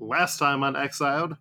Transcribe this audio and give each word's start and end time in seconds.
last 0.00 0.38
time 0.38 0.62
on 0.62 0.74
Exiled, 0.74 1.36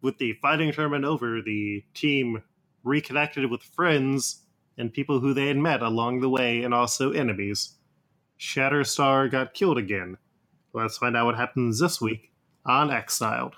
with 0.00 0.18
the 0.18 0.34
fighting 0.40 0.72
tournament 0.72 1.04
over, 1.04 1.42
the 1.42 1.84
team 1.94 2.42
reconnected 2.84 3.50
with 3.50 3.62
friends 3.62 4.42
and 4.78 4.92
people 4.92 5.20
who 5.20 5.34
they 5.34 5.48
had 5.48 5.56
met 5.56 5.82
along 5.82 6.20
the 6.20 6.28
way 6.28 6.62
and 6.62 6.72
also 6.72 7.12
enemies. 7.12 7.76
Shatterstar 8.38 9.30
got 9.30 9.54
killed 9.54 9.78
again. 9.78 10.16
Let's 10.72 10.98
find 10.98 11.16
out 11.16 11.26
what 11.26 11.36
happens 11.36 11.78
this 11.78 12.00
week 12.00 12.32
on 12.64 12.90
Exiled. 12.90 13.54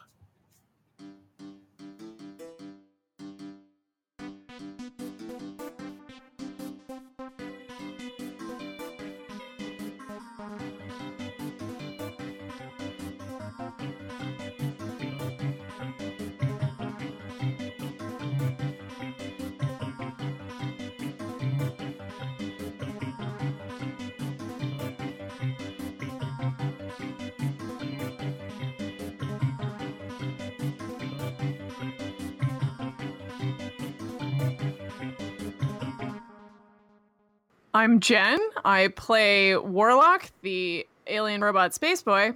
I'm 37.84 38.00
Jen. 38.00 38.38
I 38.64 38.88
play 38.88 39.55
Warlock, 39.58 40.30
the 40.41 40.86
alien 41.06 41.42
robot 41.42 41.75
space 41.75 42.00
boy, 42.00 42.33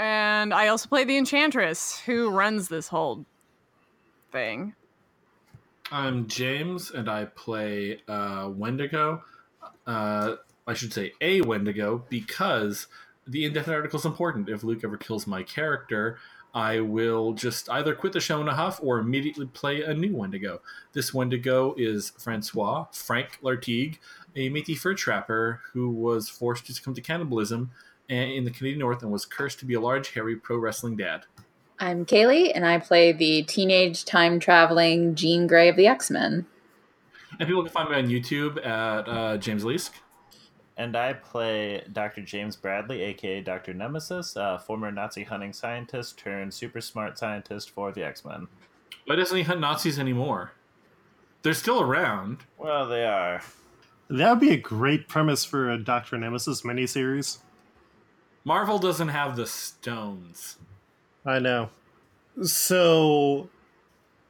and 0.00 0.52
I 0.52 0.66
also 0.66 0.88
play 0.88 1.04
the 1.04 1.16
Enchantress, 1.16 2.00
who 2.00 2.28
runs 2.28 2.66
this 2.66 2.88
whole 2.88 3.24
thing. 4.32 4.74
I'm 5.92 6.26
James, 6.26 6.90
and 6.90 7.08
I 7.08 7.26
play 7.26 8.00
uh, 8.08 8.50
Wendigo. 8.52 9.22
Uh, 9.86 10.34
I 10.66 10.74
should 10.74 10.92
say 10.92 11.12
a 11.20 11.40
Wendigo 11.42 12.04
because 12.08 12.88
the 13.28 13.44
indefinite 13.44 13.76
article 13.76 14.00
is 14.00 14.04
important. 14.04 14.48
If 14.48 14.64
Luke 14.64 14.80
ever 14.82 14.96
kills 14.96 15.24
my 15.24 15.44
character, 15.44 16.18
I 16.52 16.80
will 16.80 17.32
just 17.32 17.70
either 17.70 17.94
quit 17.94 18.12
the 18.12 18.20
show 18.20 18.40
in 18.40 18.48
a 18.48 18.54
huff 18.54 18.80
or 18.82 18.98
immediately 18.98 19.46
play 19.46 19.82
a 19.82 19.94
new 19.94 20.16
Wendigo. 20.16 20.60
This 20.92 21.14
Wendigo 21.14 21.74
is 21.78 22.10
Francois 22.18 22.86
Frank 22.92 23.38
Lartigue, 23.40 23.98
a 24.34 24.50
Métis 24.50 24.78
fur 24.78 24.94
trapper 24.94 25.60
who 25.72 25.90
was 25.90 26.28
forced 26.28 26.66
to 26.66 26.74
succumb 26.74 26.94
to 26.94 27.00
cannibalism 27.00 27.70
in 28.08 28.44
the 28.44 28.50
Canadian 28.50 28.80
North 28.80 29.02
and 29.02 29.12
was 29.12 29.24
cursed 29.24 29.58
to 29.60 29.64
be 29.64 29.74
a 29.74 29.80
large, 29.80 30.10
hairy 30.10 30.36
pro 30.36 30.56
wrestling 30.56 30.96
dad. 30.96 31.22
I'm 31.78 32.04
Kaylee, 32.04 32.52
and 32.54 32.66
I 32.66 32.78
play 32.78 33.12
the 33.12 33.42
teenage 33.42 34.04
time 34.04 34.38
traveling 34.38 35.14
Jean 35.14 35.46
Grey 35.46 35.68
of 35.68 35.76
the 35.76 35.86
X 35.86 36.10
Men. 36.10 36.46
And 37.38 37.48
people 37.48 37.62
can 37.62 37.72
find 37.72 37.88
me 37.88 37.96
on 37.96 38.08
YouTube 38.08 38.64
at 38.66 39.08
uh, 39.08 39.36
James 39.38 39.64
Leask. 39.64 39.90
And 40.76 40.96
I 40.96 41.12
play 41.12 41.82
Dr. 41.92 42.22
James 42.22 42.56
Bradley, 42.56 43.02
aka 43.02 43.40
Dr. 43.40 43.74
Nemesis, 43.74 44.36
uh, 44.36 44.58
former 44.58 44.90
Nazi 44.90 45.24
hunting 45.24 45.52
scientist 45.52 46.18
turned 46.18 46.52
super 46.52 46.80
smart 46.80 47.18
scientist 47.18 47.70
for 47.70 47.92
the 47.92 48.04
X 48.04 48.24
Men. 48.24 48.48
Why 49.06 49.16
doesn't 49.16 49.36
he 49.36 49.42
hunt 49.42 49.60
Nazis 49.60 49.98
anymore? 49.98 50.52
They're 51.42 51.54
still 51.54 51.80
around. 51.80 52.38
Well, 52.58 52.88
they 52.88 53.04
are. 53.04 53.42
That 54.10 54.30
would 54.30 54.40
be 54.40 54.50
a 54.50 54.56
great 54.56 55.06
premise 55.06 55.44
for 55.44 55.70
a 55.70 55.78
Doctor 55.78 56.18
Nemesis 56.18 56.62
miniseries. 56.62 57.38
Marvel 58.42 58.80
doesn't 58.80 59.08
have 59.08 59.36
the 59.36 59.46
stones. 59.46 60.56
I 61.24 61.38
know. 61.38 61.70
So, 62.42 63.48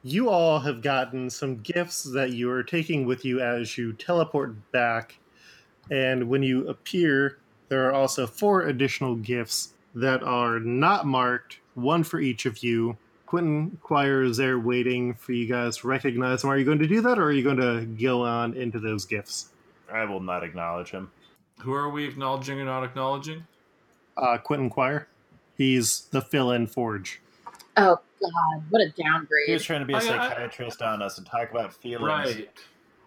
you 0.03 0.29
all 0.29 0.59
have 0.59 0.83
gotten 0.83 1.31
some 1.31 1.61
gifts 1.61 2.03
that 2.03 2.31
you 2.31 2.51
are 2.51 2.61
taking 2.61 3.07
with 3.07 3.25
you 3.25 3.39
as 3.39 3.75
you 3.75 3.93
teleport 3.93 4.71
back. 4.71 5.17
And 5.89 6.29
when 6.29 6.43
you 6.43 6.67
appear, 6.67 7.39
there 7.69 7.87
are 7.87 7.93
also 7.93 8.27
four 8.27 8.63
additional 8.63 9.15
gifts 9.15 9.73
that 9.95 10.21
are 10.21 10.59
not 10.59 11.07
marked, 11.07 11.59
one 11.73 12.03
for 12.03 12.19
each 12.19 12.45
of 12.45 12.63
you. 12.63 12.97
Quentin 13.25 13.79
Quire 13.81 14.21
is 14.21 14.37
there 14.37 14.59
waiting 14.59 15.15
for 15.15 15.31
you 15.31 15.47
guys 15.47 15.77
to 15.77 15.87
recognize 15.87 16.41
them. 16.41 16.51
Are 16.51 16.57
you 16.57 16.65
going 16.65 16.79
to 16.79 16.87
do 16.87 17.01
that, 17.01 17.17
or 17.17 17.23
are 17.23 17.31
you 17.31 17.43
going 17.43 17.57
to 17.57 17.85
go 17.99 18.23
on 18.23 18.53
into 18.53 18.77
those 18.77 19.05
gifts? 19.05 19.50
I 19.91 20.05
will 20.05 20.19
not 20.19 20.43
acknowledge 20.43 20.89
him. 20.91 21.11
Who 21.61 21.73
are 21.73 21.89
we 21.89 22.05
acknowledging 22.05 22.59
or 22.59 22.65
not 22.65 22.83
acknowledging? 22.83 23.45
Uh, 24.17 24.37
Quentin 24.37 24.69
Quire. 24.69 25.07
He's 25.57 26.01
the 26.11 26.21
fill-in 26.21 26.67
Forge. 26.67 27.21
Oh 27.77 27.97
God, 28.19 28.63
what 28.69 28.81
a 28.81 28.89
downgrade! 28.89 29.45
He 29.47 29.53
was 29.53 29.63
trying 29.63 29.79
to 29.81 29.85
be 29.85 29.93
a 29.93 29.97
I- 29.97 29.99
I- 29.99 30.03
psychiatrist 30.03 30.81
on 30.81 31.01
us 31.01 31.17
and 31.17 31.25
talk 31.27 31.51
about 31.51 31.73
feelings. 31.73 32.03
Right. 32.35 32.49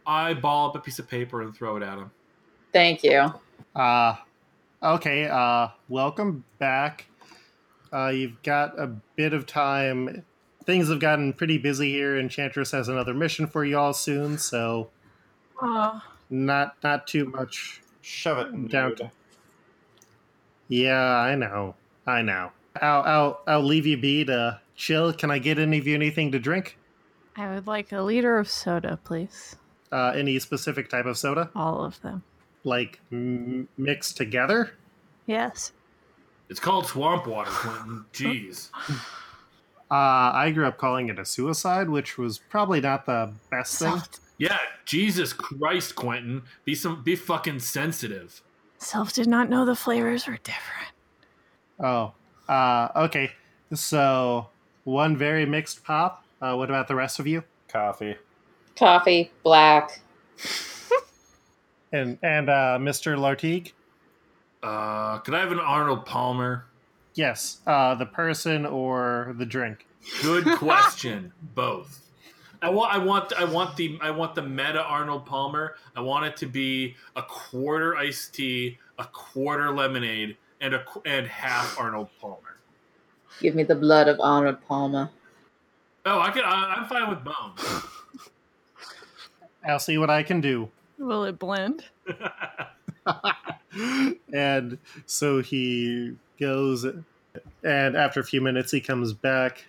I 0.06 0.34
ball 0.34 0.68
up 0.70 0.76
a 0.76 0.80
piece 0.80 0.98
of 0.98 1.08
paper 1.08 1.42
and 1.42 1.54
throw 1.54 1.76
it 1.76 1.82
at 1.82 1.98
him. 1.98 2.10
Thank 2.72 3.02
you. 3.04 3.32
Uh, 3.74 4.16
okay. 4.82 5.26
Uh, 5.26 5.68
welcome 5.88 6.44
back. 6.58 7.06
Uh, 7.92 8.08
you've 8.08 8.42
got 8.42 8.78
a 8.78 8.88
bit 9.16 9.32
of 9.32 9.46
time. 9.46 10.24
Things 10.64 10.88
have 10.88 10.98
gotten 11.00 11.32
pretty 11.32 11.58
busy 11.58 11.92
here. 11.92 12.18
Enchantress 12.18 12.70
has 12.72 12.88
another 12.88 13.14
mission 13.14 13.46
for 13.46 13.64
you 13.64 13.78
all 13.78 13.92
soon, 13.92 14.38
so 14.38 14.90
Uh, 15.62 16.00
not 16.30 16.76
not 16.82 17.06
too 17.06 17.24
much 17.26 17.80
Shove 18.00 18.38
it. 18.38 18.68
Down 18.68 18.90
dude. 18.90 18.98
to- 18.98 19.10
Yeah, 20.68 21.00
I 21.00 21.34
know. 21.34 21.74
I 22.06 22.22
know. 22.22 22.50
I'll 22.80 23.02
I'll 23.02 23.40
I'll 23.46 23.62
leave 23.62 23.86
you 23.86 23.96
be 23.96 24.24
to 24.26 24.60
chill. 24.74 25.12
Can 25.12 25.30
I 25.30 25.38
get 25.38 25.58
any 25.58 25.78
of 25.78 25.86
you 25.86 25.94
anything 25.94 26.32
to 26.32 26.38
drink? 26.38 26.76
I 27.36 27.52
would 27.52 27.66
like 27.66 27.92
a 27.92 28.00
liter 28.02 28.38
of 28.38 28.48
soda, 28.48 28.98
please. 29.04 29.56
Uh, 29.90 30.12
any 30.16 30.38
specific 30.38 30.88
type 30.88 31.06
of 31.06 31.16
soda, 31.16 31.50
All 31.54 31.84
of 31.84 32.00
them. 32.02 32.22
like 32.64 33.00
m- 33.12 33.68
mixed 33.78 34.16
together? 34.16 34.72
Yes. 35.26 35.72
It's 36.48 36.60
called 36.60 36.86
swamp 36.86 37.26
water, 37.26 37.50
Quentin. 37.50 38.04
Jeez. 38.12 38.70
Uh, 39.90 39.94
I 40.34 40.50
grew 40.52 40.66
up 40.66 40.78
calling 40.78 41.08
it 41.08 41.18
a 41.18 41.24
suicide, 41.24 41.88
which 41.88 42.18
was 42.18 42.38
probably 42.38 42.80
not 42.80 43.06
the 43.06 43.32
best 43.50 43.78
thing. 43.78 43.88
Self, 43.90 44.08
Yeah, 44.38 44.58
Jesus 44.84 45.32
Christ, 45.32 45.94
Quentin. 45.94 46.42
Be 46.64 46.74
some 46.74 47.02
be 47.02 47.16
fucking 47.16 47.60
sensitive. 47.60 48.42
self 48.78 49.12
did 49.12 49.26
not 49.26 49.48
know 49.48 49.64
the 49.64 49.76
flavors 49.76 50.26
were 50.26 50.38
different. 50.42 50.88
Oh, 51.78 52.12
uh, 52.48 52.88
okay. 52.96 53.32
So 53.72 54.48
one 54.84 55.16
very 55.16 55.46
mixed 55.46 55.84
pop. 55.84 56.24
Uh, 56.40 56.54
what 56.54 56.68
about 56.68 56.88
the 56.88 56.94
rest 56.94 57.18
of 57.18 57.26
you? 57.26 57.44
Coffee. 57.68 58.16
Coffee, 58.76 59.30
black. 59.42 60.00
And 61.92 62.18
and 62.22 62.50
uh, 62.50 62.78
Mr. 62.80 63.16
Lartigue? 63.16 63.72
Uh, 64.62 65.18
could 65.18 65.34
I 65.34 65.40
have 65.40 65.52
an 65.52 65.60
Arnold 65.60 66.06
Palmer? 66.06 66.64
Yes. 67.14 67.60
Uh, 67.66 67.94
the 67.94 68.06
person 68.06 68.66
or 68.66 69.34
the 69.38 69.46
drink? 69.46 69.86
Good 70.22 70.44
question. 70.58 71.32
Both. 71.54 72.03
I 72.64 72.70
want. 72.70 72.94
I 72.94 72.96
want. 72.96 73.32
I 73.34 73.44
want 73.44 73.76
the. 73.76 73.98
I 74.00 74.10
want 74.10 74.34
the 74.34 74.40
meta 74.40 74.82
Arnold 74.82 75.26
Palmer. 75.26 75.74
I 75.94 76.00
want 76.00 76.24
it 76.24 76.34
to 76.38 76.46
be 76.46 76.96
a 77.14 77.22
quarter 77.22 77.94
iced 77.94 78.32
tea, 78.32 78.78
a 78.98 79.04
quarter 79.04 79.70
lemonade, 79.70 80.38
and 80.62 80.72
a 80.72 80.82
and 81.04 81.26
half 81.26 81.78
Arnold 81.78 82.08
Palmer. 82.18 82.56
Give 83.42 83.54
me 83.54 83.64
the 83.64 83.74
blood 83.74 84.08
of 84.08 84.18
Arnold 84.18 84.66
Palmer. 84.66 85.10
Oh, 86.06 86.20
I 86.20 86.30
can. 86.30 86.42
I, 86.42 86.76
I'm 86.78 86.86
fine 86.86 87.10
with 87.10 87.22
bones. 87.22 87.84
I'll 89.68 89.78
see 89.78 89.98
what 89.98 90.08
I 90.08 90.22
can 90.22 90.40
do. 90.40 90.70
Will 90.96 91.24
it 91.24 91.38
blend? 91.38 91.84
and 94.32 94.78
so 95.04 95.42
he 95.42 96.16
goes, 96.40 96.86
and 97.62 97.94
after 97.94 98.20
a 98.20 98.24
few 98.24 98.40
minutes, 98.40 98.72
he 98.72 98.80
comes 98.80 99.12
back. 99.12 99.66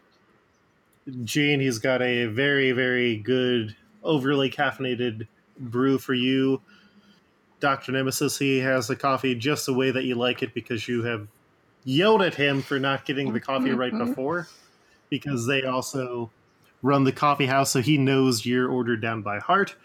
Jean, 1.23 1.59
he's 1.59 1.77
got 1.77 2.01
a 2.01 2.25
very, 2.25 2.71
very 2.71 3.17
good, 3.17 3.75
overly 4.03 4.49
caffeinated 4.49 5.27
brew 5.59 5.97
for 5.97 6.13
you. 6.13 6.61
Dr. 7.59 7.91
Nemesis, 7.91 8.37
he 8.37 8.59
has 8.59 8.87
the 8.87 8.95
coffee 8.95 9.35
just 9.35 9.65
the 9.65 9.73
way 9.73 9.91
that 9.91 10.03
you 10.03 10.15
like 10.15 10.43
it 10.43 10.53
because 10.53 10.87
you 10.87 11.03
have 11.03 11.27
yelled 11.83 12.21
at 12.21 12.33
him 12.33 12.61
for 12.61 12.79
not 12.79 13.05
getting 13.05 13.31
the 13.31 13.39
coffee 13.39 13.71
right 13.71 13.93
Mhm. 13.93 14.07
before 14.07 14.47
because 15.09 15.45
they 15.45 15.63
also 15.63 16.31
run 16.81 17.03
the 17.03 17.11
coffee 17.11 17.45
house, 17.45 17.71
so 17.71 17.81
he 17.81 17.97
knows 17.97 18.45
your 18.45 18.67
order 18.69 18.97
down 18.97 19.21
by 19.21 19.39
heart. 19.39 19.75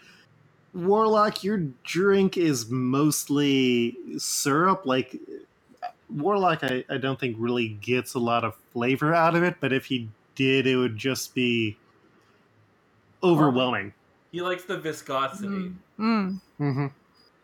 Warlock, 0.73 1.43
your 1.43 1.57
drink 1.83 2.37
is 2.37 2.69
mostly 2.69 3.97
syrup. 4.17 4.85
Like, 4.85 5.19
Warlock, 6.09 6.63
I, 6.63 6.83
I 6.89 6.97
don't 6.97 7.19
think 7.19 7.35
really 7.39 7.69
gets 7.69 8.13
a 8.13 8.19
lot 8.19 8.43
of 8.43 8.55
flavor 8.73 9.13
out 9.13 9.35
of 9.35 9.43
it, 9.43 9.57
but 9.59 9.71
if 9.73 9.85
he 9.85 10.09
did, 10.35 10.67
it 10.67 10.75
would 10.75 10.97
just 10.97 11.33
be 11.35 11.77
overwhelming. 13.23 13.93
he 14.31 14.41
likes 14.41 14.63
the 14.63 14.77
viscosity. 14.77 15.47
Mm. 15.47 15.75
Mm. 15.99 16.39
hmm 16.57 16.87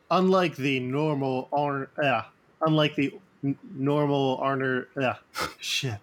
Unlike 0.09 0.55
the 0.55 0.79
normal 0.79 1.49
Arn, 1.51 1.87
yeah, 2.01 2.25
unlike 2.65 2.95
the 2.95 3.13
n- 3.43 3.57
normal 3.75 4.37
Arner, 4.39 4.85
yeah, 4.99 5.15
shit. 5.59 5.97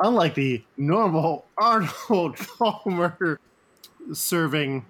unlike 0.00 0.34
the 0.34 0.62
normal 0.76 1.46
Arnold 1.56 2.36
Palmer 2.58 3.38
serving, 4.12 4.84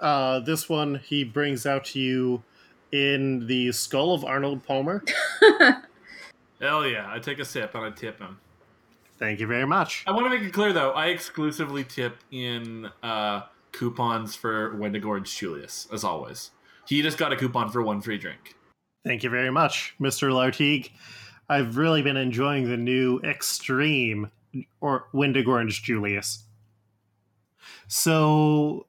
uh, 0.00 0.40
this 0.40 0.68
one 0.68 0.94
he 1.04 1.24
brings 1.24 1.66
out 1.66 1.84
to 1.86 2.00
you 2.00 2.42
in 2.90 3.46
the 3.48 3.70
skull 3.72 4.14
of 4.14 4.24
Arnold 4.24 4.62
Palmer. 4.64 5.04
Hell 6.60 6.86
yeah! 6.86 7.04
I 7.12 7.18
take 7.18 7.38
a 7.38 7.44
sip 7.44 7.74
and 7.74 7.84
I 7.84 7.90
tip 7.90 8.18
him. 8.18 8.38
Thank 9.24 9.40
you 9.40 9.46
very 9.46 9.66
much. 9.66 10.04
I 10.06 10.12
want 10.12 10.26
to 10.26 10.30
make 10.30 10.42
it 10.42 10.52
clear 10.52 10.74
though, 10.74 10.90
I 10.90 11.06
exclusively 11.06 11.82
tip 11.82 12.18
in 12.30 12.90
uh, 13.02 13.44
coupons 13.72 14.34
for 14.34 14.76
Wendigo 14.76 15.14
and 15.14 15.24
Julius, 15.24 15.88
as 15.90 16.04
always. 16.04 16.50
He 16.86 17.00
just 17.00 17.16
got 17.16 17.32
a 17.32 17.36
coupon 17.36 17.70
for 17.70 17.80
one 17.80 18.02
free 18.02 18.18
drink. 18.18 18.54
Thank 19.02 19.22
you 19.22 19.30
very 19.30 19.50
much, 19.50 19.94
Mr. 19.98 20.30
Lartigue. 20.30 20.90
I've 21.48 21.78
really 21.78 22.02
been 22.02 22.18
enjoying 22.18 22.68
the 22.68 22.76
new 22.76 23.18
Extreme 23.20 24.30
or 24.82 25.08
Wendigo 25.14 25.52
Orange 25.52 25.82
Julius. 25.82 26.44
So, 27.88 28.86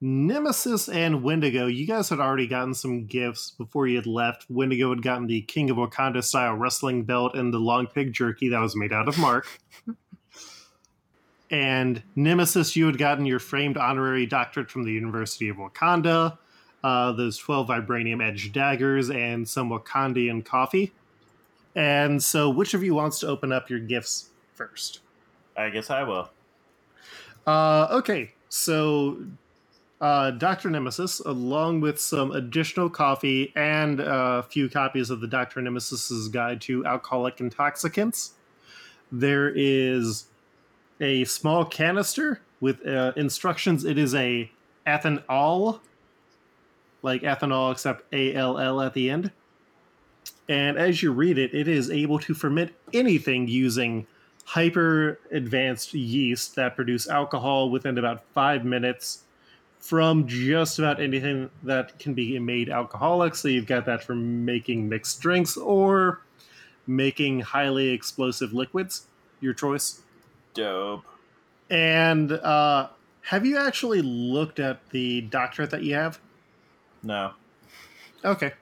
Nemesis 0.00 0.88
and 0.90 1.22
Wendigo, 1.22 1.66
you 1.66 1.86
guys 1.86 2.10
had 2.10 2.20
already 2.20 2.46
gotten 2.46 2.74
some 2.74 3.06
gifts 3.06 3.52
before 3.52 3.86
you 3.86 3.96
had 3.96 4.06
left. 4.06 4.44
Wendigo 4.50 4.90
had 4.90 5.02
gotten 5.02 5.26
the 5.26 5.40
King 5.42 5.70
of 5.70 5.78
Wakanda 5.78 6.22
style 6.22 6.54
wrestling 6.54 7.04
belt 7.04 7.34
and 7.34 7.52
the 7.52 7.58
long 7.58 7.86
pig 7.86 8.12
jerky 8.12 8.50
that 8.50 8.60
was 8.60 8.76
made 8.76 8.92
out 8.92 9.08
of 9.08 9.18
Mark. 9.18 9.46
and 11.50 12.02
Nemesis, 12.14 12.76
you 12.76 12.84
had 12.84 12.98
gotten 12.98 13.24
your 13.24 13.38
framed 13.38 13.78
honorary 13.78 14.26
doctorate 14.26 14.70
from 14.70 14.84
the 14.84 14.92
University 14.92 15.48
of 15.48 15.56
Wakanda, 15.56 16.36
uh, 16.84 17.12
those 17.12 17.38
12 17.38 17.68
vibranium 17.68 18.22
edge 18.22 18.52
daggers, 18.52 19.08
and 19.08 19.48
some 19.48 19.70
Wakandian 19.70 20.44
coffee. 20.44 20.92
And 21.74 22.22
so, 22.22 22.50
which 22.50 22.74
of 22.74 22.82
you 22.82 22.94
wants 22.94 23.18
to 23.20 23.28
open 23.28 23.50
up 23.50 23.70
your 23.70 23.78
gifts 23.78 24.28
first? 24.54 25.00
I 25.56 25.70
guess 25.70 25.88
I 25.88 26.02
will. 26.02 26.28
Uh, 27.46 27.88
okay, 27.92 28.32
so 28.50 29.18
uh, 30.00 30.30
Dr. 30.32 30.68
Nemesis, 30.70 31.20
along 31.20 31.80
with 31.80 31.98
some 31.98 32.32
additional 32.32 32.90
coffee 32.90 33.52
and 33.56 34.00
a 34.00 34.42
few 34.42 34.68
copies 34.68 35.10
of 35.10 35.20
the 35.20 35.26
Dr. 35.26 35.60
Nemesis's 35.60 36.28
Guide 36.28 36.60
to 36.62 36.84
Alcoholic 36.84 37.40
Intoxicants, 37.40 38.32
there 39.10 39.52
is 39.54 40.26
a 41.00 41.24
small 41.24 41.64
canister 41.64 42.40
with 42.60 42.86
uh, 42.86 43.12
instructions. 43.16 43.84
It 43.84 43.96
is 43.96 44.14
a 44.14 44.50
ethanol, 44.86 45.80
like 47.02 47.22
ethanol, 47.22 47.72
except 47.72 48.12
A 48.12 48.34
L 48.34 48.58
L 48.58 48.80
at 48.80 48.94
the 48.94 49.08
end. 49.10 49.30
And 50.48 50.76
as 50.76 51.02
you 51.02 51.12
read 51.12 51.38
it, 51.38 51.54
it 51.54 51.68
is 51.68 51.90
able 51.90 52.18
to 52.20 52.34
ferment 52.34 52.72
anything 52.92 53.48
using 53.48 54.06
hyper 54.44 55.18
advanced 55.32 55.92
yeast 55.92 56.54
that 56.54 56.76
produce 56.76 57.08
alcohol 57.08 57.70
within 57.70 57.98
about 57.98 58.22
five 58.32 58.64
minutes 58.64 59.24
from 59.88 60.26
just 60.26 60.78
about 60.78 61.00
anything 61.00 61.50
that 61.62 61.98
can 61.98 62.14
be 62.14 62.38
made 62.38 62.68
alcoholic. 62.68 63.34
So 63.34 63.48
you've 63.48 63.66
got 63.66 63.86
that 63.86 64.02
for 64.04 64.14
making 64.14 64.88
mixed 64.88 65.20
drinks 65.20 65.56
or 65.56 66.20
making 66.86 67.40
highly 67.40 67.88
explosive 67.90 68.52
liquids, 68.52 69.06
your 69.40 69.54
choice. 69.54 70.00
Dope. 70.54 71.04
And 71.70 72.32
uh, 72.32 72.88
have 73.22 73.44
you 73.46 73.56
actually 73.58 74.02
looked 74.02 74.58
at 74.60 74.88
the 74.90 75.20
doctorate 75.22 75.70
that 75.70 75.82
you 75.82 75.94
have? 75.94 76.18
No. 77.02 77.32
Okay. 78.24 78.52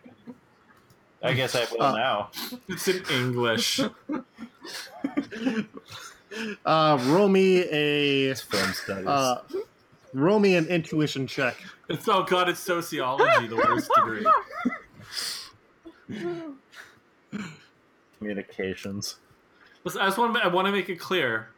I 1.23 1.33
guess 1.33 1.55
I 1.55 1.67
will 1.73 1.83
Uh, 1.83 1.97
now. 1.97 2.31
It's 2.69 2.87
in 2.89 3.03
English. 3.11 3.81
Uh, 6.67 6.99
roll 7.07 7.29
me 7.29 7.61
a 7.71 8.31
It's 8.31 8.41
film 8.41 8.73
studies. 8.73 9.07
uh, 9.07 9.41
roll 10.15 10.39
me 10.39 10.55
an 10.55 10.67
intuition 10.67 11.27
check. 11.27 11.57
it's 11.89 12.09
oh 12.09 12.23
god, 12.23 12.49
it's 12.49 12.61
sociology, 12.61 13.47
the 13.47 13.57
worst 13.57 13.91
degree. 13.95 14.27
Communications. 18.19 19.17
Listen, 19.83 20.01
I 20.01 20.07
just 20.07 20.17
want 20.17 20.35
to, 20.35 20.45
I 20.45 20.49
want 20.49 20.67
to 20.67 20.73
make 20.73 20.89
it 20.89 20.97
clear. 20.97 21.49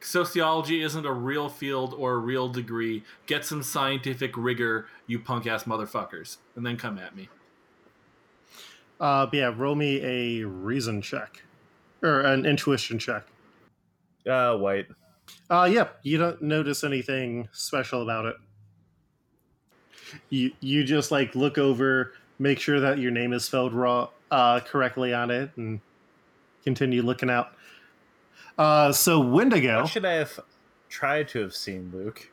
Sociology 0.00 0.82
isn't 0.82 1.04
a 1.04 1.12
real 1.12 1.50
field 1.50 1.94
or 1.94 2.14
a 2.14 2.18
real 2.18 2.48
degree. 2.48 3.04
Get 3.26 3.44
some 3.44 3.62
scientific 3.62 4.36
rigor, 4.36 4.86
you 5.06 5.18
punk 5.18 5.46
ass 5.46 5.64
motherfuckers, 5.64 6.38
and 6.56 6.64
then 6.64 6.78
come 6.78 6.98
at 6.98 7.14
me. 7.14 7.28
Uh, 8.98 9.26
but 9.26 9.34
yeah, 9.34 9.52
roll 9.54 9.74
me 9.74 10.00
a 10.02 10.46
reason 10.46 11.02
check 11.02 11.42
or 12.02 12.20
an 12.20 12.46
intuition 12.46 12.98
check. 12.98 13.24
Uh, 14.28 14.56
white. 14.56 14.86
Uh, 15.50 15.64
yep, 15.70 15.98
you 16.02 16.16
don't 16.18 16.40
notice 16.42 16.84
anything 16.84 17.48
special 17.52 18.02
about 18.02 18.26
it. 18.26 18.36
You 20.28 20.52
you 20.60 20.84
just 20.84 21.10
like 21.10 21.34
look 21.34 21.58
over, 21.58 22.12
make 22.38 22.58
sure 22.58 22.80
that 22.80 22.98
your 22.98 23.10
name 23.10 23.32
is 23.32 23.44
spelled 23.44 23.72
raw 23.72 24.08
uh, 24.30 24.60
correctly 24.60 25.14
on 25.14 25.30
it, 25.30 25.50
and 25.56 25.80
continue 26.64 27.02
looking 27.02 27.30
out. 27.30 27.52
Uh, 28.58 28.92
so 28.92 29.20
Wendigo, 29.20 29.80
What 29.82 29.88
should 29.90 30.04
I 30.04 30.14
have 30.14 30.38
tried 30.88 31.28
to 31.28 31.40
have 31.40 31.54
seen, 31.54 31.90
Luke? 31.94 32.28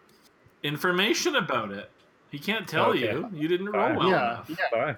Information 0.63 1.35
about 1.35 1.71
it. 1.71 1.89
He 2.31 2.39
can't 2.39 2.67
tell 2.67 2.88
Okay. 2.89 2.99
you. 3.13 3.29
You 3.33 3.47
didn't 3.47 3.67
roll 3.69 3.88
Fine. 3.89 3.95
well 3.97 4.09
Yeah. 4.09 4.33
enough. 4.33 4.51
Fine. 4.71 4.97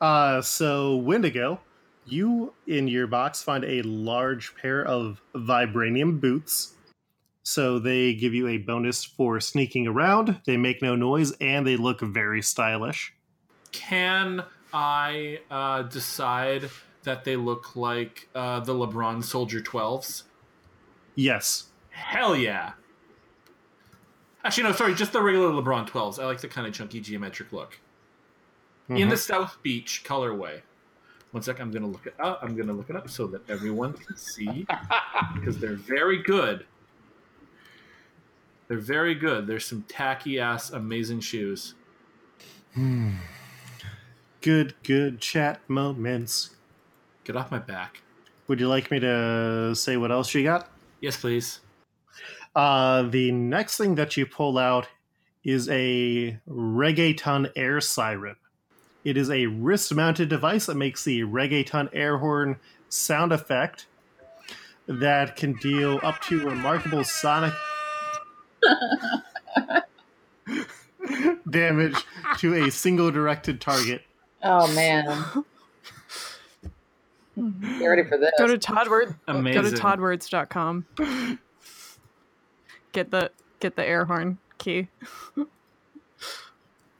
Uh, 0.00 0.42
so 0.42 0.96
Wendigo, 0.96 1.60
you 2.04 2.52
in 2.66 2.86
your 2.86 3.06
box 3.06 3.42
find 3.42 3.64
a 3.64 3.82
large 3.82 4.54
pair 4.56 4.84
of 4.84 5.20
vibranium 5.34 6.20
boots. 6.20 6.74
So 7.44 7.78
they 7.78 8.14
give 8.14 8.32
you 8.32 8.48
a 8.48 8.56
bonus 8.56 9.04
for 9.04 9.38
sneaking 9.38 9.86
around. 9.86 10.40
They 10.46 10.56
make 10.56 10.80
no 10.80 10.96
noise 10.96 11.32
and 11.40 11.66
they 11.66 11.76
look 11.76 12.00
very 12.00 12.40
stylish. 12.40 13.12
Can 13.70 14.42
I 14.72 15.40
uh, 15.50 15.82
decide 15.82 16.70
that 17.02 17.24
they 17.24 17.36
look 17.36 17.76
like 17.76 18.28
uh, 18.34 18.60
the 18.60 18.72
LeBron 18.72 19.22
Soldier 19.22 19.60
12s? 19.60 20.22
Yes. 21.14 21.66
Hell 21.90 22.34
yeah. 22.34 22.72
Actually, 24.42 24.64
no, 24.64 24.72
sorry, 24.72 24.94
just 24.94 25.12
the 25.12 25.22
regular 25.22 25.50
LeBron 25.50 25.88
12s. 25.88 26.18
I 26.18 26.24
like 26.24 26.40
the 26.40 26.48
kind 26.48 26.66
of 26.66 26.72
chunky 26.72 27.00
geometric 27.00 27.52
look. 27.52 27.78
In 28.88 29.08
the 29.08 29.16
South 29.16 29.58
Beach 29.62 30.02
colorway. 30.04 30.60
One 31.30 31.42
sec, 31.42 31.58
I'm 31.58 31.70
gonna 31.70 31.86
look 31.86 32.06
it 32.06 32.14
up. 32.20 32.40
I'm 32.42 32.54
gonna 32.54 32.72
look 32.72 32.90
it 32.90 32.96
up 32.96 33.08
so 33.08 33.26
that 33.28 33.48
everyone 33.50 33.94
can 33.94 34.16
see 34.16 34.66
because 35.34 35.58
they're 35.58 35.74
very 35.74 36.22
good. 36.22 36.66
They're 38.68 38.78
very 38.78 39.14
good. 39.14 39.46
There's 39.46 39.66
some 39.66 39.84
tacky 39.88 40.40
ass 40.40 40.70
amazing 40.70 41.20
shoes. 41.20 41.74
Good, 44.40 44.74
good 44.82 45.20
chat 45.20 45.60
moments. 45.68 46.56
Get 47.24 47.36
off 47.36 47.50
my 47.50 47.58
back. 47.58 48.02
Would 48.48 48.60
you 48.60 48.68
like 48.68 48.90
me 48.90 49.00
to 49.00 49.74
say 49.74 49.96
what 49.96 50.10
else 50.10 50.34
you 50.34 50.42
got? 50.42 50.68
Yes, 51.00 51.16
please. 51.16 51.60
Uh, 52.54 53.02
the 53.02 53.32
next 53.32 53.76
thing 53.76 53.94
that 53.96 54.16
you 54.16 54.26
pull 54.26 54.58
out 54.58 54.88
is 55.44 55.68
a 55.68 56.38
reggaeton 56.48 57.50
air 57.56 57.80
siren. 57.80 58.36
It 59.04 59.16
is 59.16 59.30
a 59.30 59.46
wrist 59.46 59.94
mounted 59.94 60.28
device 60.28 60.66
that 60.66 60.76
makes 60.76 61.04
the 61.04 61.20
reggaeton 61.22 61.90
air 61.92 62.18
horn 62.18 62.56
sound 62.88 63.32
effect 63.32 63.86
that 64.86 65.36
can 65.36 65.54
deal 65.54 66.00
up 66.02 66.20
to 66.22 66.46
remarkable 66.46 67.04
sonic 67.04 67.52
damage 71.50 71.96
to 72.38 72.54
a 72.54 72.70
single 72.70 73.10
directed 73.10 73.60
target. 73.60 74.02
Oh 74.42 74.72
man. 74.74 75.44
Get 77.36 77.86
ready 77.86 78.04
for 78.04 78.16
this. 78.16 78.30
Go 78.38 78.46
to 78.46 78.58
Toddword. 78.58 79.16
Go 79.26 79.32
to 79.32 79.38
Amazing. 79.38 79.78
Toddwords.com. 79.78 80.86
Get 82.92 83.10
the 83.10 83.30
get 83.60 83.76
the 83.76 83.84
air 83.84 84.04
horn 84.04 84.38
key. 84.58 84.88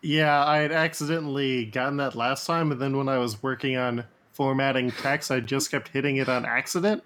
Yeah, 0.02 0.44
I 0.44 0.58
had 0.58 0.72
accidentally 0.72 1.64
gotten 1.64 1.96
that 1.96 2.14
last 2.14 2.46
time, 2.46 2.72
and 2.72 2.80
then 2.80 2.96
when 2.96 3.08
I 3.08 3.18
was 3.18 3.42
working 3.42 3.76
on 3.76 4.04
formatting 4.32 4.90
text, 4.90 5.30
I 5.30 5.40
just 5.40 5.70
kept 5.70 5.88
hitting 5.88 6.16
it 6.16 6.28
on 6.28 6.44
accident. 6.44 7.02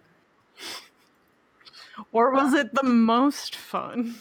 Or 2.11 2.33
was 2.33 2.55
it 2.55 2.75
the 2.75 2.83
most 2.83 3.55
fun? 3.55 4.17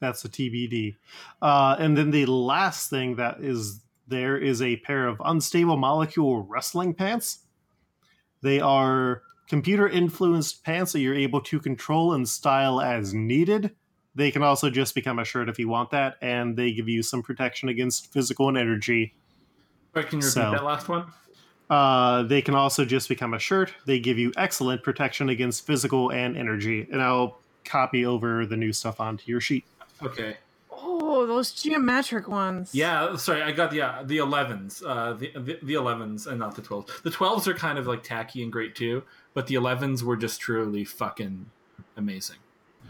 That's 0.00 0.24
a 0.24 0.28
TBD. 0.28 0.96
Uh, 1.40 1.76
and 1.78 1.96
then 1.96 2.10
the 2.10 2.26
last 2.26 2.90
thing 2.90 3.16
that 3.16 3.40
is 3.40 3.80
there 4.08 4.36
is 4.36 4.60
a 4.62 4.76
pair 4.78 5.06
of 5.06 5.20
unstable 5.24 5.76
molecule 5.76 6.42
wrestling 6.42 6.94
pants. 6.94 7.40
They 8.42 8.60
are 8.60 9.22
computer 9.48 9.88
influenced 9.88 10.64
pants 10.64 10.92
that 10.92 11.00
you're 11.00 11.14
able 11.14 11.40
to 11.42 11.60
control 11.60 12.14
and 12.14 12.28
style 12.28 12.80
as 12.80 13.12
needed. 13.14 13.74
They 14.14 14.30
can 14.30 14.42
also 14.42 14.70
just 14.70 14.94
become 14.94 15.18
a 15.18 15.24
shirt 15.24 15.48
if 15.48 15.58
you 15.58 15.68
want 15.68 15.90
that, 15.90 16.16
and 16.20 16.56
they 16.56 16.72
give 16.72 16.88
you 16.88 17.02
some 17.02 17.22
protection 17.22 17.68
against 17.68 18.12
physical 18.12 18.48
and 18.48 18.58
energy. 18.58 19.14
Right, 19.94 20.08
can 20.08 20.20
you 20.20 20.26
repeat 20.26 20.32
So- 20.32 20.50
that 20.50 20.64
last 20.64 20.88
one? 20.88 21.06
Uh, 21.68 22.24
they 22.24 22.42
can 22.42 22.56
also 22.56 22.84
just 22.84 23.08
become 23.08 23.32
a 23.32 23.38
shirt. 23.38 23.72
They 23.86 24.00
give 24.00 24.18
you 24.18 24.32
excellent 24.36 24.82
protection 24.82 25.28
against 25.28 25.64
physical 25.64 26.10
and 26.10 26.36
energy. 26.36 26.88
And 26.90 27.00
I'll 27.00 27.38
copy 27.64 28.04
over 28.04 28.44
the 28.44 28.56
new 28.56 28.72
stuff 28.72 29.00
onto 29.00 29.30
your 29.30 29.40
sheet. 29.40 29.64
Okay. 30.02 30.36
Oh, 30.70 31.26
those 31.26 31.52
geometric 31.52 32.26
ones. 32.28 32.74
Yeah, 32.74 33.16
sorry, 33.16 33.42
I 33.42 33.52
got 33.52 33.70
the 33.70 33.82
uh, 33.82 34.02
the 34.04 34.18
elevens, 34.18 34.82
uh, 34.86 35.12
the, 35.12 35.30
the 35.34 35.58
the 35.62 35.74
elevens, 35.74 36.26
and 36.26 36.38
not 36.38 36.54
the 36.54 36.62
twelves. 36.62 37.00
The 37.02 37.10
twelves 37.10 37.46
are 37.48 37.54
kind 37.54 37.78
of 37.78 37.86
like 37.86 38.02
tacky 38.02 38.42
and 38.42 38.50
great 38.50 38.74
too, 38.74 39.02
but 39.34 39.46
the 39.46 39.56
elevens 39.56 40.02
were 40.02 40.16
just 40.16 40.40
truly 40.40 40.84
fucking 40.84 41.46
amazing. 41.96 42.38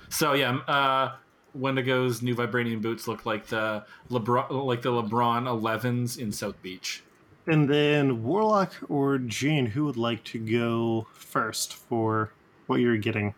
So 0.08 0.34
yeah, 0.34 0.58
uh, 0.68 1.16
Wendigo's 1.54 2.22
new 2.22 2.34
vibranium 2.34 2.82
boots 2.82 3.08
look 3.08 3.26
like 3.26 3.46
the 3.46 3.84
LeBron, 4.10 4.64
like 4.64 4.82
the 4.82 4.90
LeBron 4.90 5.46
elevens 5.46 6.16
in 6.16 6.30
South 6.30 6.60
Beach. 6.62 7.02
And 7.46 7.68
then 7.68 8.22
Warlock 8.22 8.72
or 8.88 9.18
Jean, 9.18 9.66
who 9.66 9.84
would 9.86 9.96
like 9.96 10.22
to 10.24 10.38
go 10.38 11.08
first 11.12 11.74
for 11.74 12.32
what 12.66 12.80
you're 12.80 12.98
getting? 12.98 13.34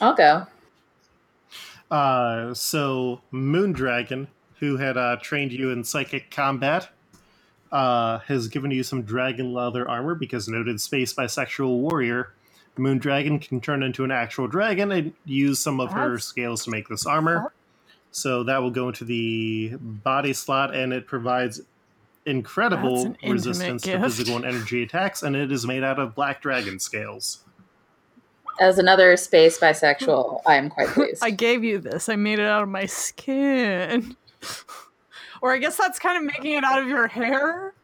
I'll 0.00 0.14
go. 0.14 0.46
Uh, 1.92 2.54
so 2.54 3.20
Moondragon, 3.32 4.26
who 4.60 4.78
had 4.78 4.96
uh, 4.96 5.16
trained 5.20 5.52
you 5.52 5.70
in 5.70 5.84
psychic 5.84 6.30
combat, 6.30 6.88
uh, 7.70 8.18
has 8.20 8.48
given 8.48 8.70
you 8.70 8.82
some 8.82 9.02
dragon 9.02 9.52
leather 9.52 9.86
armor 9.88 10.14
because 10.14 10.48
noted 10.48 10.80
space 10.80 11.12
bisexual 11.12 11.78
warrior. 11.78 12.32
Moondragon 12.78 13.46
can 13.46 13.60
turn 13.60 13.82
into 13.82 14.04
an 14.04 14.10
actual 14.10 14.48
dragon 14.48 14.90
and 14.90 15.12
use 15.26 15.58
some 15.58 15.78
of 15.80 15.92
her 15.92 16.08
That's- 16.12 16.24
scales 16.24 16.64
to 16.64 16.70
make 16.70 16.88
this 16.88 17.04
armor. 17.04 17.52
So 18.10 18.42
that 18.44 18.62
will 18.62 18.70
go 18.70 18.88
into 18.88 19.04
the 19.04 19.72
body 19.80 20.32
slot, 20.32 20.74
and 20.74 20.92
it 20.92 21.06
provides 21.06 21.58
That's 21.58 21.68
incredible 22.26 23.00
an 23.06 23.06
intimate 23.22 23.32
resistance 23.32 23.82
to 23.82 23.90
gift. 23.92 24.04
physical 24.04 24.36
and 24.36 24.44
energy 24.44 24.82
attacks, 24.82 25.22
and 25.22 25.34
it 25.36 25.50
is 25.52 25.66
made 25.66 25.82
out 25.82 25.98
of 25.98 26.14
black 26.14 26.40
dragon 26.42 26.78
scales. 26.78 27.38
As 28.62 28.78
another 28.78 29.16
space 29.16 29.58
bisexual, 29.58 30.40
I 30.46 30.54
am 30.54 30.70
quite 30.70 30.86
pleased. 30.94 31.20
I 31.20 31.30
gave 31.30 31.64
you 31.64 31.78
this. 31.78 32.08
I 32.08 32.14
made 32.14 32.38
it 32.38 32.46
out 32.46 32.62
of 32.62 32.68
my 32.68 32.86
skin. 32.86 34.16
or 35.42 35.52
I 35.52 35.58
guess 35.58 35.76
that's 35.76 35.98
kind 35.98 36.16
of 36.16 36.22
making 36.22 36.52
it 36.52 36.62
out 36.62 36.80
of 36.80 36.86
your 36.86 37.08
hair. 37.08 37.74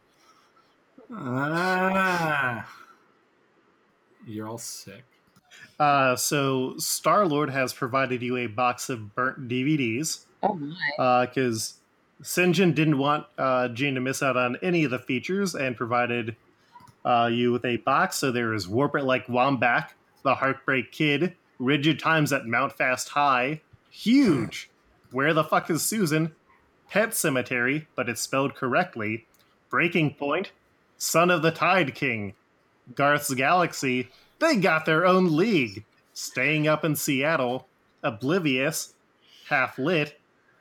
Ah, 1.13 2.65
you're 4.25 4.47
all 4.47 4.57
sick. 4.57 5.03
Uh, 5.77 6.15
so 6.15 6.77
Star 6.77 7.25
Lord 7.25 7.49
has 7.49 7.73
provided 7.73 8.21
you 8.21 8.37
a 8.37 8.47
box 8.47 8.87
of 8.87 9.13
burnt 9.15 9.49
DVDs. 9.49 10.25
oh 10.43 10.53
my. 10.53 11.25
because 11.25 11.73
Sinjin 12.23 12.73
didn't 12.73 12.97
want 12.97 13.25
uh, 13.37 13.67
Jean 13.67 13.95
to 13.95 13.99
miss 14.01 14.23
out 14.23 14.37
on 14.37 14.55
any 14.61 14.85
of 14.85 14.91
the 14.91 14.99
features 14.99 15.55
and 15.55 15.75
provided 15.75 16.37
uh, 17.03 17.29
you 17.29 17.51
with 17.51 17.65
a 17.65 17.77
box. 17.77 18.15
So 18.15 18.31
there 18.31 18.53
is 18.53 18.65
Warp 18.65 18.95
It 18.95 19.03
Like 19.03 19.27
Womback, 19.27 19.89
The 20.23 20.35
Heartbreak 20.35 20.91
Kid, 20.91 21.35
Rigid 21.59 21.99
Times 21.99 22.31
at 22.33 22.47
Mount 22.47 22.73
Fast 22.73 23.09
High, 23.09 23.61
Huge, 23.89 24.69
Where 25.11 25.33
the 25.33 25.43
Fuck 25.43 25.69
is 25.69 25.81
Susan, 25.81 26.33
Pet 26.89 27.13
Cemetery, 27.13 27.87
but 27.95 28.09
it's 28.09 28.21
spelled 28.21 28.55
correctly, 28.55 29.25
Breaking 29.69 30.13
Point, 30.13 30.51
Son 30.97 31.29
of 31.29 31.41
the 31.41 31.51
Tide 31.51 31.95
King, 31.95 32.33
Garth's 32.95 33.33
Galaxy, 33.33 34.09
they 34.39 34.55
got 34.55 34.85
their 34.85 35.05
own 35.05 35.35
league, 35.35 35.83
Staying 36.13 36.67
Up 36.67 36.83
in 36.83 36.95
Seattle, 36.95 37.67
Oblivious, 38.03 38.93
Half 39.49 39.77
Lit, 39.77 40.19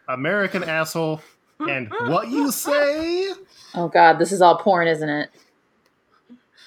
American 0.08 0.62
Asshole, 0.64 1.22
and 1.60 1.90
What 2.06 2.28
You 2.28 2.50
Say? 2.50 3.32
Oh 3.74 3.88
god, 3.88 4.18
this 4.18 4.32
is 4.32 4.40
all 4.40 4.58
porn, 4.58 4.88
isn't 4.88 5.08
it? 5.08 5.30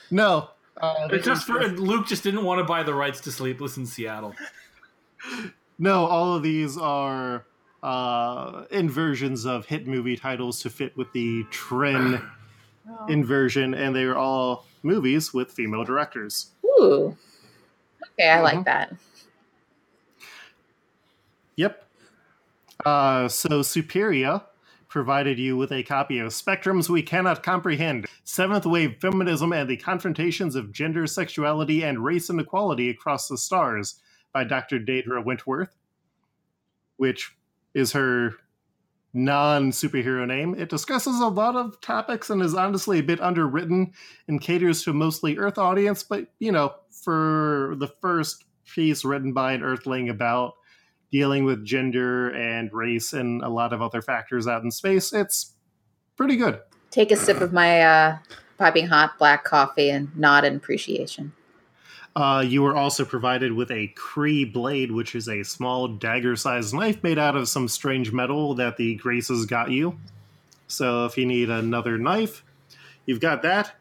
No. 0.09 0.49
Uh, 0.79 1.07
It's 1.11 1.25
just 1.25 1.45
for 1.45 1.59
Luke 1.67 2.07
just 2.07 2.23
didn't 2.23 2.43
want 2.43 2.59
to 2.59 2.63
buy 2.63 2.83
the 2.83 2.93
rights 2.93 3.19
to 3.21 3.31
Sleepless 3.31 3.77
in 3.77 3.85
Seattle. 3.85 4.35
no, 5.79 6.05
all 6.05 6.35
of 6.35 6.43
these 6.43 6.77
are 6.77 7.45
uh, 7.83 8.63
inversions 8.71 9.45
of 9.45 9.65
hit 9.65 9.87
movie 9.87 10.15
titles 10.15 10.61
to 10.61 10.69
fit 10.69 10.95
with 10.97 11.11
the 11.13 11.43
trend 11.51 12.21
inversion, 13.09 13.73
and 13.73 13.95
they 13.95 14.03
are 14.03 14.15
all 14.17 14.65
movies 14.83 15.33
with 15.33 15.51
female 15.51 15.83
directors. 15.83 16.51
Ooh. 16.65 17.15
Okay, 18.13 18.29
I 18.29 18.37
Mhm. 18.37 18.43
like 18.43 18.65
that. 18.65 18.93
Yep. 21.57 21.85
Uh, 22.85 23.27
so 23.27 23.49
Superia 23.61 24.43
provided 24.91 25.39
you 25.39 25.55
with 25.55 25.71
a 25.71 25.81
copy 25.81 26.19
of 26.19 26.33
Spectrums 26.33 26.89
We 26.89 27.01
Cannot 27.01 27.41
Comprehend 27.41 28.05
Seventh 28.25 28.65
Wave 28.65 28.97
Feminism 28.99 29.53
and 29.53 29.67
the 29.67 29.77
Confrontations 29.77 30.55
of 30.55 30.73
Gender, 30.73 31.07
Sexuality, 31.07 31.83
and 31.83 32.03
Race 32.03 32.29
Inequality 32.29 32.89
Across 32.89 33.29
the 33.29 33.37
Stars 33.37 34.01
by 34.33 34.43
Dr. 34.43 34.79
Deidre 34.79 35.23
Wentworth, 35.23 35.73
which 36.97 37.33
is 37.73 37.93
her 37.93 38.33
non 39.13 39.71
superhero 39.71 40.27
name. 40.27 40.55
It 40.55 40.69
discusses 40.69 41.21
a 41.21 41.27
lot 41.27 41.55
of 41.55 41.79
topics 41.79 42.29
and 42.29 42.41
is 42.41 42.53
honestly 42.53 42.99
a 42.99 43.03
bit 43.03 43.21
underwritten 43.21 43.93
and 44.27 44.41
caters 44.41 44.83
to 44.83 44.93
mostly 44.93 45.37
Earth 45.37 45.57
audience, 45.57 46.03
but 46.03 46.27
you 46.39 46.51
know, 46.51 46.75
for 46.89 47.75
the 47.79 47.87
first 48.01 48.43
piece 48.65 49.05
written 49.05 49.31
by 49.31 49.53
an 49.53 49.63
Earthling 49.63 50.09
about 50.09 50.55
dealing 51.11 51.43
with 51.43 51.65
gender 51.65 52.29
and 52.29 52.71
race 52.71 53.13
and 53.13 53.43
a 53.43 53.49
lot 53.49 53.73
of 53.73 53.81
other 53.81 54.01
factors 54.01 54.47
out 54.47 54.63
in 54.63 54.71
space, 54.71 55.13
it's 55.13 55.53
pretty 56.15 56.35
good. 56.35 56.59
Take 56.89 57.11
a 57.11 57.15
sip 57.15 57.41
of 57.41 57.53
my 57.53 57.81
uh, 57.81 58.17
piping 58.57 58.87
hot 58.87 59.17
black 59.17 59.43
coffee 59.43 59.89
and 59.89 60.15
nod 60.17 60.43
in 60.43 60.55
appreciation. 60.55 61.33
Uh, 62.15 62.43
you 62.45 62.61
were 62.61 62.75
also 62.75 63.05
provided 63.05 63.53
with 63.53 63.71
a 63.71 63.93
Kree 63.97 64.51
blade, 64.51 64.91
which 64.91 65.15
is 65.15 65.29
a 65.29 65.43
small 65.43 65.87
dagger 65.87 66.35
sized 66.35 66.73
knife 66.73 67.01
made 67.03 67.17
out 67.17 67.37
of 67.37 67.47
some 67.47 67.67
strange 67.69 68.11
metal 68.11 68.53
that 68.55 68.75
the 68.75 68.95
Graces 68.95 69.45
got 69.45 69.71
you. 69.71 69.97
So 70.67 71.05
if 71.05 71.17
you 71.17 71.25
need 71.25 71.49
another 71.49 71.97
knife, 71.97 72.43
you've 73.05 73.21
got 73.21 73.41
that. 73.43 73.73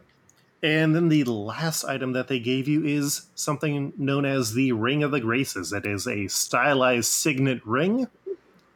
And 0.62 0.94
then 0.94 1.08
the 1.08 1.24
last 1.24 1.84
item 1.84 2.12
that 2.12 2.28
they 2.28 2.38
gave 2.38 2.68
you 2.68 2.84
is 2.84 3.26
something 3.34 3.92
known 3.96 4.26
as 4.26 4.52
the 4.52 4.72
Ring 4.72 5.02
of 5.02 5.10
the 5.10 5.20
Graces. 5.20 5.72
It 5.72 5.86
is 5.86 6.06
a 6.06 6.28
stylized 6.28 7.10
signet 7.10 7.64
ring. 7.64 8.08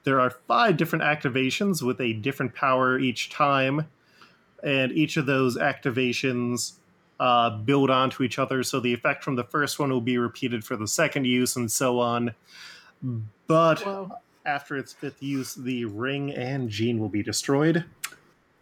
There 0.04 0.18
are 0.20 0.30
five 0.30 0.76
different 0.76 1.04
activations 1.04 1.82
with 1.82 2.00
a 2.00 2.14
different 2.14 2.54
power 2.54 2.98
each 2.98 3.30
time, 3.30 3.86
and 4.62 4.92
each 4.92 5.16
of 5.18 5.26
those 5.26 5.58
activations 5.58 6.72
uh, 7.20 7.50
build 7.50 7.90
onto 7.90 8.22
each 8.22 8.38
other. 8.38 8.62
So 8.62 8.80
the 8.80 8.94
effect 8.94 9.22
from 9.22 9.36
the 9.36 9.44
first 9.44 9.78
one 9.78 9.90
will 9.90 10.00
be 10.00 10.18
repeated 10.18 10.64
for 10.64 10.76
the 10.76 10.88
second 10.88 11.26
use, 11.26 11.56
and 11.56 11.70
so 11.70 12.00
on. 12.00 12.34
But 13.46 13.80
Whoa. 13.80 14.10
after 14.46 14.76
its 14.76 14.94
fifth 14.94 15.22
use, 15.22 15.54
the 15.54 15.84
ring 15.84 16.32
and 16.32 16.70
gene 16.70 16.98
will 16.98 17.10
be 17.10 17.22
destroyed. 17.22 17.84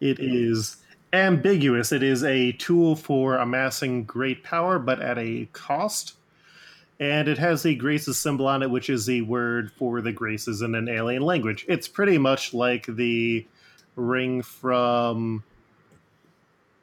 It 0.01 0.19
is 0.19 0.77
ambiguous. 1.13 1.91
It 1.91 2.03
is 2.03 2.23
a 2.23 2.51
tool 2.53 2.95
for 2.95 3.37
amassing 3.37 4.03
great 4.03 4.43
power, 4.43 4.79
but 4.79 4.99
at 4.99 5.17
a 5.17 5.47
cost. 5.53 6.15
And 6.99 7.27
it 7.27 7.37
has 7.37 7.63
the 7.63 7.75
Graces 7.75 8.17
symbol 8.17 8.47
on 8.47 8.63
it, 8.63 8.69
which 8.69 8.89
is 8.89 9.05
the 9.05 9.21
word 9.21 9.71
for 9.71 10.01
the 10.01 10.11
Graces 10.11 10.61
in 10.61 10.75
an 10.75 10.89
alien 10.89 11.21
language. 11.21 11.65
It's 11.67 11.87
pretty 11.87 12.17
much 12.17 12.53
like 12.53 12.85
the 12.87 13.45
ring 13.95 14.41
from. 14.41 15.43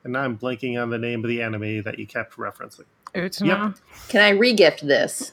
And 0.04 0.12
now 0.14 0.20
I'm 0.22 0.38
blanking 0.38 0.80
on 0.80 0.90
the 0.90 0.98
name 0.98 1.24
of 1.24 1.28
the 1.28 1.42
anime 1.42 1.82
that 1.82 1.98
you 1.98 2.06
kept 2.06 2.36
referencing. 2.36 2.84
Utena. 3.14 3.78
Can 4.08 4.22
I 4.22 4.32
regift 4.32 4.80
this? 4.80 5.32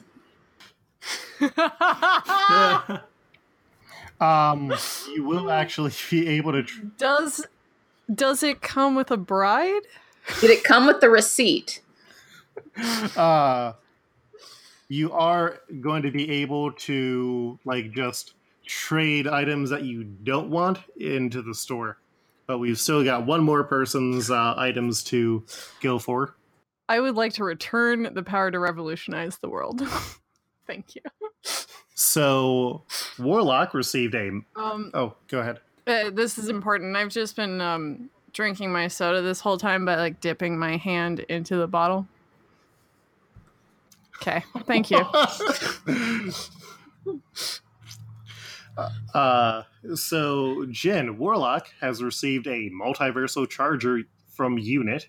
Um, 4.19 4.73
you 5.13 5.23
will 5.23 5.51
actually 5.51 5.91
be 6.09 6.27
able 6.27 6.51
to. 6.53 6.63
Tr- 6.63 6.81
does 6.97 7.45
does 8.13 8.43
it 8.43 8.61
come 8.61 8.95
with 8.95 9.11
a 9.11 9.17
bride? 9.17 9.81
Did 10.41 10.49
it 10.49 10.63
come 10.63 10.87
with 10.87 11.01
the 11.01 11.09
receipt? 11.09 11.81
uh, 13.15 13.73
you 14.89 15.11
are 15.11 15.59
going 15.81 16.03
to 16.03 16.11
be 16.11 16.29
able 16.41 16.71
to 16.73 17.59
like 17.65 17.91
just 17.91 18.33
trade 18.65 19.27
items 19.27 19.69
that 19.69 19.83
you 19.83 20.03
don't 20.03 20.49
want 20.49 20.79
into 20.97 21.41
the 21.41 21.53
store, 21.53 21.97
but 22.45 22.57
we've 22.59 22.79
still 22.79 23.03
got 23.03 23.25
one 23.25 23.43
more 23.43 23.63
person's 23.63 24.29
uh, 24.29 24.53
items 24.57 25.03
to 25.05 25.43
go 25.81 25.99
for. 25.99 26.35
I 26.89 26.99
would 26.99 27.15
like 27.15 27.33
to 27.33 27.43
return 27.43 28.13
the 28.13 28.23
power 28.23 28.49
to 28.51 28.59
revolutionize 28.59 29.37
the 29.39 29.49
world. 29.49 29.81
Thank 30.67 30.95
you. 30.95 31.01
So, 31.95 32.83
Warlock 33.17 33.73
received 33.73 34.15
a. 34.15 34.29
Um, 34.55 34.91
Oh, 34.93 35.15
go 35.27 35.39
ahead. 35.39 35.59
Uh, 35.87 36.09
this 36.11 36.37
is 36.37 36.49
important. 36.49 36.95
I've 36.95 37.09
just 37.09 37.35
been 37.35 37.61
um, 37.61 38.09
drinking 38.33 38.71
my 38.71 38.87
soda 38.87 39.21
this 39.21 39.39
whole 39.39 39.57
time 39.57 39.85
by 39.85 39.95
like 39.95 40.19
dipping 40.21 40.57
my 40.59 40.77
hand 40.77 41.21
into 41.21 41.55
the 41.55 41.67
bottle. 41.67 42.07
Okay, 44.21 44.43
thank 44.65 44.91
you. 44.91 45.05
Uh, 49.11 49.63
so 49.95 50.67
Jin 50.69 51.17
Warlock 51.17 51.67
has 51.81 52.03
received 52.03 52.45
a 52.45 52.69
multiversal 52.69 53.49
charger 53.49 54.03
from 54.27 54.59
Unit. 54.59 55.07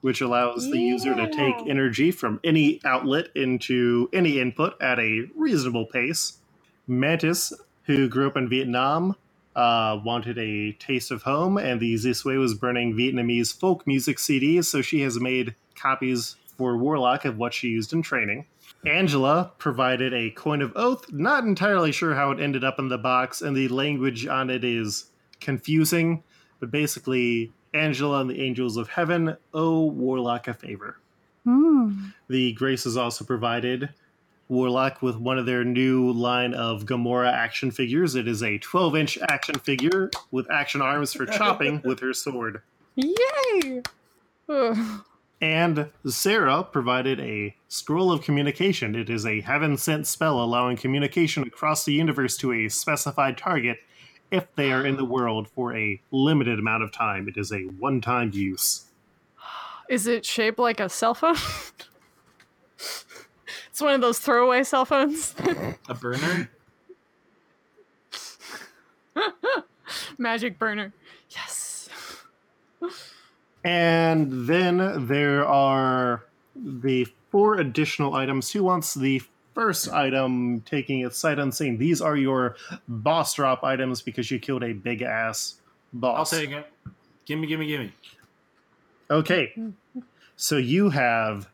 which 0.00 0.20
allows 0.20 0.70
the 0.70 0.78
user 0.78 1.14
to 1.14 1.28
take 1.30 1.54
energy 1.68 2.10
from 2.10 2.40
any 2.42 2.80
outlet 2.84 3.28
into 3.34 4.08
any 4.12 4.40
input 4.40 4.80
at 4.80 4.98
a 4.98 5.26
reasonable 5.36 5.84
pace. 5.86 6.38
Mantis, 6.86 7.52
who 7.84 8.08
grew 8.08 8.26
up 8.26 8.36
in 8.36 8.48
Vietnam, 8.48 9.14
uh, 9.56 9.98
wanted 10.04 10.38
a 10.38 10.72
taste 10.72 11.10
of 11.10 11.22
home, 11.22 11.58
and 11.58 11.80
the 11.80 11.86
easiest 11.86 12.24
way 12.24 12.36
was 12.36 12.54
burning 12.54 12.94
Vietnamese 12.94 13.58
folk 13.58 13.86
music 13.86 14.18
CDs, 14.18 14.64
so 14.64 14.82
she 14.82 15.00
has 15.00 15.18
made 15.20 15.54
copies 15.74 16.36
for 16.56 16.76
Warlock 16.76 17.24
of 17.24 17.38
what 17.38 17.54
she 17.54 17.68
used 17.68 17.92
in 17.92 18.02
training. 18.02 18.46
Angela 18.86 19.52
provided 19.58 20.14
a 20.14 20.30
coin 20.30 20.62
of 20.62 20.72
oath, 20.76 21.10
not 21.12 21.44
entirely 21.44 21.92
sure 21.92 22.14
how 22.14 22.30
it 22.30 22.40
ended 22.40 22.64
up 22.64 22.78
in 22.78 22.88
the 22.88 22.98
box, 22.98 23.42
and 23.42 23.56
the 23.56 23.68
language 23.68 24.26
on 24.26 24.50
it 24.50 24.64
is 24.64 25.10
confusing, 25.40 26.22
but 26.60 26.70
basically, 26.70 27.52
Angela 27.74 28.20
and 28.20 28.30
the 28.30 28.40
angels 28.40 28.76
of 28.76 28.88
heaven 28.88 29.36
owe 29.54 29.84
Warlock 29.86 30.48
a 30.48 30.54
favor. 30.54 30.98
Hmm. 31.44 32.08
The 32.28 32.56
is 32.60 32.96
also 32.96 33.24
provided 33.24 33.90
Warlock 34.50 35.00
with 35.00 35.16
one 35.16 35.38
of 35.38 35.46
their 35.46 35.64
new 35.64 36.10
line 36.12 36.54
of 36.54 36.84
Gamora 36.84 37.32
action 37.32 37.70
figures. 37.70 38.16
It 38.16 38.26
is 38.26 38.42
a 38.42 38.58
12 38.58 38.96
inch 38.96 39.18
action 39.28 39.54
figure 39.60 40.10
with 40.32 40.50
action 40.50 40.82
arms 40.82 41.12
for 41.12 41.24
chopping 41.24 41.80
with 41.84 42.00
her 42.00 42.12
sword. 42.12 42.60
Yay! 42.96 43.82
Ugh. 44.48 45.04
And 45.40 45.88
Sarah 46.06 46.64
provided 46.64 47.18
a 47.20 47.56
scroll 47.68 48.12
of 48.12 48.22
communication. 48.22 48.94
It 48.94 49.08
is 49.08 49.24
a 49.24 49.40
heaven 49.40 49.78
sent 49.78 50.06
spell 50.06 50.42
allowing 50.42 50.76
communication 50.76 51.44
across 51.44 51.84
the 51.84 51.94
universe 51.94 52.36
to 52.38 52.52
a 52.52 52.68
specified 52.68 53.38
target 53.38 53.78
if 54.30 54.54
they 54.56 54.70
are 54.70 54.84
in 54.84 54.96
the 54.96 55.04
world 55.04 55.48
for 55.48 55.74
a 55.74 56.00
limited 56.10 56.58
amount 56.58 56.82
of 56.82 56.92
time. 56.92 57.28
It 57.28 57.38
is 57.38 57.52
a 57.52 57.60
one 57.78 58.00
time 58.00 58.32
use. 58.34 58.84
Is 59.88 60.06
it 60.06 60.26
shaped 60.26 60.58
like 60.58 60.78
a 60.78 60.88
cell 60.88 61.14
phone? 61.14 61.36
it's 63.80 63.84
one 63.86 63.94
of 63.94 64.02
those 64.02 64.18
throwaway 64.18 64.62
cell 64.62 64.84
phones. 64.84 65.34
A 65.88 65.94
burner? 65.94 66.50
Magic 70.18 70.58
burner. 70.58 70.92
Yes. 71.30 71.88
And 73.64 74.46
then 74.46 75.06
there 75.06 75.46
are 75.46 76.26
the 76.54 77.06
four 77.30 77.54
additional 77.54 78.12
items. 78.12 78.52
Who 78.52 78.64
wants 78.64 78.92
the 78.92 79.22
first 79.54 79.90
item 79.90 80.60
taking 80.66 81.00
it 81.00 81.14
sight 81.14 81.38
unseen? 81.38 81.78
These 81.78 82.02
are 82.02 82.18
your 82.18 82.56
boss 82.86 83.32
drop 83.32 83.64
items 83.64 84.02
because 84.02 84.30
you 84.30 84.38
killed 84.38 84.62
a 84.62 84.74
big 84.74 85.00
ass 85.00 85.54
boss. 85.94 86.10
I'll 86.10 86.16
boss. 86.18 86.30
take 86.32 86.50
it. 86.50 86.66
Gimme, 87.24 87.46
gimme, 87.46 87.66
gimme. 87.66 87.94
Okay. 89.10 89.54
So 90.36 90.58
you 90.58 90.90
have 90.90 91.48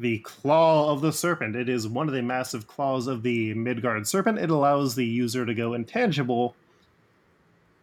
the 0.00 0.18
Claw 0.20 0.90
of 0.90 1.02
the 1.02 1.12
Serpent. 1.12 1.54
It 1.54 1.68
is 1.68 1.86
one 1.86 2.08
of 2.08 2.14
the 2.14 2.22
massive 2.22 2.66
claws 2.66 3.06
of 3.06 3.22
the 3.22 3.52
Midgard 3.54 4.06
Serpent. 4.06 4.38
It 4.38 4.50
allows 4.50 4.94
the 4.94 5.04
user 5.04 5.44
to 5.44 5.54
go 5.54 5.74
intangible, 5.74 6.54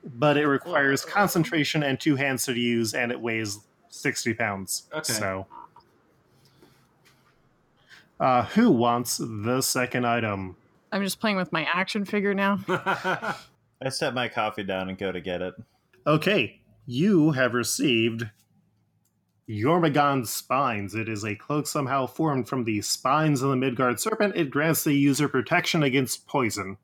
but 0.03 0.35
it 0.35 0.47
requires 0.47 1.05
concentration 1.05 1.83
and 1.83 1.99
two 1.99 2.15
hands 2.15 2.45
to 2.45 2.53
use, 2.53 2.93
and 2.93 3.11
it 3.11 3.19
weighs 3.19 3.59
60 3.89 4.33
pounds. 4.33 4.87
Okay. 4.91 5.13
So. 5.13 5.45
Uh, 8.19 8.45
who 8.45 8.71
wants 8.71 9.17
the 9.17 9.61
second 9.61 10.07
item? 10.07 10.55
I'm 10.91 11.03
just 11.03 11.19
playing 11.19 11.37
with 11.37 11.51
my 11.51 11.67
action 11.71 12.03
figure 12.03 12.33
now. 12.33 12.59
I 12.67 13.89
set 13.89 14.15
my 14.15 14.27
coffee 14.27 14.63
down 14.63 14.89
and 14.89 14.97
go 14.97 15.11
to 15.11 15.21
get 15.21 15.43
it. 15.43 15.53
Okay, 16.07 16.61
you 16.87 17.31
have 17.31 17.53
received 17.53 18.27
Jormungand's 19.49 20.29
spines. 20.29 20.93
It 20.93 21.07
is 21.07 21.23
a 21.23 21.35
cloak 21.35 21.67
somehow 21.67 22.05
formed 22.05 22.49
from 22.49 22.63
the 22.63 22.81
spines 22.81 23.41
of 23.41 23.49
the 23.49 23.55
Midgard 23.55 23.99
serpent. 23.99 24.35
It 24.35 24.49
grants 24.49 24.83
the 24.83 24.93
user 24.93 25.29
protection 25.29 25.83
against 25.83 26.27
poison 26.27 26.77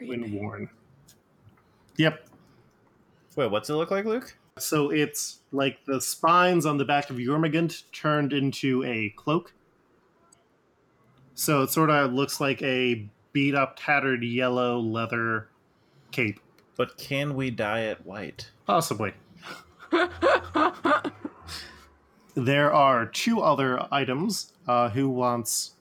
when 0.00 0.32
worn. 0.32 0.68
Yep. 1.96 2.28
Wait, 3.36 3.50
what's 3.50 3.70
it 3.70 3.74
look 3.74 3.90
like, 3.90 4.04
Luke? 4.04 4.36
So 4.58 4.90
it's 4.90 5.40
like 5.52 5.84
the 5.86 6.00
spines 6.00 6.66
on 6.66 6.78
the 6.78 6.84
back 6.84 7.10
of 7.10 7.16
Jormungand 7.16 7.82
turned 7.92 8.32
into 8.32 8.82
a 8.84 9.10
cloak. 9.16 9.52
So 11.34 11.62
it 11.62 11.70
sort 11.70 11.90
of 11.90 12.12
looks 12.12 12.40
like 12.40 12.62
a 12.62 13.06
beat 13.32 13.54
up, 13.54 13.76
tattered 13.78 14.24
yellow 14.24 14.78
leather 14.78 15.48
cape. 16.10 16.40
But 16.76 16.96
can 16.96 17.34
we 17.34 17.50
dye 17.50 17.80
it 17.80 18.04
white? 18.04 18.50
Possibly. 18.66 19.12
There 22.36 22.70
are 22.72 23.06
two 23.06 23.40
other 23.40 23.88
items. 23.90 24.52
Uh, 24.68 24.90
who 24.90 25.08
wants 25.08 25.72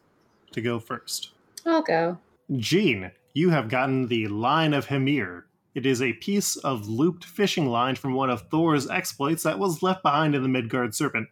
to 0.54 0.62
go 0.62 0.80
first? 0.80 1.32
I'll 1.66 1.82
go. 1.82 2.18
Jean, 2.56 3.12
you 3.34 3.50
have 3.50 3.68
gotten 3.68 4.08
the 4.08 4.28
Line 4.28 4.74
of 4.74 4.88
Hymir. 4.88 5.44
It 5.74 5.86
is 5.86 6.02
a 6.02 6.14
piece 6.14 6.56
of 6.56 6.88
looped 6.88 7.26
fishing 7.26 7.68
line 7.68 7.96
from 7.96 8.14
one 8.14 8.30
of 8.30 8.48
Thor's 8.50 8.90
exploits 8.90 9.44
that 9.44 9.60
was 9.60 9.84
left 9.84 10.02
behind 10.02 10.34
in 10.34 10.44
the 10.44 10.50
Midgard 10.50 10.96
Serpent. 10.96 11.28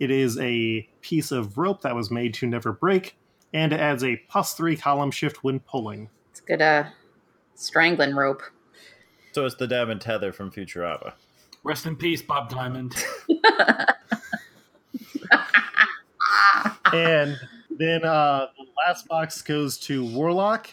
It 0.00 0.10
is 0.10 0.36
a 0.38 0.88
piece 1.00 1.30
of 1.30 1.56
rope 1.56 1.82
that 1.82 1.94
was 1.94 2.10
made 2.10 2.34
to 2.34 2.46
never 2.46 2.72
break, 2.72 3.16
and 3.54 3.72
it 3.72 3.78
adds 3.78 4.02
a 4.02 4.16
plus 4.28 4.54
three 4.54 4.76
column 4.76 5.12
shift 5.12 5.44
when 5.44 5.60
pulling. 5.60 6.08
It's 6.30 6.40
good 6.40 6.60
uh 6.62 6.86
strangling 7.54 8.16
rope. 8.16 8.42
So 9.32 9.46
it's 9.46 9.54
the 9.54 9.68
diamond 9.68 10.00
tether 10.00 10.32
from 10.32 10.50
Futurama. 10.50 11.12
Rest 11.62 11.86
in 11.86 11.94
peace, 11.94 12.22
Bob 12.22 12.48
Diamond. 12.48 12.96
and 16.94 17.38
then 17.70 18.04
uh, 18.04 18.46
the 18.56 18.66
last 18.86 19.08
box 19.08 19.42
goes 19.42 19.78
to 19.78 20.04
Warlock, 20.04 20.68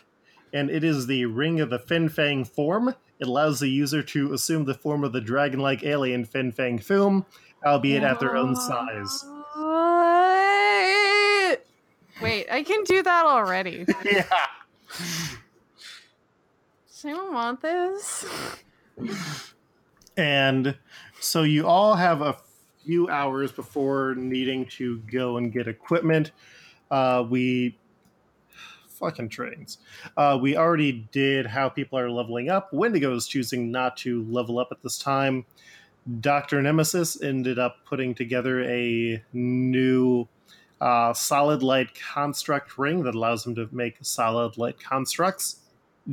and 0.53 0.69
it 0.69 0.83
is 0.83 1.07
the 1.07 1.25
Ring 1.25 1.61
of 1.61 1.69
the 1.69 1.79
Fin 1.79 2.09
Fang 2.09 2.45
Foom. 2.45 2.95
It 3.19 3.27
allows 3.27 3.59
the 3.59 3.69
user 3.69 4.03
to 4.03 4.33
assume 4.33 4.65
the 4.65 4.73
form 4.73 5.03
of 5.03 5.13
the 5.13 5.21
dragon 5.21 5.59
like 5.59 5.83
alien 5.83 6.25
Fin 6.25 6.51
Fang 6.51 6.79
Foom, 6.79 7.25
albeit 7.65 8.03
at 8.03 8.19
their 8.19 8.35
own 8.35 8.55
size. 8.55 9.25
What? 9.55 9.97
Wait, 12.21 12.47
I 12.51 12.63
can 12.63 12.83
do 12.83 13.01
that 13.03 13.25
already. 13.25 13.85
yeah. 14.05 14.25
Does 16.87 17.05
anyone 17.05 17.33
want 17.33 17.61
this? 17.61 18.25
And 20.15 20.75
so 21.19 21.43
you 21.43 21.67
all 21.67 21.95
have 21.95 22.21
a 22.21 22.37
few 22.87 23.09
hours 23.09 23.51
before 23.51 24.15
needing 24.15 24.65
to 24.65 24.99
go 25.11 25.35
and 25.35 25.51
get 25.51 25.67
equipment. 25.67 26.31
Uh, 26.89 27.23
we 27.29 27.77
fucking 28.87 29.27
trains. 29.27 29.79
Uh, 30.15 30.39
we 30.41 30.55
already 30.55 31.07
did 31.11 31.45
how 31.45 31.67
people 31.67 31.99
are 31.99 32.09
leveling 32.09 32.49
up. 32.49 32.71
Wendigo 32.71 33.13
is 33.13 33.27
choosing 33.27 33.69
not 33.69 33.97
to 33.97 34.23
level 34.29 34.57
up 34.57 34.69
at 34.71 34.81
this 34.81 34.97
time. 34.97 35.45
Doctor 36.21 36.61
Nemesis 36.61 37.21
ended 37.21 37.59
up 37.59 37.75
putting 37.85 38.15
together 38.15 38.63
a 38.63 39.21
new 39.33 40.25
uh, 40.79 41.11
solid 41.13 41.61
light 41.61 41.89
construct 41.93 42.77
ring 42.77 43.03
that 43.03 43.15
allows 43.15 43.45
him 43.45 43.53
to 43.55 43.67
make 43.73 43.97
solid 44.01 44.57
light 44.57 44.79
constructs. 44.79 45.57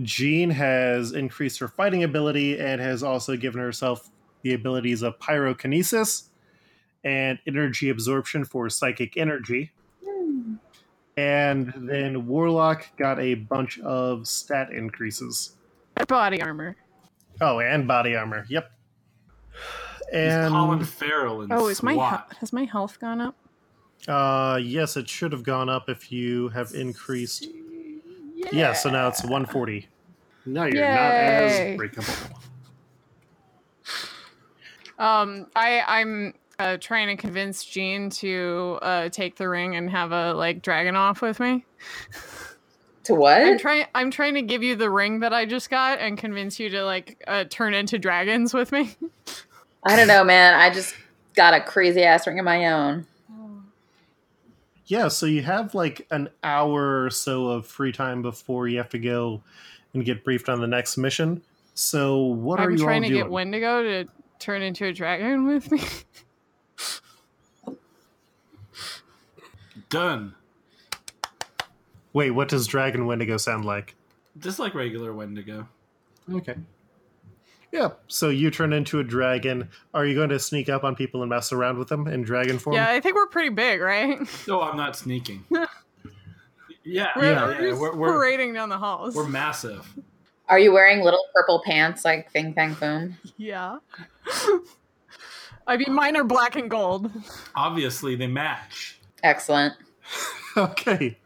Jean 0.03 0.51
has 0.51 1.13
increased 1.13 1.61
her 1.61 1.69
fighting 1.69 2.03
ability 2.03 2.59
and 2.59 2.81
has 2.81 3.05
also 3.05 3.37
given 3.37 3.61
herself 3.61 4.11
the 4.43 4.53
abilities 4.53 5.03
of 5.03 5.17
pyrokinesis 5.21 6.25
and 7.05 7.39
energy 7.47 7.91
absorption 7.91 8.45
for 8.45 8.69
psychic 8.71 9.17
energy. 9.17 9.73
And 11.17 11.73
then 11.89 12.27
Warlock 12.27 12.87
got 12.97 13.21
a 13.21 13.35
bunch 13.35 13.79
of 13.81 14.27
stat 14.27 14.71
increases. 14.73 15.57
Body 16.09 16.43
armor. 16.43 16.77
Oh, 17.41 17.61
and 17.61 17.87
body 17.87 18.17
armor. 18.17 18.47
Yep. 18.49 18.71
He's 20.11 20.33
Colin 20.49 20.79
And 20.81 20.89
Farrell 20.89 21.43
in 21.43 21.53
Oh, 21.53 21.69
is 21.69 21.83
my 21.83 21.95
SWAT. 21.95 22.27
he- 22.33 22.37
has 22.41 22.53
my 22.53 22.65
health 22.65 22.99
gone 23.01 23.21
up? 23.21 23.37
uh, 24.09 24.59
yes, 24.63 24.97
it 24.97 25.09
should 25.09 25.33
have 25.33 25.43
gone 25.45 25.69
up 25.69 25.89
if 25.89 26.11
you 26.13 26.49
have 26.49 26.73
increased. 26.75 27.47
Yeah, 28.53 28.73
so 28.75 28.91
now 28.91 29.09
it's 29.09 29.23
140. 29.23 29.89
No, 30.47 30.65
you're 30.65 30.83
not 30.87 30.99
as 31.13 31.77
breakable. 31.77 32.13
Um, 34.99 35.47
I 35.57 35.81
I'm 35.87 36.35
uh, 36.59 36.77
trying 36.81 37.09
to 37.09 37.17
convince 37.17 37.65
Jean 37.65 38.11
to 38.11 38.79
uh, 38.83 39.09
take 39.09 39.37
the 39.37 39.49
ring 39.49 39.77
and 39.77 39.91
have 39.91 40.13
a 40.13 40.35
like 40.35 40.63
dragon 40.63 40.97
off 40.97 41.23
with 41.23 41.41
me. 41.41 41.65
To 43.05 43.15
what? 43.15 43.43
I'm 43.43 43.53
what? 43.53 43.61
trying 43.61 43.87
I'm 43.95 44.11
trying 44.11 44.35
to 44.35 44.43
give 44.43 44.63
you 44.63 44.77
the 44.77 44.91
ring 44.91 45.21
that 45.21 45.33
I 45.33 45.45
just 45.45 45.69
got 45.71 45.99
and 45.99 46.17
convince 46.17 46.59
you 46.59 46.71
to 46.71 46.85
like 46.85 47.23
uh, 47.27 47.45
turn 47.51 47.75
into 47.75 47.99
dragons 47.99 48.55
with 48.55 48.73
me. 48.73 48.97
I 49.85 49.97
don't 49.97 50.09
know, 50.09 50.25
man. 50.25 50.55
I 50.55 50.71
just 50.71 50.95
got 51.35 51.55
a 51.55 51.61
crazy 51.61 52.03
ass 52.03 52.27
ring 52.27 52.39
of 52.39 52.45
my 52.45 52.67
own. 52.67 53.07
Yeah, 54.87 55.09
so 55.09 55.27
you 55.27 55.43
have 55.43 55.75
like 55.75 56.07
an 56.11 56.29
hour 56.43 57.05
or 57.05 57.11
so 57.11 57.49
of 57.49 57.67
free 57.67 57.93
time 57.93 58.23
before 58.23 58.69
you 58.69 58.79
have 58.79 58.91
to 58.91 58.99
go 58.99 59.43
and 59.95 60.05
get 60.05 60.25
briefed 60.25 60.49
on 60.49 60.61
the 60.61 60.67
next 60.67 60.97
mission. 60.99 61.43
So 61.75 62.19
what 62.19 62.61
are 62.61 62.65
I'm 62.65 62.73
you 62.73 62.79
trying 62.79 63.03
all 63.03 63.09
to 63.09 63.15
doing? 63.15 63.23
get 63.25 63.31
Wendigo 63.31 63.83
to 63.83 64.09
turn 64.39 64.63
into 64.63 64.87
a 64.87 64.93
dragon 64.93 65.47
with 65.47 65.71
me. 65.73 65.81
Done. 69.95 70.35
Wait, 72.13 72.33
what 72.33 72.49
does 72.49 72.67
Dragon 72.67 73.07
Wendigo 73.07 73.37
sound 73.37 73.65
like? 73.65 73.95
Just 74.37 74.59
like 74.59 74.75
regular 74.75 75.13
Wendigo. 75.13 75.69
Okay. 76.33 76.57
Yeah, 77.71 77.91
so 78.09 78.29
you 78.29 78.51
turn 78.51 78.73
into 78.73 78.99
a 78.99 79.05
dragon. 79.05 79.69
Are 79.95 80.05
you 80.05 80.17
going 80.17 80.31
to 80.31 80.41
sneak 80.41 80.69
up 80.69 80.83
on 80.83 80.97
people 80.97 81.23
and 81.23 81.31
mess 81.31 81.53
around 81.53 81.79
with 81.79 81.87
them 81.87 82.09
in 82.09 82.23
dragon 82.23 82.59
form? 82.59 82.75
Yeah, 82.75 82.91
I 82.91 83.01
think 83.01 83.15
we're 83.15 83.29
pretty 83.29 83.51
big, 83.51 83.81
right? 83.81 84.19
No, 84.49 84.63
I'm 84.63 84.77
not 84.77 84.97
sneaking. 84.97 85.45
yeah, 85.51 85.67
We're, 86.85 86.95
yeah, 86.95 87.11
we're 87.15 87.53
yeah. 87.53 87.71
just 87.71 87.81
We're, 87.81 87.95
we're, 87.95 88.13
parading 88.15 88.55
down 88.55 88.71
the 88.71 88.79
halls. 88.79 89.15
we're 89.15 89.29
massive. 89.29 89.89
Are 90.49 90.59
you 90.59 90.73
wearing 90.73 91.05
little 91.05 91.25
purple 91.33 91.63
pants 91.65 92.05
like 92.05 92.33
Fin 92.33 92.53
Fang 92.53 92.75
Foom? 92.75 93.15
yeah. 93.37 93.79
I 95.69 95.77
mean, 95.77 95.95
mine 95.95 96.17
are 96.17 96.25
black 96.25 96.57
and 96.57 96.69
gold. 96.69 97.13
Obviously, 97.55 98.17
they 98.17 98.27
match. 98.27 98.99
Excellent. 99.25 99.75
Okay. 100.57 101.19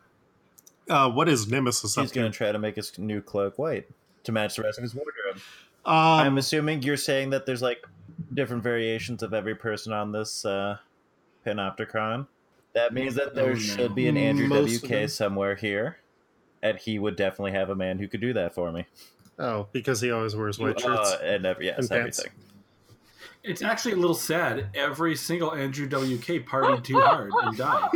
Uh, 0.89 1.11
what 1.11 1.29
is 1.29 1.47
Nemesis 1.51 1.95
He's 1.97 2.13
going 2.13 2.33
to 2.33 2.35
try 2.35 2.51
to 2.51 2.59
make 2.59 2.77
his 2.77 2.99
new 2.99 3.21
cloak 3.21 3.59
white 3.59 3.87
to 4.25 4.33
match 4.33 4.57
the 4.57 4.63
rest 4.63 4.79
of 4.79 4.83
his 4.85 4.95
wardrobe. 4.95 5.37
Um, 5.85 5.93
I'm 5.95 6.39
assuming 6.39 6.83
you're 6.83 6.97
saying 6.97 7.29
that 7.31 7.45
there's 7.45 7.61
like 7.61 7.85
different 8.33 8.63
variations 8.63 9.23
of 9.23 9.35
every 9.35 9.55
person 9.55 9.93
on 9.93 10.13
this 10.13 10.47
uh, 10.47 10.79
Panopticon. 11.45 12.27
That 12.73 12.95
means 12.95 13.15
that 13.17 13.35
there 13.35 13.51
Oh, 13.51 13.53
no. 13.53 13.59
should 13.59 13.95
be 13.95 14.09
an 14.09 14.17
Andrew 14.17 14.47
Most. 14.49 14.87
WK 14.87 15.11
somewhere 15.11 15.55
here, 15.57 15.99
and 16.63 16.79
he 16.79 16.99
would 16.99 17.17
definitely 17.17 17.53
have 17.53 17.69
a 17.69 17.77
man 17.77 17.99
who 17.99 18.09
could 18.09 18.23
do 18.23 18.33
that 18.33 18.55
for 18.55 18.73
me. 18.73 18.87
oh, 19.39 19.69
because 19.73 20.01
he 20.01 20.11
always 20.11 20.35
wears 20.35 20.59
white 20.59 20.81
shirts. 20.81 21.13
Uh, 21.13 21.19
and 21.23 21.45
every, 21.45 21.67
yes, 21.67 21.81
And 21.81 21.91
pants. 21.91 22.21
everything. 22.21 22.39
It's 23.45 23.63
actually 23.63 23.93
a 23.93 23.97
little 23.97 24.15
sad. 24.15 24.69
Every 24.75 25.15
single 25.17 25.55
Andrew 25.55 25.87
WK 25.87 26.45
partied 26.47 26.85
too 26.85 27.01
hard 27.01 27.31
and 27.43 27.57
died. 27.57 27.91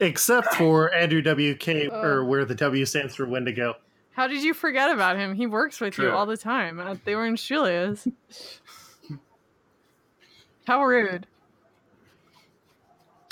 Except 0.00 0.54
for 0.54 0.92
Andrew 0.94 1.20
WK, 1.22 1.88
Oh. 1.92 2.00
or 2.02 2.24
where 2.24 2.44
the 2.44 2.54
W 2.54 2.84
stands 2.84 3.14
for 3.16 3.26
Wendigo. 3.26 3.74
How 4.12 4.26
did 4.28 4.42
you 4.42 4.54
forget 4.54 4.90
about 4.90 5.16
him? 5.16 5.34
He 5.34 5.46
works 5.46 5.80
with 5.80 5.98
you 5.98 6.10
all 6.10 6.26
the 6.26 6.36
time. 6.36 6.78
Uh, 6.80 6.96
They 7.04 7.14
were 7.14 7.26
in 7.26 7.36
Julia's. 7.36 8.06
How 10.66 10.82
rude. 10.84 11.26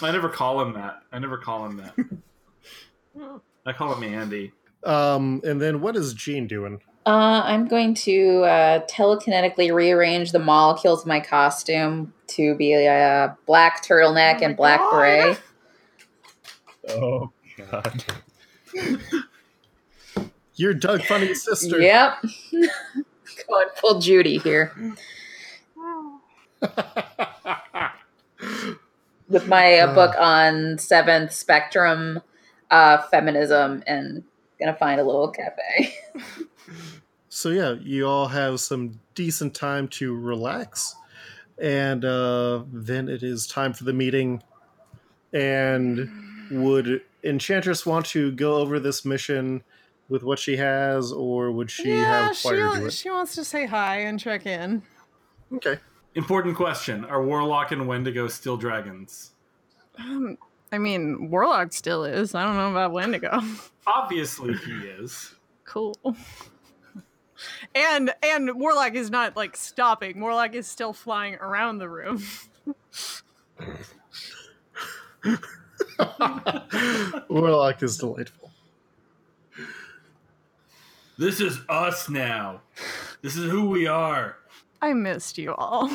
I 0.02 0.10
never 0.12 0.28
call 0.28 0.60
him 0.60 0.74
that. 0.74 1.02
I 1.12 1.18
never 1.18 1.38
call 1.38 1.66
him 1.66 1.76
that. 1.78 3.40
I 3.66 3.72
call 3.72 3.94
him 3.94 4.02
Andy. 4.04 4.52
Um, 4.84 5.40
and 5.44 5.60
then 5.60 5.80
what 5.80 5.96
is 5.96 6.14
Jean 6.14 6.46
doing? 6.46 6.80
Uh, 7.06 7.40
I'm 7.44 7.68
going 7.68 7.94
to 7.94 8.42
uh, 8.42 8.86
telekinetically 8.86 9.72
rearrange 9.72 10.32
the 10.32 10.40
molecules 10.40 11.02
of 11.02 11.06
my 11.06 11.20
costume 11.20 12.12
to 12.28 12.56
be 12.56 12.72
a 12.74 13.36
black 13.46 13.84
turtleneck 13.84 14.38
Oh 14.40 14.44
and 14.44 14.56
black 14.56 14.80
God. 14.80 14.90
beret. 14.90 15.40
Oh 16.88 17.30
God! 17.70 18.04
You're 20.56 20.74
Doug 20.74 21.02
Funnie's 21.02 21.44
sister. 21.44 21.80
Yep. 21.80 22.24
Going 23.48 23.66
full 23.76 24.00
Judy 24.00 24.38
here 24.38 24.72
with 29.28 29.46
my 29.46 29.78
uh, 29.78 29.86
Uh. 29.88 29.94
book 29.94 30.14
on 30.18 30.78
seventh 30.78 31.32
spectrum 31.32 32.20
uh, 32.70 32.98
feminism 33.10 33.82
and 33.86 34.24
gonna 34.58 34.74
find 34.74 35.00
a 35.00 35.04
little 35.04 35.28
cafe. 35.30 35.94
So 37.36 37.50
yeah, 37.50 37.74
you 37.82 38.08
all 38.08 38.28
have 38.28 38.60
some 38.60 38.98
decent 39.14 39.54
time 39.54 39.88
to 39.88 40.16
relax, 40.16 40.96
and 41.58 42.02
uh, 42.02 42.64
then 42.72 43.10
it 43.10 43.22
is 43.22 43.46
time 43.46 43.74
for 43.74 43.84
the 43.84 43.92
meeting. 43.92 44.42
And 45.34 46.08
would 46.50 47.02
Enchantress 47.22 47.84
want 47.84 48.06
to 48.06 48.32
go 48.32 48.54
over 48.54 48.80
this 48.80 49.04
mission 49.04 49.62
with 50.08 50.22
what 50.22 50.38
she 50.38 50.56
has, 50.56 51.12
or 51.12 51.52
would 51.52 51.70
she 51.70 51.90
yeah, 51.90 52.28
have 52.28 52.36
she, 52.38 52.48
Fire 52.48 52.70
do 52.74 52.86
it? 52.86 52.94
she 52.94 53.10
wants 53.10 53.34
to 53.34 53.44
say 53.44 53.66
hi 53.66 53.98
and 53.98 54.18
check 54.18 54.46
in. 54.46 54.80
Okay. 55.52 55.78
Important 56.14 56.56
question: 56.56 57.04
Are 57.04 57.22
Warlock 57.22 57.70
and 57.70 57.86
Wendigo 57.86 58.28
still 58.28 58.56
dragons? 58.56 59.32
Um, 59.98 60.38
I 60.72 60.78
mean, 60.78 61.28
Warlock 61.28 61.74
still 61.74 62.02
is. 62.02 62.34
I 62.34 62.44
don't 62.44 62.56
know 62.56 62.70
about 62.70 62.92
Wendigo. 62.92 63.42
Obviously, 63.86 64.54
he 64.54 64.72
is. 64.72 65.34
cool. 65.66 65.94
And 67.74 68.14
and 68.22 68.54
Warlock 68.54 68.94
is 68.94 69.10
not 69.10 69.36
like 69.36 69.56
stopping. 69.56 70.20
Warlock 70.20 70.54
is 70.54 70.66
still 70.66 70.92
flying 70.92 71.34
around 71.36 71.78
the 71.78 71.88
room. 71.88 72.22
Warlock 77.28 77.82
is 77.82 77.98
delightful. 77.98 78.50
This 81.18 81.40
is 81.40 81.58
us 81.68 82.08
now. 82.08 82.60
This 83.22 83.36
is 83.36 83.50
who 83.50 83.70
we 83.70 83.86
are. 83.86 84.36
I 84.82 84.92
missed 84.92 85.38
you 85.38 85.54
all. 85.54 85.90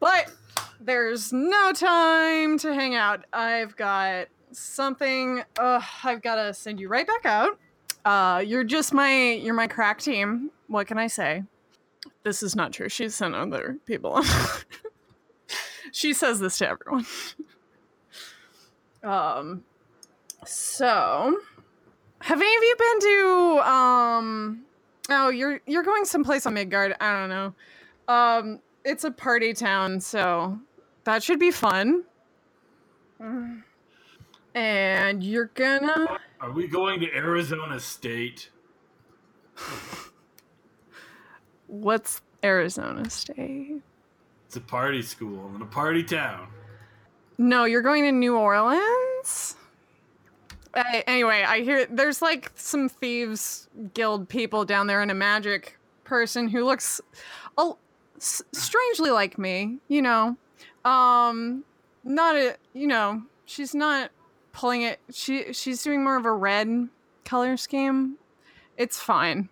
but 0.00 0.32
there's 0.80 1.32
no 1.32 1.72
time 1.72 2.58
to 2.58 2.74
hang 2.74 2.96
out. 2.96 3.24
I've 3.32 3.76
got 3.76 4.26
something 4.50 5.42
uh, 5.58 5.80
I've 6.04 6.22
got 6.22 6.36
to 6.36 6.52
send 6.54 6.80
you 6.80 6.88
right 6.88 7.06
back 7.06 7.24
out. 7.24 7.58
Uh, 8.04 8.42
you're 8.44 8.64
just 8.64 8.92
my 8.92 9.32
you're 9.32 9.54
my 9.54 9.66
crack 9.66 10.00
team. 10.00 10.50
What 10.66 10.86
can 10.86 10.98
I 10.98 11.06
say? 11.06 11.44
This 12.24 12.42
is 12.42 12.56
not 12.56 12.72
true. 12.72 12.88
She's 12.88 13.14
sent 13.14 13.34
other 13.34 13.78
people. 13.86 14.22
she 15.92 16.12
says 16.12 16.40
this 16.40 16.58
to 16.58 16.68
everyone. 16.68 17.06
um 19.02 19.64
so 20.44 21.40
have 22.20 22.40
any 22.40 22.56
of 22.56 22.62
you 22.62 22.76
been 22.78 23.00
to 23.00 23.68
um 23.68 24.64
Oh, 25.10 25.28
you're 25.28 25.60
you're 25.66 25.82
going 25.82 26.04
someplace 26.04 26.46
on 26.46 26.54
Midgard. 26.54 26.94
I 27.00 27.18
don't 27.18 27.28
know. 27.28 27.54
Um, 28.08 28.60
it's 28.84 29.04
a 29.04 29.10
party 29.10 29.52
town, 29.52 30.00
so 30.00 30.58
that 31.04 31.22
should 31.22 31.38
be 31.38 31.50
fun. 31.50 32.04
Mm. 33.20 33.62
And 34.54 35.22
you're 35.24 35.50
gonna 35.54 36.18
Are 36.40 36.50
we 36.50 36.66
going 36.66 37.00
to 37.00 37.14
Arizona 37.14 37.80
State? 37.80 38.50
what's 41.66 42.20
Arizona 42.44 43.08
State? 43.10 43.82
It's 44.46 44.56
a 44.56 44.60
party 44.60 45.02
school 45.02 45.50
and 45.54 45.62
a 45.62 45.66
party 45.66 46.02
town. 46.04 46.48
No, 47.38 47.64
you're 47.64 47.82
going 47.82 48.04
to 48.04 48.12
New 48.12 48.36
Orleans. 48.36 49.56
Uh, 50.74 50.82
anyway, 51.06 51.44
I 51.46 51.60
hear 51.62 51.86
there's 51.86 52.22
like 52.22 52.50
some 52.54 52.88
thieves 52.88 53.68
guild 53.94 54.28
people 54.28 54.64
down 54.64 54.86
there 54.86 55.00
and 55.02 55.10
a 55.10 55.14
magic 55.14 55.78
person 56.04 56.48
who 56.48 56.64
looks 56.64 57.00
a, 57.58 57.72
s- 58.16 58.42
strangely 58.52 59.10
like 59.10 59.38
me. 59.38 59.78
You 59.88 60.02
know, 60.02 60.36
um, 60.84 61.64
not 62.04 62.36
a 62.36 62.56
you 62.74 62.86
know 62.86 63.22
she's 63.44 63.74
not 63.74 64.10
pulling 64.52 64.82
it. 64.82 65.00
She 65.12 65.52
she's 65.52 65.82
doing 65.82 66.04
more 66.04 66.16
of 66.16 66.24
a 66.24 66.32
red 66.32 66.88
color 67.24 67.56
scheme. 67.56 68.16
It's 68.76 68.98
fine. 68.98 69.48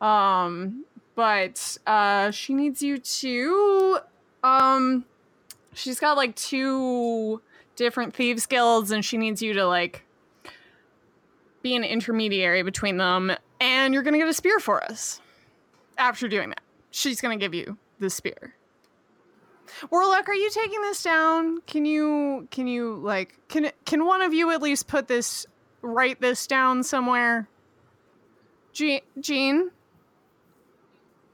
Um, 0.00 0.84
but 1.14 1.78
uh, 1.86 2.30
she 2.30 2.54
needs 2.54 2.82
you 2.82 2.98
to 2.98 3.98
um 4.44 5.04
she's 5.74 5.98
got 5.98 6.16
like 6.16 6.34
two 6.36 7.40
different 7.74 8.14
thieves 8.14 8.46
guilds 8.46 8.90
and 8.90 9.04
she 9.04 9.16
needs 9.16 9.42
you 9.42 9.52
to 9.54 9.66
like 9.66 10.04
be 11.62 11.74
an 11.74 11.84
intermediary 11.84 12.62
between 12.62 12.96
them 12.96 13.32
and 13.60 13.92
you're 13.92 14.02
gonna 14.02 14.18
get 14.18 14.28
a 14.28 14.34
spear 14.34 14.60
for 14.60 14.82
us 14.84 15.20
after 15.98 16.28
doing 16.28 16.48
that 16.50 16.60
she's 16.90 17.20
gonna 17.20 17.36
give 17.36 17.54
you 17.54 17.76
the 17.98 18.08
spear 18.08 18.54
warlock 19.90 20.28
are 20.28 20.34
you 20.34 20.50
taking 20.50 20.80
this 20.82 21.02
down 21.02 21.60
can 21.62 21.84
you 21.84 22.48
can 22.50 22.66
you 22.66 22.96
like 22.96 23.38
can 23.48 23.70
can 23.84 24.04
one 24.04 24.22
of 24.22 24.32
you 24.32 24.50
at 24.50 24.62
least 24.62 24.86
put 24.88 25.08
this 25.08 25.46
write 25.82 26.20
this 26.20 26.46
down 26.46 26.82
somewhere 26.82 27.48
Je- 28.72 29.02
jean 29.20 29.70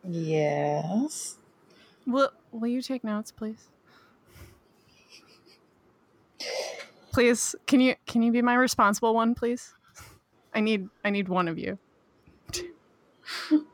Yes. 0.04 1.36
Will 2.06 2.30
Will 2.50 2.68
you 2.68 2.82
take 2.82 3.04
notes, 3.04 3.30
please? 3.30 3.68
Please, 7.12 7.54
can 7.66 7.80
you 7.80 7.94
can 8.06 8.22
you 8.22 8.32
be 8.32 8.42
my 8.42 8.54
responsible 8.54 9.14
one, 9.14 9.34
please? 9.34 9.74
I 10.54 10.60
need 10.60 10.88
I 11.04 11.10
need 11.10 11.28
one 11.28 11.48
of 11.48 11.58
you. 11.58 11.78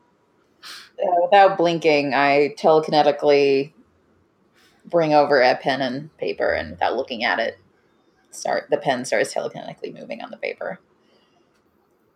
Uh, 1.01 1.15
without 1.21 1.57
blinking, 1.57 2.13
I 2.13 2.53
telekinetically 2.57 3.71
bring 4.89 5.13
over 5.13 5.41
a 5.41 5.55
pen 5.55 5.81
and 5.81 6.15
paper, 6.17 6.51
and 6.51 6.71
without 6.71 6.95
looking 6.95 7.23
at 7.23 7.39
it, 7.39 7.59
start 8.31 8.67
the 8.69 8.77
pen 8.77 9.05
starts 9.05 9.33
telekinetically 9.33 9.93
moving 9.93 10.21
on 10.21 10.31
the 10.31 10.37
paper. 10.37 10.79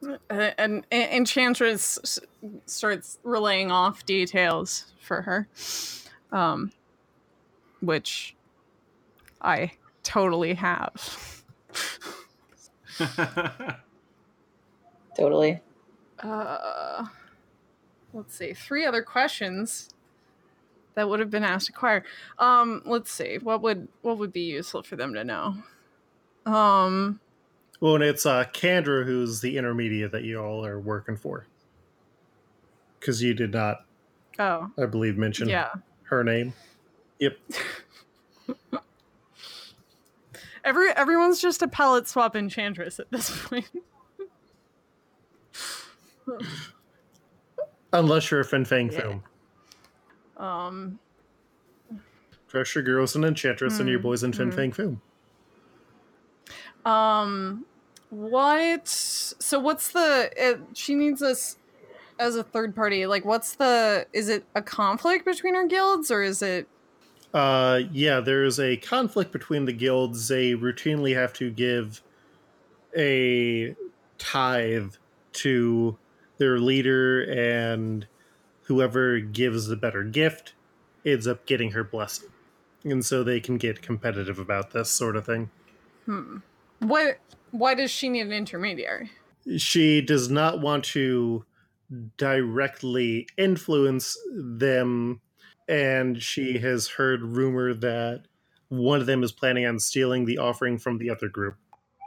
Uh, 0.06 0.52
and, 0.58 0.86
and 0.92 1.12
Enchantress 1.12 2.20
starts 2.66 3.20
relaying 3.24 3.72
off 3.72 4.06
details 4.06 4.92
for 5.00 5.22
her. 5.22 5.48
um, 6.34 6.72
which 7.80 8.36
I 9.42 9.72
totally 10.04 10.56
have. 10.56 11.44
Totally. 15.16 15.62
Uh, 16.20 17.06
let's 18.14 18.36
see, 18.36 18.54
three 18.54 18.86
other 18.86 19.04
questions 19.04 19.90
that 20.96 21.10
would 21.10 21.20
have 21.20 21.30
been 21.30 21.44
asked 21.44 21.68
to 21.68 21.72
Quire. 21.72 22.04
Um, 22.40 22.82
let's 22.86 23.12
see, 23.12 23.38
what 23.38 23.62
would 23.62 23.88
what 24.02 24.18
would 24.18 24.34
be 24.34 24.42
useful 24.42 24.84
for 24.84 24.96
them 24.96 25.14
to 25.14 25.24
know? 25.24 25.56
Um, 26.46 27.20
Well, 27.80 27.96
and 27.96 28.04
it's 28.04 28.26
uh, 28.26 28.46
Candra 28.54 29.04
who's 29.06 29.42
the 29.42 29.58
intermediate 29.58 30.12
that 30.12 30.24
you 30.24 30.40
all 30.40 30.66
are 30.66 30.80
working 30.80 31.18
for. 31.18 31.48
Because 33.00 33.22
you 33.22 33.34
did 33.34 33.52
not, 33.54 33.86
oh, 34.40 34.72
I 34.82 34.86
believe, 34.86 35.18
mention 35.18 35.50
yeah. 35.50 35.72
her 36.04 36.24
name. 36.24 36.54
Yep. 37.20 37.38
Every 40.64 40.92
everyone's 40.92 41.42
just 41.42 41.62
a 41.62 41.68
palette 41.68 42.08
swap 42.08 42.38
enchantress 42.38 42.98
at 43.00 43.12
this 43.12 43.46
point. 43.46 43.70
Unless 47.92 48.32
you're 48.32 48.40
a 48.40 48.46
Fin 48.46 48.64
Fang 48.64 48.92
Yeah. 48.92 49.02
Foom. 49.02 49.24
Um, 50.44 51.00
Treasure 52.48 52.82
Girl's 52.82 53.16
an 53.16 53.24
enchantress 53.24 53.80
and 53.80 53.90
your 53.90 54.00
Hmm, 54.00 54.04
boys 54.04 54.24
in 54.24 54.34
Fin 54.34 54.52
hmm. 54.52 54.52
Fang 54.52 54.72
Foom. 54.72 55.02
um, 56.86 57.66
what? 58.10 58.88
So 58.88 59.60
what's 59.60 59.92
the? 59.92 60.32
It, 60.36 60.62
she 60.74 60.96
needs 60.96 61.22
us 61.22 61.58
as 62.20 62.36
a 62.36 62.44
third 62.44 62.76
party. 62.76 63.06
Like, 63.06 63.26
what's 63.26 63.56
the? 63.56 64.08
Is 64.14 64.30
it 64.30 64.46
a 64.56 64.62
conflict 64.62 65.26
between 65.26 65.56
our 65.56 65.68
guilds, 65.68 66.12
or 66.12 66.22
is 66.24 66.42
it? 66.42 66.68
Uh, 67.34 67.82
yeah, 67.92 68.20
there's 68.20 68.60
a 68.60 68.78
conflict 68.78 69.32
between 69.32 69.66
the 69.66 69.74
guilds. 69.74 70.28
They 70.28 70.52
routinely 70.54 71.16
have 71.16 71.34
to 71.34 71.50
give 71.50 72.04
a 72.96 73.76
tithe 74.20 74.94
to 75.34 75.98
their 76.38 76.60
leader, 76.60 77.24
and 77.24 78.08
whoever 78.63 79.19
gives 79.19 79.67
the 79.67 79.76
better 79.76 80.04
gift 80.04 80.54
ends 81.06 81.28
up 81.28 81.45
getting 81.45 81.71
her 81.71 81.84
blessing. 81.84 82.30
And 82.84 83.06
so 83.06 83.23
they 83.23 83.39
can 83.39 83.58
get 83.58 83.82
competitive 83.82 84.39
about 84.39 84.71
this 84.71 84.89
sort 84.89 85.15
of 85.15 85.26
thing. 85.26 85.49
Hmm. 86.06 86.38
What? 86.80 87.17
Why 87.52 87.76
does 87.76 87.91
she 87.91 88.10
need 88.10 88.21
an 88.21 88.34
intermediary? 88.34 89.12
She 89.58 90.02
does 90.02 90.30
not 90.30 90.60
want 90.60 90.84
to 90.86 91.45
directly 92.17 93.28
influence 93.38 94.17
them, 94.34 95.21
and 95.67 96.21
she 96.21 96.58
has 96.60 96.88
heard 96.88 97.21
rumor 97.21 97.73
that 97.73 98.23
one 98.69 98.99
of 98.99 99.06
them 99.06 99.23
is 99.23 99.32
planning 99.32 99.65
on 99.65 99.80
stealing 99.80 100.26
the 100.26 100.38
offering 100.38 100.78
from 100.80 100.97
the 100.97 101.10
other 101.10 101.30
group. 101.30 101.56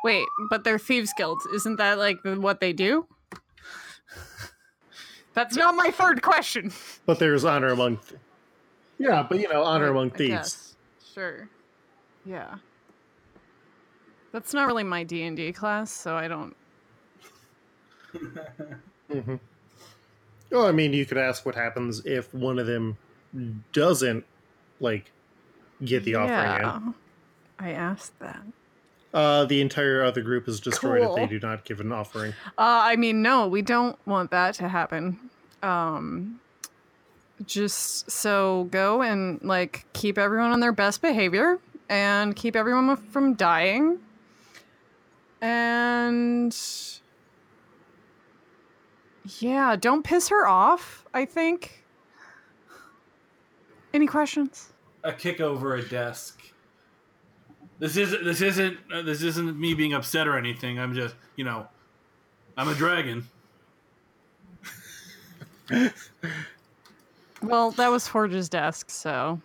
Wait, 0.04 0.26
but 0.50 0.64
they're 0.64 0.78
thieves 0.78 1.12
guilds. 1.16 1.46
Isn't 1.54 1.76
that 1.76 1.98
like 1.98 2.18
what 2.24 2.60
they 2.60 2.72
do? 2.72 3.06
That's 5.36 5.54
not 5.54 5.76
my 5.76 5.90
third 5.90 6.22
question. 6.22 6.72
But 7.04 7.18
there's 7.20 7.44
honor 7.44 7.68
among. 7.68 7.98
Th- 7.98 8.18
yeah, 8.98 9.24
but 9.28 9.38
you 9.38 9.48
know, 9.48 9.62
honor 9.62 9.86
I- 9.86 9.90
among 9.90 10.10
I 10.12 10.16
thieves. 10.16 10.30
guess. 10.30 10.76
Sure. 11.14 11.48
Yeah. 12.24 12.54
That's 14.32 14.52
not 14.54 14.66
really 14.66 14.82
my 14.82 15.04
D 15.04 15.22
and 15.22 15.36
D 15.36 15.52
class, 15.52 15.90
so 15.92 16.16
I 16.16 16.26
don't. 16.26 16.56
hmm 19.12 19.34
Well, 20.50 20.66
I 20.66 20.72
mean, 20.72 20.92
you 20.94 21.04
could 21.06 21.18
ask 21.18 21.44
what 21.44 21.54
happens 21.54 22.04
if 22.06 22.32
one 22.34 22.58
of 22.58 22.66
them 22.66 22.96
doesn't 23.72 24.24
like 24.80 25.12
get 25.84 26.04
the 26.04 26.14
offering 26.14 26.64
in. 26.88 26.94
I 27.58 27.70
asked 27.72 28.18
that. 28.20 28.40
Uh, 29.16 29.46
the 29.46 29.62
entire 29.62 30.02
other 30.02 30.20
group 30.20 30.46
is 30.46 30.60
destroyed 30.60 31.02
if 31.02 31.16
they 31.16 31.26
do 31.26 31.40
not 31.40 31.64
give 31.64 31.80
an 31.80 31.90
offering. 31.90 32.34
Uh, 32.48 32.84
I 32.84 32.96
mean, 32.96 33.22
no, 33.22 33.48
we 33.48 33.62
don't 33.62 33.98
want 34.06 34.30
that 34.30 34.54
to 34.56 34.68
happen. 34.68 35.18
Um, 35.62 36.38
just 37.46 38.10
so 38.10 38.68
go 38.70 39.00
and 39.00 39.42
like 39.42 39.86
keep 39.94 40.18
everyone 40.18 40.52
on 40.52 40.60
their 40.60 40.72
best 40.72 41.00
behavior 41.00 41.58
and 41.88 42.36
keep 42.36 42.54
everyone 42.54 42.94
from 42.96 43.32
dying. 43.34 43.98
And 45.40 46.54
yeah, 49.40 49.76
don't 49.76 50.02
piss 50.02 50.28
her 50.28 50.46
off. 50.46 51.06
I 51.14 51.24
think. 51.24 51.84
Any 53.94 54.06
questions? 54.06 54.74
a 55.06 55.12
kick 55.12 55.40
over 55.40 55.76
a 55.76 55.82
desk. 55.88 56.42
This 57.78 57.96
isn't. 57.96 58.24
This 58.24 58.40
isn't. 58.40 58.78
Uh, 58.92 59.02
this 59.02 59.22
isn't 59.22 59.58
me 59.58 59.74
being 59.74 59.92
upset 59.94 60.26
or 60.26 60.36
anything. 60.38 60.78
I'm 60.78 60.94
just. 60.94 61.14
You 61.36 61.44
know. 61.44 61.66
I'm 62.56 62.68
a 62.68 62.74
dragon. 62.74 63.28
Well, 67.42 67.70
that 67.72 67.88
was 67.88 68.08
Forge's 68.08 68.48
desk, 68.48 68.88
so. 68.90 69.40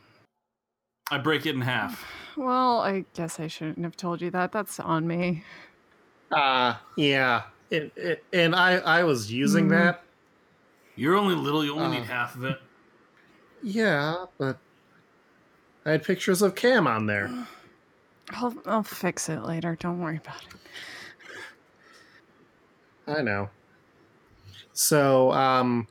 I 1.11 1.17
break 1.17 1.45
it 1.45 1.55
in 1.55 1.61
half. 1.61 2.05
Well, 2.37 2.79
I 2.79 3.03
guess 3.13 3.39
I 3.39 3.47
shouldn't 3.47 3.83
have 3.83 3.97
told 3.97 4.21
you 4.21 4.31
that. 4.31 4.51
That's 4.53 4.79
on 4.79 5.05
me. 5.05 5.43
Uh, 6.31 6.75
yeah. 6.95 7.43
It, 7.69 7.91
it, 7.97 8.23
and 8.31 8.55
I, 8.55 8.75
I 8.77 9.03
was 9.03 9.31
using 9.31 9.65
Mhm. 9.67 9.71
that. 9.71 10.03
You're 10.95 11.15
only 11.17 11.35
little. 11.35 11.65
You 11.65 11.73
only 11.73 11.97
Uh. 11.97 11.99
need 11.99 12.07
half 12.07 12.35
of 12.35 12.45
it. 12.45 12.61
Yeah, 13.63 14.25
but 14.37 14.57
I 15.85 15.91
had 15.91 16.03
pictures 16.03 16.41
of 16.41 16.55
Cam 16.55 16.87
on 16.87 17.05
there. 17.07 17.29
I'll 18.33 18.53
I'll 18.65 18.83
fix 18.83 19.29
it 19.29 19.43
later. 19.43 19.77
Don't 19.79 19.99
worry 19.99 20.17
about 20.17 20.43
it. 20.43 20.55
I 23.07 23.21
know. 23.21 23.49
So, 24.73 25.31
um, 25.33 25.87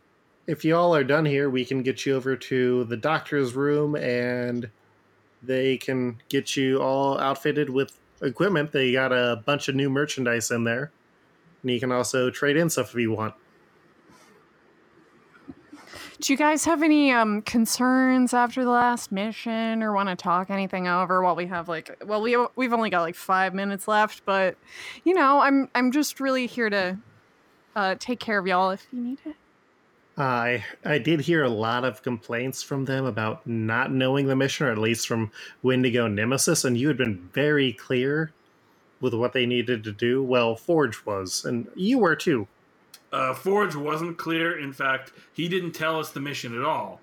if 0.47 0.65
you 0.65 0.77
all 0.77 0.95
are 0.95 1.05
done 1.05 1.25
here, 1.25 1.51
we 1.51 1.65
can 1.65 1.83
get 1.83 2.07
you 2.07 2.17
over 2.17 2.35
to 2.35 2.85
the 2.85 2.97
doctor's 2.97 3.55
room 3.55 3.95
and 3.95 4.71
they 5.43 5.77
can 5.77 6.21
get 6.29 6.57
you 6.57 6.81
all 6.83 7.19
outfitted 7.19 7.71
with 7.71 7.97
equipment. 8.23 8.73
They 8.73 8.93
got 8.93 9.13
a 9.13 9.43
bunch 9.45 9.69
of 9.69 9.75
new 9.75 9.91
merchandise 9.91 10.51
in 10.51 10.65
there. 10.65 10.91
And 11.63 11.71
you 11.71 11.81
can 11.81 11.93
also 11.93 12.31
trade 12.31 12.57
in 12.57 12.71
stuff 12.71 12.91
if 12.95 13.01
you 13.01 13.13
want. 13.13 13.35
Do 16.21 16.33
you 16.33 16.37
guys 16.37 16.67
have 16.67 16.83
any 16.83 17.13
um 17.13 17.43
concerns 17.43 18.35
after 18.35 18.63
the 18.63 18.71
last 18.71 19.11
mission 19.11 19.83
or 19.83 19.93
want 19.95 20.11
to 20.11 20.17
talk 20.17 20.51
anything 20.51 20.87
over 20.87 21.23
while 21.23 21.35
we 21.35 21.47
have 21.47 21.69
like 21.69 21.97
well 22.05 22.21
we 22.21 22.37
we've 22.57 22.73
only 22.75 22.91
got 22.91 23.01
like 23.01 23.15
5 23.15 23.55
minutes 23.55 23.89
left 23.89 24.25
but 24.27 24.57
you 25.05 25.15
know 25.15 25.41
I'm 25.41 25.69
I'm 25.75 25.93
just 25.93 26.21
really 26.21 26.47
here 26.47 26.69
to 26.69 26.99
uh 27.75 27.95
take 27.99 28.21
care 28.21 28.39
of 28.39 28.47
y'all 28.47 28.71
if 28.71 28.87
you 28.93 29.01
need 29.01 29.19
it. 29.25 29.37
I 30.19 30.65
I 30.85 30.99
did 30.99 31.23
hear 31.23 31.43
a 31.43 31.49
lot 31.49 31.85
of 31.85 32.03
complaints 32.03 32.63
from 32.63 32.85
them 32.85 33.07
about 33.07 33.47
not 33.47 33.91
knowing 33.91 34.27
the 34.27 34.37
mission, 34.37 34.67
or 34.67 34.73
at 34.73 34.79
least 34.79 35.09
from 35.09 35.31
Wendigo 35.63 36.07
Nemesis, 36.07 36.65
and 36.65 36.77
you 36.77 36.89
had 36.89 36.99
been 36.99 37.31
very 37.33 37.73
clear 37.73 38.33
with 39.01 39.15
what 39.15 39.33
they 39.33 39.47
needed 39.47 39.83
to 39.85 39.93
do. 39.93 40.23
Well, 40.23 40.57
Forge 40.57 41.07
was, 41.07 41.45
and 41.45 41.69
you 41.75 41.99
were 41.99 42.17
too. 42.17 42.47
Uh, 43.13 43.35
Forge 43.35 43.75
wasn't 43.75 44.19
clear. 44.19 44.59
In 44.59 44.73
fact, 44.73 45.13
he 45.33 45.49
didn't 45.49 45.73
tell 45.73 45.99
us 45.99 46.11
the 46.11 46.21
mission 46.21 46.57
at 46.57 46.65
all. 46.65 47.01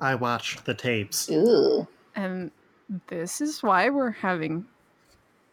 I 0.00 0.14
watched 0.14 0.64
the 0.64 0.74
tapes. 0.74 1.30
Ooh. 1.30 1.86
And 2.14 2.50
this 3.08 3.40
is 3.40 3.62
why 3.62 3.88
we're 3.90 4.10
having 4.10 4.66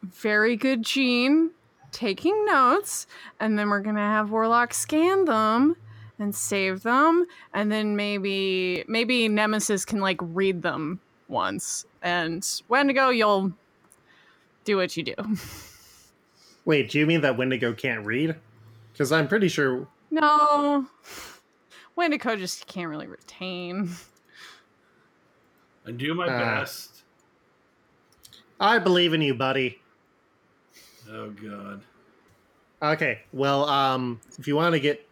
very 0.04 0.56
good 0.56 0.84
Jean 0.84 1.52
taking 1.92 2.46
notes, 2.46 3.08
and 3.40 3.58
then 3.58 3.70
we're 3.70 3.82
gonna 3.82 4.00
have 4.00 4.32
Warlock 4.32 4.74
scan 4.74 5.26
them 5.26 5.76
and 6.18 6.34
save 6.36 6.84
them, 6.84 7.26
and 7.54 7.72
then 7.72 7.96
maybe 7.96 8.84
maybe 8.88 9.28
Nemesis 9.28 9.86
can 9.86 10.00
like 10.00 10.18
read 10.22 10.62
them 10.62 11.00
once, 11.28 11.86
and 12.02 12.46
Wendigo, 12.68 13.10
you'll 13.10 13.54
do 14.66 14.78
what 14.78 14.96
you 14.98 15.04
do. 15.04 15.16
Wait, 16.66 16.90
do 16.90 17.00
you 17.00 17.06
mean 17.06 17.22
that 17.22 17.38
Wendigo 17.38 17.74
can't 17.74 18.06
read? 18.06 18.36
Because 19.00 19.14
I'm 19.14 19.30
pretty 19.30 19.48
sure. 19.48 19.88
No, 20.12 20.86
Wendigo 21.96 22.36
just 22.36 22.68
can't 22.68 22.90
really 22.90 23.08
retain. 23.08 23.92
I 25.88 25.92
do 25.92 26.14
my 26.14 26.26
Ah. 26.26 26.60
best. 26.60 27.04
I 28.60 28.78
believe 28.78 29.14
in 29.14 29.22
you, 29.22 29.34
buddy. 29.34 29.82
Oh 31.10 31.30
God. 31.30 31.82
Okay, 32.82 33.22
well, 33.32 33.70
um, 33.70 34.20
if 34.38 34.50
you 34.50 34.58
want 34.58 34.74
to 34.74 34.82
get 34.82 35.08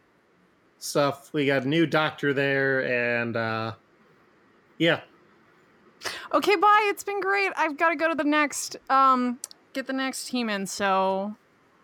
stuff, 0.79 1.31
we 1.33 1.45
got 1.45 1.63
a 1.63 1.67
new 1.69 1.85
doctor 1.85 2.33
there, 2.33 2.83
and 2.85 3.37
uh, 3.37 3.71
yeah, 4.77 4.99
Okay, 6.33 6.57
bye. 6.57 6.87
It's 6.89 7.05
been 7.05 7.21
great. 7.21 7.53
I've 7.55 7.77
got 7.77 7.89
to 7.91 7.95
go 7.95 8.09
to 8.09 8.15
the 8.15 8.25
next 8.25 8.75
um 8.89 9.39
get 9.71 9.87
the 9.87 9.93
next 9.93 10.27
team 10.27 10.49
in. 10.49 10.65
So 10.67 11.37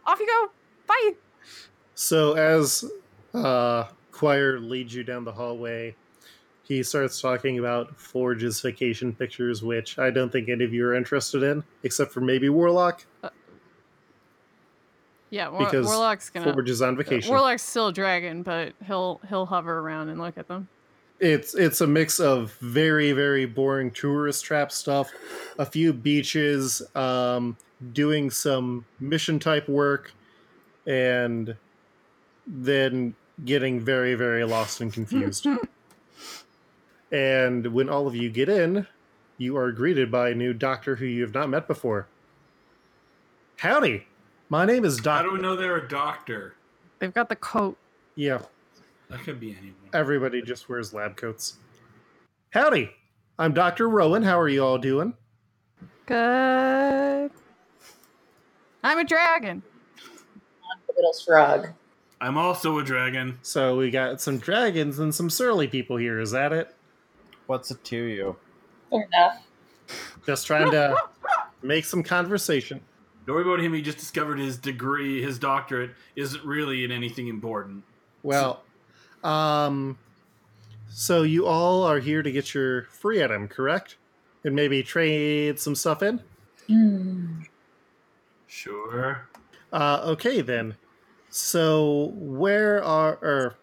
off 0.06 0.20
you 0.20 0.28
go. 0.28 0.52
Bye. 0.86 1.12
So 1.96 2.34
as 2.34 2.86
uh, 3.34 3.86
Quire 4.12 4.60
leads 4.60 4.94
you 4.94 5.04
down 5.04 5.24
the 5.26 5.32
hallway, 5.32 5.96
he 6.64 6.82
starts 6.84 7.20
talking 7.22 7.60
about 7.60 7.96
Forge's 8.00 8.62
vacation 8.62 9.14
pictures, 9.14 9.62
which 9.62 10.00
I 10.00 10.10
don't 10.10 10.32
think 10.32 10.50
any 10.50 10.64
of 10.64 10.74
you 10.74 10.86
are 10.88 10.96
interested 10.96 11.44
in, 11.44 11.64
except 11.84 12.12
for 12.12 12.22
maybe 12.22 12.50
Warlock. 12.50 13.06
Yeah, 15.30 15.50
War- 15.50 15.60
Because 15.66 15.86
Warlock's 15.88 16.30
gonna. 16.30 16.54
Forge 16.54 16.70
is 16.70 16.82
on 16.82 16.96
vacation. 16.96 17.30
Warlock's 17.32 17.64
still 17.64 17.88
a 17.88 17.94
dragon, 17.94 18.44
but 18.44 18.74
he'll 18.86 19.20
he'll 19.30 19.46
hover 19.48 19.80
around 19.80 20.10
and 20.10 20.20
look 20.22 20.38
at 20.38 20.48
them. 20.48 20.68
it's 21.20 21.56
it's 21.56 21.82
a 21.82 21.88
mix 21.88 22.20
of 22.20 22.54
very 22.60 23.12
very 23.14 23.46
boring 23.46 23.90
tourist 23.92 24.46
trap 24.46 24.72
stuff, 24.72 25.12
a 25.58 25.66
few 25.66 25.92
beaches, 25.92 26.84
um, 26.96 27.58
doing 27.94 28.30
some 28.30 28.86
mission 29.00 29.40
type 29.40 29.68
work, 29.68 30.12
and 30.86 31.56
then 32.48 33.16
getting 33.46 33.80
very 33.80 34.16
very 34.16 34.44
lost 34.44 34.82
and 34.82 34.92
confused. 34.94 35.48
and 37.12 37.68
when 37.68 37.90
all 37.90 38.08
of 38.08 38.16
you 38.16 38.30
get 38.30 38.50
in, 38.50 38.88
you 39.38 39.58
are 39.58 39.72
greeted 39.72 40.12
by 40.12 40.30
a 40.30 40.36
new 40.36 40.54
doctor 40.54 40.96
who 40.96 41.06
you 41.06 41.22
have 41.24 41.34
not 41.34 41.50
met 41.50 41.68
before. 41.68 42.08
Howdy, 43.58 44.06
my 44.50 44.66
name 44.66 44.84
is 44.86 44.98
Doctor. 44.98 45.12
How 45.30 45.30
do 45.30 45.32
we 45.36 45.42
know 45.42 45.56
they're 45.56 45.78
a 45.78 45.88
doctor? 45.88 46.56
They've 47.00 47.14
got 47.14 47.30
the 47.30 47.36
coat. 47.36 47.78
Yeah, 48.16 48.40
That 49.10 49.22
could 49.22 49.40
be 49.40 49.52
anyone. 49.52 49.76
everybody 49.94 50.42
just 50.42 50.70
wears 50.70 50.94
lab 50.94 51.16
coats. 51.16 51.58
Howdy, 52.52 52.92
I'm 53.40 53.54
Doctor 53.54 53.90
Rowan. 53.90 54.22
How 54.24 54.40
are 54.40 54.50
you 54.50 54.64
all 54.64 54.78
doing? 54.78 55.14
Good. 56.06 57.32
I'm 58.84 59.00
a 59.00 59.04
dragon. 59.04 59.64
Little 60.96 61.14
shrug. 61.14 61.70
I'm 62.24 62.38
also 62.38 62.80
a 62.80 62.84
dragon. 62.86 63.38
So 63.42 63.76
we 63.76 63.92
got 63.92 64.22
some 64.22 64.38
dragons 64.38 64.98
and 64.98 65.14
some 65.14 65.30
surly 65.30 65.68
people 65.68 65.98
here. 65.98 66.22
Is 66.22 66.32
that 66.32 66.54
it? 66.54 66.74
What's 67.48 67.70
it 67.70 67.84
to 67.84 67.98
you? 67.98 68.38
Fair 68.90 69.10
enough. 69.12 69.46
Just 70.26 70.48
trying 70.48 70.72
to 70.72 70.96
make 71.62 71.84
some 71.84 72.02
conversation. 72.02 72.80
Don't 73.28 73.36
worry 73.36 73.44
about 73.44 73.60
him. 73.60 73.74
He 73.74 73.82
just 73.82 73.98
discovered 73.98 74.40
his 74.40 74.58
degree, 74.58 75.22
his 75.22 75.38
doctorate, 75.38 75.92
isn't 76.16 76.46
really 76.46 76.86
in 76.86 76.94
anything 76.94 77.28
important. 77.28 77.84
Well, 78.24 78.64
um, 79.22 79.98
so 80.90 81.24
you 81.24 81.46
all 81.46 81.84
are 81.84 82.00
here 82.00 82.24
to 82.24 82.32
get 82.32 82.54
your 82.54 82.84
free 82.84 83.22
item, 83.22 83.50
correct? 83.50 83.98
And 84.46 84.56
maybe 84.56 84.82
trade 84.82 85.60
some 85.60 85.76
stuff 85.76 86.02
in. 86.02 86.22
Hmm. 86.68 87.42
Sure. 88.48 89.28
Uh, 89.74 90.00
okay 90.06 90.40
then. 90.40 90.78
So 91.36 92.12
where 92.14 92.84
are 92.84 93.16
or 93.16 93.56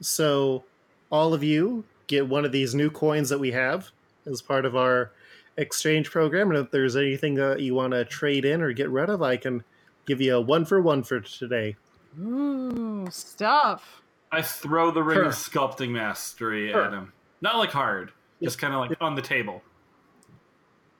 so 0.00 0.62
all 1.10 1.34
of 1.34 1.42
you 1.42 1.82
get 2.06 2.28
one 2.28 2.44
of 2.44 2.52
these 2.52 2.76
new 2.76 2.90
coins 2.90 3.28
that 3.30 3.40
we 3.40 3.50
have 3.50 3.90
as 4.24 4.40
part 4.40 4.64
of 4.64 4.76
our 4.76 5.10
exchange 5.56 6.12
program, 6.12 6.50
and 6.52 6.58
if 6.64 6.70
there's 6.70 6.94
anything 6.94 7.34
that 7.34 7.58
you 7.58 7.74
want 7.74 7.92
to 7.92 8.04
trade 8.04 8.44
in 8.44 8.62
or 8.62 8.72
get 8.72 8.88
rid 8.88 9.10
of, 9.10 9.20
I 9.20 9.36
can 9.36 9.64
give 10.06 10.20
you 10.20 10.36
a 10.36 10.40
one 10.40 10.64
for 10.64 10.80
one 10.80 11.02
for 11.02 11.18
today. 11.18 11.74
Ooh, 12.20 13.08
stuff. 13.10 14.00
I 14.30 14.40
throw 14.40 14.92
the 14.92 15.02
ring 15.02 15.16
Sure. 15.16 15.24
of 15.24 15.32
sculpting 15.32 15.90
mastery 15.90 16.70
Sure. 16.70 16.84
at 16.84 16.92
him. 16.92 17.12
Not 17.40 17.56
like 17.56 17.70
hard, 17.72 18.12
just 18.40 18.60
kind 18.60 18.74
of 18.74 18.78
like 18.78 18.96
on 19.00 19.16
the 19.16 19.22
table. 19.22 19.60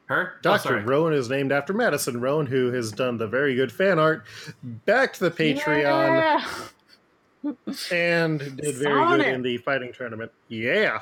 Her? 0.09 0.33
Oh, 0.37 0.39
Dr. 0.43 0.59
sorry. 0.63 0.83
Rowan 0.85 1.13
is 1.13 1.29
named 1.29 1.53
after 1.53 1.73
Madison 1.75 2.21
Rowan, 2.21 2.47
who 2.47 2.73
has 2.73 2.91
done 2.93 3.19
the 3.19 3.27
very 3.27 3.55
good 3.55 3.71
fan 3.71 3.99
art 3.99 4.25
back 4.63 5.13
to 5.15 5.29
the 5.29 5.31
Patreon 5.31 6.43
Yeah. 7.45 7.53
and 7.93 8.39
did 8.39 8.75
very 8.77 8.95
Saw 9.03 9.17
good 9.17 9.27
in 9.27 9.43
the 9.43 9.59
fighting 9.59 9.93
tournament. 9.93 10.33
Yeah. 10.49 11.01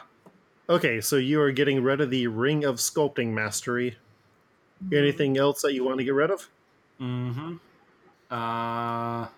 Okay, 0.69 1.01
so 1.01 1.16
you 1.16 1.40
are 1.40 1.53
getting 1.53 1.83
rid 1.83 2.01
of 2.01 2.11
the 2.11 2.27
Ring 2.27 2.64
of 2.64 2.77
Sculpting 2.77 3.29
Mastery. 3.33 3.97
Anything 4.92 5.38
else 5.38 5.62
that 5.62 5.73
you 5.73 5.85
want 5.85 5.99
to 5.99 6.05
get 6.05 6.12
rid 6.14 6.31
of? 6.31 6.49
Mm-hmm. 7.01 7.55
Uh, 8.31 9.29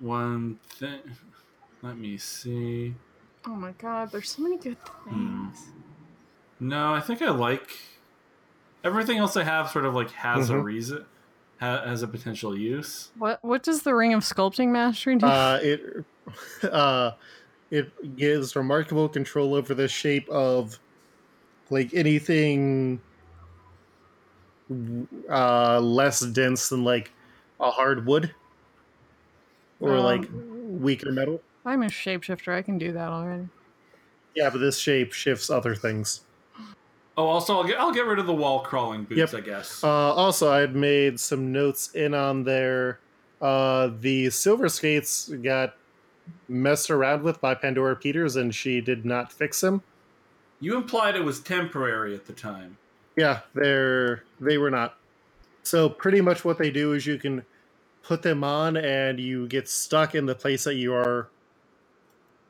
one 0.00 0.58
thing. 0.70 1.00
Let 1.82 1.98
me 1.98 2.16
see. 2.16 2.94
Oh 3.46 3.50
my 3.54 3.72
god, 3.72 4.10
there's 4.10 4.30
so 4.30 4.42
many 4.42 4.56
good 4.56 4.78
Hmm. 5.04 5.48
things. 5.50 5.66
No, 6.60 6.94
I 6.94 7.00
think 7.00 7.20
I 7.22 7.30
like 7.30 7.76
everything 8.84 9.18
else 9.18 9.36
I 9.36 9.44
have. 9.44 9.70
Sort 9.70 9.84
of 9.84 9.94
like 9.94 10.10
has 10.12 10.50
a 10.50 10.54
Mhm. 10.54 10.64
reason, 10.64 11.04
ha- 11.60 11.84
has 11.84 12.02
a 12.02 12.08
potential 12.08 12.56
use. 12.56 13.10
What 13.18 13.38
what 13.42 13.62
does 13.62 13.82
the 13.82 13.94
ring 13.94 14.12
of 14.14 14.20
sculpting 14.22 14.68
mastery 14.68 15.16
do? 15.16 15.26
Uh, 15.26 15.58
it 15.62 16.04
uh, 16.72 17.12
it 17.70 18.16
gives 18.16 18.54
remarkable 18.56 19.08
control 19.08 19.54
over 19.54 19.74
the 19.74 19.88
shape 19.88 20.28
of 20.28 20.78
like 21.70 21.92
anything 21.94 23.00
uh, 25.30 25.80
less 25.80 26.20
dense 26.20 26.68
than 26.68 26.84
like 26.84 27.10
a 27.60 27.70
hard 27.70 28.06
wood 28.06 28.34
or 29.80 29.96
Um, 29.96 30.04
like 30.04 30.28
weaker 30.82 31.12
metal. 31.12 31.42
I'm 31.64 31.82
a 31.82 31.86
shapeshifter. 31.86 32.54
I 32.54 32.62
can 32.62 32.78
do 32.78 32.92
that 32.92 33.08
already. 33.08 33.48
Yeah, 34.34 34.50
but 34.50 34.58
this 34.58 34.78
shape 34.78 35.12
shifts 35.12 35.50
other 35.50 35.74
things. 35.74 36.22
Oh, 37.16 37.26
also 37.26 37.56
I'll 37.56 37.64
get 37.64 37.78
I'll 37.78 37.92
get 37.92 38.06
rid 38.06 38.18
of 38.18 38.26
the 38.26 38.34
wall 38.34 38.60
crawling 38.60 39.04
boots. 39.04 39.32
Yep. 39.32 39.34
I 39.34 39.40
guess. 39.40 39.84
Uh, 39.84 39.88
also, 39.88 40.50
I 40.50 40.60
had 40.60 40.74
made 40.74 41.20
some 41.20 41.52
notes 41.52 41.90
in 41.94 42.14
on 42.14 42.44
there. 42.44 43.00
Uh, 43.40 43.90
the 44.00 44.30
silver 44.30 44.68
skates 44.68 45.28
got 45.28 45.74
messed 46.48 46.90
around 46.90 47.22
with 47.22 47.40
by 47.40 47.54
Pandora 47.54 47.96
Peters, 47.96 48.36
and 48.36 48.54
she 48.54 48.80
did 48.80 49.04
not 49.04 49.32
fix 49.32 49.60
them. 49.60 49.82
you 50.60 50.76
implied 50.76 51.16
it 51.16 51.24
was 51.24 51.40
temporary 51.40 52.14
at 52.14 52.26
the 52.26 52.32
time. 52.32 52.78
Yeah, 53.16 53.40
they're 53.54 54.24
they 54.40 54.56
were 54.58 54.70
not. 54.70 54.96
So 55.64 55.88
pretty 55.88 56.20
much 56.20 56.44
what 56.44 56.58
they 56.58 56.70
do 56.70 56.92
is 56.94 57.06
you 57.06 57.18
can 57.18 57.44
put 58.02 58.22
them 58.22 58.42
on, 58.42 58.76
and 58.76 59.20
you 59.20 59.46
get 59.48 59.68
stuck 59.68 60.14
in 60.14 60.24
the 60.26 60.34
place 60.34 60.64
that 60.64 60.76
you 60.76 60.94
are 60.94 61.28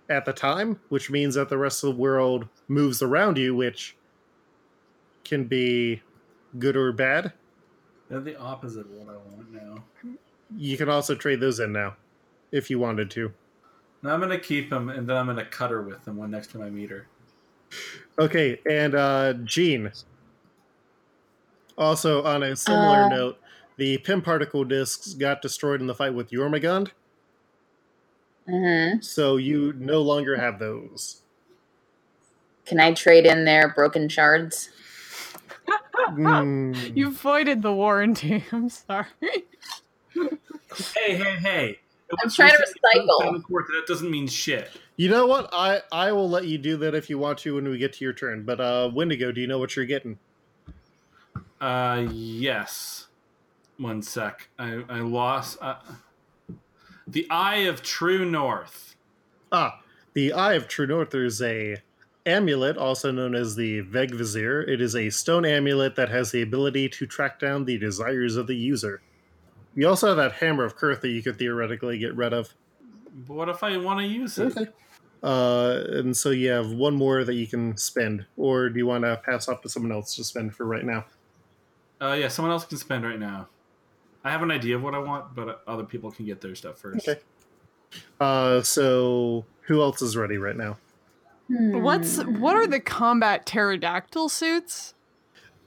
at 0.09 0.25
the 0.25 0.33
time, 0.33 0.79
which 0.89 1.11
means 1.11 1.35
that 1.35 1.49
the 1.49 1.59
rest 1.59 1.83
of 1.83 1.95
the 1.95 2.01
world 2.01 2.47
moves 2.69 3.03
around 3.03 3.39
you, 3.39 3.55
which 3.57 3.97
can 5.25 5.45
be 5.45 6.03
good 6.59 6.77
or 6.77 6.93
bad. 6.93 7.33
They're 8.09 8.21
the 8.21 8.39
opposite 8.39 8.81
of 8.87 8.91
what 8.91 9.09
I 9.15 9.19
want 9.19 9.53
now. 9.53 9.85
You 10.57 10.77
can 10.77 10.89
also 10.89 11.15
trade 11.15 11.41
those 11.41 11.61
in 11.61 11.73
now, 11.73 11.97
if 12.51 12.69
you 12.69 12.79
wanted 12.79 13.11
to. 13.13 13.33
Now 14.03 14.15
I'm 14.15 14.21
gonna 14.21 14.39
keep 14.39 14.69
them, 14.71 14.89
and 14.89 15.09
then 15.09 15.17
I'm 15.17 15.27
gonna 15.27 15.45
cut 15.45 15.71
her 15.71 15.83
with 15.83 16.05
them 16.05 16.17
one 16.17 16.31
next 16.31 16.51
time 16.51 16.63
I 16.63 16.71
meet 16.71 16.91
her. 16.91 17.07
Okay, 18.19 18.61
and 18.69 18.95
uh 18.95 19.33
Jean. 19.45 19.93
Also, 21.79 22.23
on 22.23 22.43
a 22.43 22.55
similar 22.55 23.05
Uh. 23.05 23.09
note, 23.09 23.39
the 23.79 23.97
Pym 23.99 24.21
particle 24.21 24.65
discs 24.65 25.15
got 25.15 25.41
destroyed 25.41 25.81
in 25.81 25.87
the 25.87 25.95
fight 25.95 26.13
with 26.15 26.31
Jormungand, 26.31 26.91
hmm 28.47 28.99
so 29.01 29.37
you 29.37 29.73
no 29.79 30.03
longer 30.03 30.37
have 30.37 30.59
those. 30.59 31.23
Can 32.67 32.79
I 32.79 32.93
trade 32.93 33.25
in 33.25 33.45
their 33.45 33.73
broken 33.73 34.09
shards? 34.09 34.69
Mm, 35.95 36.97
You 36.97 37.11
voided 37.11 37.63
the 37.63 37.73
warranty. 37.73 38.45
I'm 38.53 38.69
sorry. 38.69 39.07
Hey, 40.15 41.15
hey, 41.17 41.37
hey! 41.41 41.79
I'm 42.23 42.31
trying 42.31 42.51
to 42.51 42.57
recycle. 42.59 43.23
seven 43.25 43.43
quarts, 43.43 43.69
That 43.71 43.85
doesn't 43.87 44.11
mean 44.11 44.27
shit. 44.27 44.71
you 44.97 45.09
know 45.09 45.27
what? 45.27 45.49
I 45.53 45.81
I 45.91 46.13
will 46.13 46.29
let 46.29 46.47
you 46.47 46.59
do 46.59 46.77
that 46.79 46.95
if 46.95 47.09
you 47.11 47.19
want 47.19 47.39
to 47.41 47.55
when 47.55 47.69
we 47.69 47.79
get 47.79 47.93
to 47.95 48.05
your 48.05 48.13
turn. 48.13 48.43
But 48.45 48.61
uh 48.61 48.91
Wendigo, 48.93 49.33
do 49.33 49.41
you 49.41 49.47
know 49.47 49.59
what 49.59 49.77
you're 49.77 49.87
getting? 49.87 50.19
Uh, 51.61 52.07
yes. 52.11 53.07
One 53.79 54.03
sec. 54.03 54.49
I 54.59 54.83
I 54.89 55.01
lost. 55.01 55.59
Uh, 55.61 55.77
the 57.07 57.27
Eye 57.31 57.65
of 57.69 57.83
True 57.83 58.25
North. 58.25 58.97
Ah, 59.51 59.81
the 60.15 60.33
Eye 60.33 60.55
of 60.55 60.69
True 60.69 60.87
North 60.87 61.15
is 61.15 61.41
a 61.43 61.77
amulet, 62.27 62.77
also 62.77 63.11
known 63.11 63.35
as 63.35 63.57
the 63.57 63.81
Veg 63.81 64.13
Vegvisir. 64.13 64.67
It 64.69 64.81
is 64.81 64.95
a 64.95 65.11
stone 65.11 65.45
amulet 65.45 65.97
that 65.97 66.09
has 66.09 66.31
the 66.31 66.43
ability 66.43 66.89
to 66.91 67.07
track 67.07 67.39
down 67.39 67.65
the 67.65 67.79
desires 67.79 68.37
of 68.37 68.47
the 68.47 68.55
user. 68.55 69.03
You 69.75 69.89
also 69.89 70.09
have 70.09 70.17
that 70.19 70.33
Hammer 70.33 70.65
of 70.65 70.77
Kuurth 70.77 71.01
that 71.01 71.09
you 71.09 71.23
could 71.23 71.39
theoretically 71.39 71.99
get 71.99 72.15
rid 72.15 72.33
of. 72.33 72.55
But 73.27 73.35
what 73.35 73.49
if 73.49 73.63
I 73.63 73.77
want 73.79 74.01
to 74.01 74.07
use 74.07 74.39
it? 74.39 74.57
Okay. 74.57 74.71
Uh, 75.23 75.85
and 75.91 76.17
so 76.17 76.31
you 76.31 76.51
have 76.51 76.73
one 76.73 76.95
more 76.95 77.25
that 77.25 77.35
you 77.35 77.47
can 77.47 77.77
spend, 77.77 78.27
or 78.37 78.69
do 78.69 78.79
you 78.79 78.87
want 78.87 79.05
to 79.05 79.21
pass 79.25 79.49
off 79.49 79.63
to 79.63 79.69
someone 79.69 79.93
else 79.93 80.17
to 80.17 80.25
spend 80.25 80.55
for 80.55 80.67
right 80.67 80.85
now? 80.85 81.05
Uh, 82.01 82.15
yeah, 82.15 82.29
someone 82.29 82.51
else 82.51 82.65
can 82.65 82.77
spend 82.77 83.05
right 83.05 83.19
now. 83.19 83.49
I 84.25 84.31
have 84.31 84.43
an 84.43 84.51
idea 84.51 84.77
of 84.77 84.83
what 84.83 84.95
I 84.95 84.99
want, 84.99 85.35
but 85.35 85.63
other 85.67 85.85
people 85.85 86.11
can 86.11 86.27
get 86.27 86.41
their 86.41 86.55
stuff 86.55 86.79
first. 86.79 87.09
Okay. 87.09 87.21
Uh, 88.21 88.63
so 88.63 89.45
who 89.63 89.81
else 89.81 90.03
is 90.03 90.17
ready 90.17 90.39
right 90.39 90.57
now? 90.57 90.79
What's 91.49 92.17
Hmm. 92.23 92.41
what 92.41 92.57
are 92.57 92.67
the 92.67 92.81
combat 92.81 93.47
pterodactyl 93.47 94.29
suits? 94.29 94.95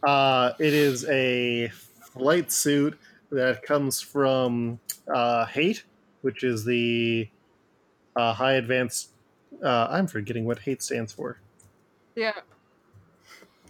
Uh, 0.04 0.54
it 0.60 0.74
is 0.74 1.06
a 1.06 1.70
flight 2.14 2.52
suit 2.52 2.98
that 3.32 3.64
comes 3.64 4.02
from 4.02 4.80
uh, 5.14 5.46
Hate, 5.46 5.84
which 6.22 6.44
is 6.44 6.64
the 6.66 7.30
uh, 8.16 8.34
high 8.34 8.54
advanced. 8.54 9.12
Uh, 9.64 9.88
I'm 9.90 10.08
forgetting 10.08 10.46
what 10.46 10.60
Hate 10.60 10.82
stands 10.82 11.12
for. 11.14 11.40
Yeah. 12.16 12.34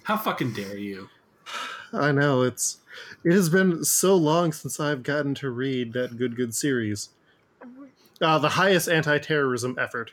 How 0.03 0.18
fucking 0.18 0.53
dare 0.53 0.78
you? 0.78 1.10
I 1.91 2.12
know 2.12 2.41
it's 2.43 2.80
it 3.24 3.32
has 3.34 3.49
been 3.49 3.84
so 3.84 4.16
long 4.16 4.51
since 4.51 4.80
I've 4.80 5.03
gotten 5.03 5.34
to 5.36 5.49
read 5.49 5.93
that 5.93 6.18
good 6.18 6.36
good 6.36 6.53
series. 6.53 7.10
Uh, 8.22 8.39
the 8.39 8.49
highest 8.49 8.88
anti-terrorism 8.88 9.78
effort. 9.80 10.12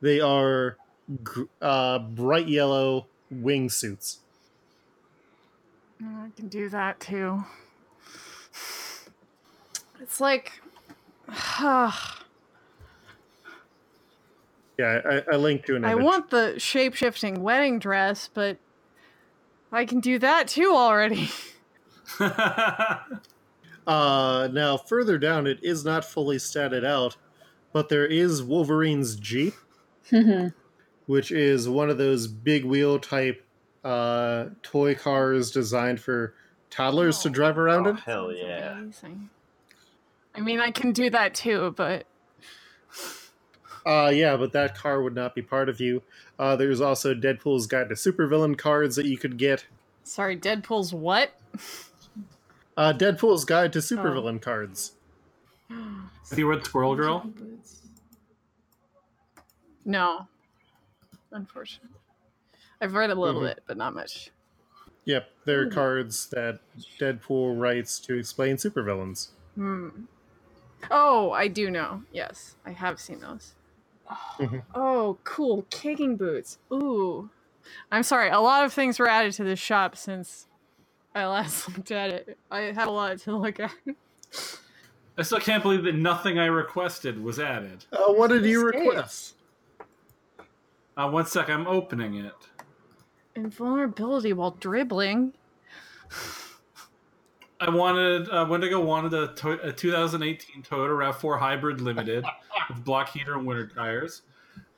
They 0.00 0.20
are 0.20 0.76
gr- 1.22 1.44
uh, 1.60 1.98
bright 1.98 2.48
yellow 2.48 3.06
wingsuits. 3.32 4.18
I 6.02 6.30
can 6.36 6.48
do 6.48 6.68
that 6.70 7.00
too. 7.00 7.44
It's 10.00 10.20
like. 10.20 10.60
Yeah, 14.78 15.00
I, 15.04 15.22
I 15.32 15.36
linked 15.36 15.66
to 15.66 15.76
an 15.76 15.84
I 15.84 15.94
want 15.94 16.30
the 16.30 16.58
shape 16.58 16.94
shifting 16.94 17.42
wedding 17.42 17.78
dress, 17.78 18.30
but 18.32 18.56
I 19.70 19.84
can 19.84 20.00
do 20.00 20.18
that 20.18 20.48
too 20.48 20.72
already. 20.74 21.30
Uh, 23.86 24.48
now 24.52 24.76
further 24.76 25.18
down, 25.18 25.46
it 25.48 25.58
is 25.62 25.84
not 25.84 26.04
fully 26.04 26.36
statted 26.36 26.84
out, 26.84 27.16
but 27.72 27.88
there 27.88 28.06
is 28.06 28.40
Wolverine's 28.40 29.16
Jeep, 29.16 29.54
which 31.06 31.30
is 31.32 31.68
one 31.68 31.90
of 31.90 31.98
those 31.98 32.26
big 32.26 32.64
wheel 32.64 32.98
type 32.98 33.44
uh, 33.84 34.46
toy 34.62 34.94
cars 34.94 35.50
designed 35.50 36.00
for 36.00 36.34
toddlers 36.70 37.18
to 37.18 37.30
drive 37.30 37.58
around 37.58 37.86
Oh, 37.86 37.90
in. 37.90 37.96
hell 37.96 38.32
yeah. 38.32 38.78
amazing. 38.78 39.30
I 40.34 40.40
mean, 40.40 40.60
I 40.60 40.70
can 40.70 40.92
do 40.92 41.10
that 41.10 41.34
too, 41.34 41.74
but 41.76 42.06
Uh, 43.86 44.10
yeah, 44.14 44.36
but 44.36 44.52
that 44.52 44.76
car 44.76 45.02
would 45.02 45.14
not 45.14 45.34
be 45.34 45.40
part 45.42 45.68
of 45.68 45.80
you. 45.80 46.02
Uh, 46.38 46.54
there's 46.54 46.80
also 46.80 47.14
Deadpool's 47.14 47.66
Guide 47.66 47.88
to 47.88 47.94
Supervillain 47.94 48.56
cards 48.58 48.94
that 48.96 49.06
you 49.06 49.16
could 49.16 49.36
get. 49.38 49.64
sorry, 50.04 50.36
Deadpool's 50.36 50.92
what? 50.92 51.32
Uh, 52.76 52.92
Deadpool's 52.92 53.44
Guide 53.44 53.72
to 53.72 53.78
Supervillain 53.80 54.40
cards. 54.40 54.92
Have 55.70 56.38
you 56.38 56.48
read 56.48 56.64
Squirrel 56.64 56.94
Girl? 56.94 57.30
No, 59.84 60.28
unfortunately, 61.32 61.96
I've 62.80 62.94
read 62.94 63.10
a 63.10 63.14
little 63.14 63.40
Mhm. 63.40 63.48
bit, 63.54 63.62
but 63.66 63.76
not 63.76 63.94
much. 63.94 64.30
Yep, 65.06 65.30
there 65.44 65.62
are 65.62 65.70
cards 65.70 66.28
that 66.28 66.60
Deadpool 66.98 67.58
writes 67.58 67.98
to 68.00 68.16
explain 68.18 68.56
supervillains. 68.56 69.30
Hmm. 69.54 70.04
Oh, 70.90 71.30
I 71.32 71.48
do 71.48 71.70
know. 71.70 72.04
Yes, 72.12 72.56
I 72.64 72.70
have 72.72 73.00
seen 73.00 73.20
those. 73.20 73.54
Mhm. 74.38 74.62
Oh, 74.74 75.18
cool. 75.24 75.66
Kicking 75.70 76.16
boots. 76.16 76.58
Ooh. 76.72 77.30
I'm 77.92 78.02
sorry. 78.02 78.28
A 78.30 78.40
lot 78.40 78.64
of 78.64 78.72
things 78.72 78.98
were 78.98 79.08
added 79.08 79.32
to 79.34 79.44
this 79.44 79.58
shop 79.58 79.96
since 79.96 80.46
I 81.14 81.26
last 81.26 81.68
looked 81.76 81.90
at 81.90 82.10
it. 82.10 82.38
I 82.50 82.60
had 82.72 82.88
a 82.88 82.90
lot 82.90 83.18
to 83.18 83.36
look 83.36 83.60
at. 83.60 83.72
I 85.18 85.22
still 85.22 85.40
can't 85.40 85.62
believe 85.62 85.84
that 85.84 85.94
nothing 85.94 86.38
I 86.38 86.46
requested 86.46 87.22
was 87.22 87.38
added. 87.38 87.84
Uh, 87.92 88.12
what 88.12 88.28
did 88.28 88.44
you 88.44 88.66
Escape. 88.68 88.86
request? 88.88 89.34
Uh, 90.96 91.08
one 91.08 91.26
sec, 91.26 91.48
I'm 91.48 91.66
opening 91.66 92.14
it. 92.14 92.34
Invulnerability 93.34 94.32
while 94.32 94.52
dribbling. 94.52 95.32
I 97.60 97.68
wanted 97.68 98.28
uh, 98.30 98.46
Wendigo 98.48 98.80
wanted 98.80 99.12
a, 99.14 99.28
to- 99.34 99.68
a 99.68 99.72
2018 99.72 100.62
Toyota 100.62 101.12
Rav4 101.12 101.38
Hybrid 101.38 101.80
Limited 101.80 102.24
with 102.68 102.84
block 102.84 103.10
heater 103.10 103.34
and 103.36 103.46
winter 103.46 103.66
tires. 103.66 104.22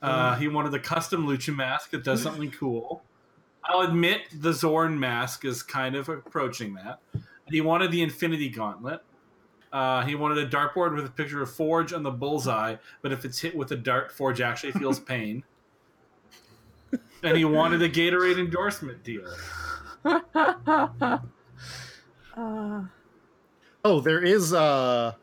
Uh, 0.02 0.34
he 0.34 0.48
wanted 0.48 0.72
the 0.72 0.80
custom 0.80 1.26
Lucha 1.26 1.54
mask 1.54 1.90
that 1.90 2.02
does 2.02 2.22
something 2.22 2.50
cool. 2.58 3.02
I'll 3.64 3.82
admit 3.82 4.22
the 4.34 4.52
Zorn 4.52 4.98
mask 4.98 5.44
is 5.44 5.62
kind 5.62 5.94
of 5.94 6.08
approaching 6.08 6.74
that. 6.74 6.98
He 7.46 7.60
wanted 7.60 7.92
the 7.92 8.02
Infinity 8.02 8.48
Gauntlet. 8.48 9.00
Uh, 9.72 10.02
he 10.04 10.16
wanted 10.16 10.38
a 10.38 10.46
dartboard 10.48 10.94
with 10.96 11.06
a 11.06 11.10
picture 11.10 11.40
of 11.40 11.50
Forge 11.54 11.92
on 11.92 12.02
the 12.02 12.10
bullseye, 12.10 12.76
but 13.00 13.12
if 13.12 13.24
it's 13.24 13.38
hit 13.38 13.56
with 13.56 13.70
a 13.70 13.76
dart, 13.76 14.10
Forge 14.10 14.40
actually 14.40 14.72
feels 14.72 14.98
pain. 15.14 15.44
And 17.22 17.36
he 17.36 17.44
wanted 17.44 17.82
a 17.82 17.88
Gatorade 17.88 18.38
endorsement 18.38 19.02
deal. 19.04 19.24
Uh, 22.36 22.82
Oh, 23.84 24.00
there 24.00 24.22
is 24.22 24.52
uh 24.54 25.14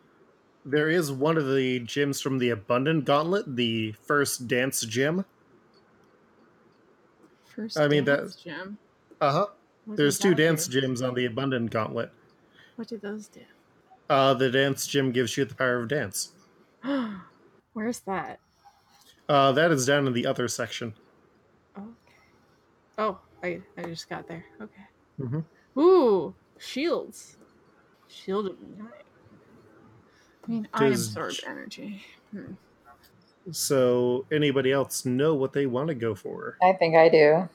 there 0.65 0.89
is 0.89 1.11
one 1.13 1.37
of 1.37 1.45
the 1.47 1.79
gyms 1.79 2.21
from 2.21 2.39
the 2.39 2.49
Abundant 2.49 3.05
Gauntlet, 3.05 3.55
the 3.55 3.93
first 4.05 4.49
dance 4.49 4.81
gym. 4.81 5.23
first 7.45 7.79
I 7.79 7.87
mean, 7.87 8.03
dance 8.03 8.35
that- 8.35 8.41
gym. 8.43 8.77
Uh-huh. 9.21 9.47
What 9.85 9.97
There's 9.97 10.19
two 10.19 10.29
that 10.31 10.35
do? 10.35 10.43
dance 10.43 10.67
gyms 10.67 11.05
on 11.07 11.13
the 11.15 11.25
Abundant 11.25 11.71
Gauntlet. 11.71 12.11
What 12.75 12.89
do 12.89 12.97
those 12.97 13.27
do? 13.29 13.41
Uh 14.09 14.33
the 14.33 14.51
dance 14.51 14.85
gym 14.87 15.13
gives 15.13 15.37
you 15.37 15.45
the 15.45 15.55
power 15.55 15.77
of 15.79 15.87
dance. 15.87 16.33
Where's 17.73 17.99
that? 18.01 18.39
Uh 19.29 19.53
that 19.53 19.71
is 19.71 19.85
down 19.85 20.05
in 20.05 20.11
the 20.13 20.25
other 20.25 20.49
section. 20.49 20.93
Okay. 21.77 21.87
Oh, 22.97 23.19
I 23.43 23.61
I 23.77 23.83
just 23.83 24.09
got 24.09 24.27
there. 24.27 24.45
Okay. 24.61 24.83
Mhm. 25.19 25.45
Ooh, 25.77 26.35
shields. 26.57 27.37
Shield 28.07 28.47
of 28.47 28.55
night. 28.77 29.05
I 30.43 30.51
mean, 30.51 30.67
I 30.73 30.89
Does 30.89 31.15
absorb 31.15 31.33
energy. 31.47 32.03
Hmm. 32.31 32.53
So 33.51 34.25
anybody 34.31 34.71
else 34.71 35.05
know 35.05 35.33
what 35.35 35.53
they 35.53 35.65
want 35.65 35.87
to 35.89 35.95
go 35.95 36.15
for? 36.15 36.57
I 36.61 36.73
think 36.73 36.95
I 36.95 37.09
do. 37.09 37.49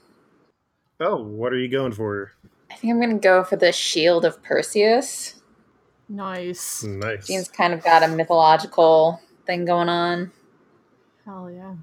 Oh, 1.00 1.22
what 1.22 1.52
are 1.52 1.58
you 1.58 1.68
going 1.68 1.92
for? 1.92 2.32
I 2.70 2.74
think 2.76 2.92
I'm 2.92 3.00
going 3.00 3.10
to 3.10 3.18
go 3.22 3.44
for 3.44 3.56
the 3.56 3.72
Shield 3.72 4.24
of 4.24 4.42
Perseus. 4.42 5.40
Nice. 6.08 6.82
Nice. 6.82 7.26
Seems 7.26 7.48
kind 7.48 7.72
of 7.72 7.82
got 7.82 8.02
a 8.02 8.08
mythological 8.08 9.20
thing 9.46 9.64
going 9.64 9.88
on. 9.88 10.32
Hell 11.24 11.50
yeah. 11.50 11.74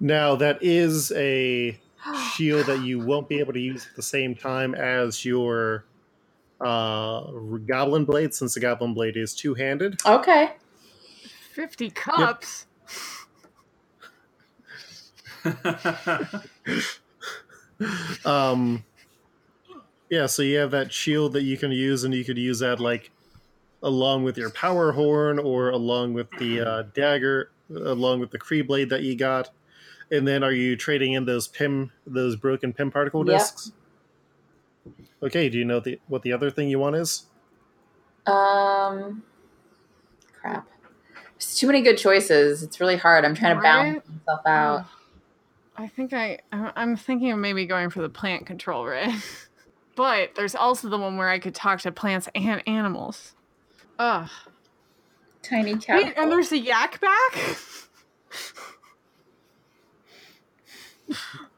Now 0.00 0.34
that 0.36 0.58
is 0.62 1.12
a 1.12 1.78
shield 2.34 2.66
that 2.66 2.82
you 2.82 3.00
won't 3.00 3.28
be 3.28 3.38
able 3.40 3.52
to 3.52 3.60
use 3.60 3.86
at 3.88 3.96
the 3.96 4.02
same 4.02 4.34
time 4.34 4.74
as 4.74 5.24
your 5.24 5.84
uh 6.60 7.22
goblin 7.66 8.04
blade 8.04 8.34
since 8.34 8.54
the 8.54 8.60
goblin 8.60 8.94
blade 8.94 9.16
is 9.16 9.34
two-handed 9.34 10.00
Okay. 10.06 10.52
50 11.54 11.90
cups. 11.90 12.66
um 18.24 18.84
yeah 20.08 20.26
so 20.26 20.40
you 20.42 20.56
have 20.58 20.70
that 20.70 20.92
shield 20.92 21.32
that 21.32 21.42
you 21.42 21.58
can 21.58 21.72
use 21.72 22.04
and 22.04 22.14
you 22.14 22.24
could 22.24 22.38
use 22.38 22.60
that 22.60 22.78
like 22.78 23.10
along 23.82 24.22
with 24.22 24.38
your 24.38 24.50
power 24.50 24.92
horn 24.92 25.40
or 25.40 25.70
along 25.70 26.14
with 26.14 26.28
the 26.38 26.60
uh, 26.60 26.82
dagger 26.94 27.50
along 27.74 28.20
with 28.20 28.30
the 28.30 28.38
Kree 28.38 28.64
blade 28.64 28.88
that 28.90 29.02
you 29.02 29.16
got 29.16 29.50
and 30.12 30.28
then 30.28 30.44
are 30.44 30.52
you 30.52 30.76
trading 30.76 31.14
in 31.14 31.24
those 31.24 31.48
Pym 31.48 31.90
those 32.06 32.36
broken 32.36 32.72
Pym 32.72 32.90
particle 32.92 33.26
Yep. 33.26 33.38
discs 33.40 33.72
okay 35.22 35.48
do 35.48 35.58
you 35.58 35.64
know 35.64 35.80
the, 35.80 35.98
what 36.06 36.22
the 36.22 36.32
other 36.32 36.50
thing 36.50 36.68
you 36.68 36.78
want 36.78 36.94
is 36.96 37.26
Um, 38.26 39.24
crap. 40.40 40.66
There's 41.38 41.56
too 41.56 41.66
many 41.66 41.82
good 41.82 41.98
choices. 41.98 42.62
It's 42.62 42.78
really 42.80 42.96
hard. 42.96 43.24
I'm 43.24 43.34
trying 43.34 43.56
to 43.56 43.62
balance 43.62 44.04
Right? 44.08 44.18
myself 44.26 44.46
out. 44.46 44.86
I 45.76 45.88
think 45.88 46.12
I 46.12 46.38
I- 46.52 46.72
I'm 46.76 46.96
thinking 46.96 47.32
of 47.32 47.38
maybe 47.40 47.66
going 47.66 47.90
for 47.90 48.00
the 48.00 48.08
plant 48.08 48.46
control 48.46 48.86
ray. 48.86 49.12
but 49.96 50.36
there's 50.36 50.54
also 50.54 50.88
the 50.88 50.98
one 50.98 51.16
where 51.16 51.28
I 51.28 51.40
could 51.40 51.54
talk 51.54 51.80
to 51.80 51.90
plants 51.90 52.28
and 52.34 52.62
animals. 52.68 53.34
Ugh. 53.98 54.28
Tiny 55.42 55.76
cat. 55.76 55.96
Wait, 56.04 56.14
and 56.16 56.30
there's 56.30 56.52
a 56.52 56.58
yak 56.58 57.00
back? 57.00 57.34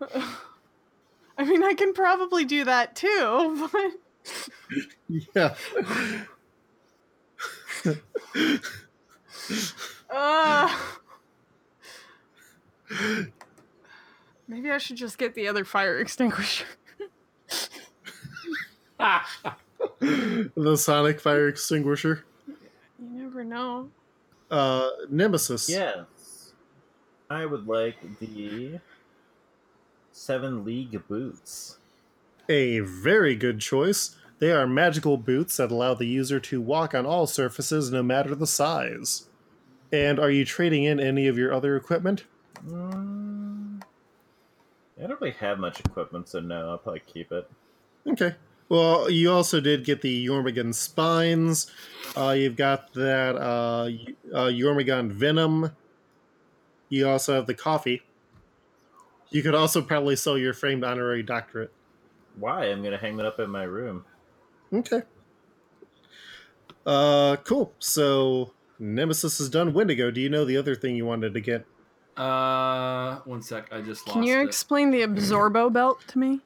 I 1.36 1.44
mean, 1.44 1.62
I 1.64 1.74
can 1.74 1.92
probably 1.92 2.44
do 2.44 2.64
that 2.64 2.94
too, 2.96 3.68
but 3.72 3.92
yeah 5.34 5.54
uh, 10.10 10.78
maybe 14.48 14.70
I 14.70 14.78
should 14.78 14.96
just 14.96 15.18
get 15.18 15.34
the 15.34 15.48
other 15.48 15.64
fire 15.64 15.98
extinguisher. 15.98 16.64
the 20.00 20.76
sonic 20.78 21.20
fire 21.20 21.48
extinguisher 21.48 22.24
You 22.46 22.56
never 22.98 23.44
know. 23.44 23.90
uh 24.50 24.88
nemesis 25.10 25.68
Yes. 25.68 26.52
I 27.30 27.44
would 27.46 27.66
like 27.66 27.96
the 28.20 28.80
Seven 30.24 30.64
League 30.64 31.06
Boots. 31.06 31.76
A 32.48 32.78
very 32.78 33.36
good 33.36 33.60
choice. 33.60 34.16
They 34.38 34.52
are 34.52 34.66
magical 34.66 35.18
boots 35.18 35.58
that 35.58 35.70
allow 35.70 35.92
the 35.92 36.06
user 36.06 36.40
to 36.40 36.62
walk 36.62 36.94
on 36.94 37.04
all 37.04 37.26
surfaces 37.26 37.92
no 37.92 38.02
matter 38.02 38.34
the 38.34 38.46
size. 38.46 39.28
And 39.92 40.18
are 40.18 40.30
you 40.30 40.46
trading 40.46 40.84
in 40.84 40.98
any 40.98 41.26
of 41.26 41.36
your 41.36 41.52
other 41.52 41.76
equipment? 41.76 42.24
Mm, 42.66 43.82
I 44.98 45.06
don't 45.06 45.20
really 45.20 45.34
have 45.34 45.58
much 45.58 45.80
equipment, 45.80 46.26
so 46.30 46.40
no, 46.40 46.70
I'll 46.70 46.78
probably 46.78 47.00
keep 47.00 47.30
it. 47.30 47.50
Okay. 48.06 48.34
Well, 48.70 49.10
you 49.10 49.30
also 49.30 49.60
did 49.60 49.84
get 49.84 50.00
the 50.00 50.26
Jormungand 50.26 50.74
spines. 50.74 51.70
Uh, 52.16 52.30
you've 52.30 52.56
got 52.56 52.94
that 52.94 53.36
uh, 53.36 53.90
uh, 54.34 54.48
Jormungand 54.48 55.12
venom. 55.12 55.72
You 56.88 57.10
also 57.10 57.34
have 57.34 57.46
the 57.46 57.52
coffee. 57.52 58.04
You 59.30 59.42
could 59.42 59.54
also 59.54 59.82
probably 59.82 60.16
sell 60.16 60.38
your 60.38 60.52
framed 60.54 60.84
honorary 60.84 61.22
doctorate. 61.22 61.72
Why? 62.38 62.66
I'm 62.66 62.82
gonna 62.82 62.98
hang 62.98 63.16
that 63.16 63.26
up 63.26 63.40
in 63.40 63.50
my 63.50 63.64
room. 63.64 64.04
Okay. 64.72 65.02
Uh, 66.86 67.36
cool. 67.44 67.72
So 67.78 68.52
Nemesis 68.78 69.40
is 69.40 69.48
done. 69.48 69.72
Wendigo, 69.72 70.10
do 70.10 70.20
you 70.20 70.28
know 70.28 70.44
the 70.44 70.56
other 70.56 70.74
thing 70.74 70.96
you 70.96 71.06
wanted 71.06 71.34
to 71.34 71.40
get? 71.40 71.64
Uh, 72.16 73.16
one 73.24 73.42
sec. 73.42 73.68
I 73.72 73.80
just 73.80 74.06
lost 74.06 74.14
Can 74.14 74.22
you 74.22 74.40
it. 74.40 74.44
explain 74.44 74.90
the 74.90 75.00
absorbo 75.00 75.72
belt 75.72 76.00
to 76.08 76.18
me? 76.18 76.40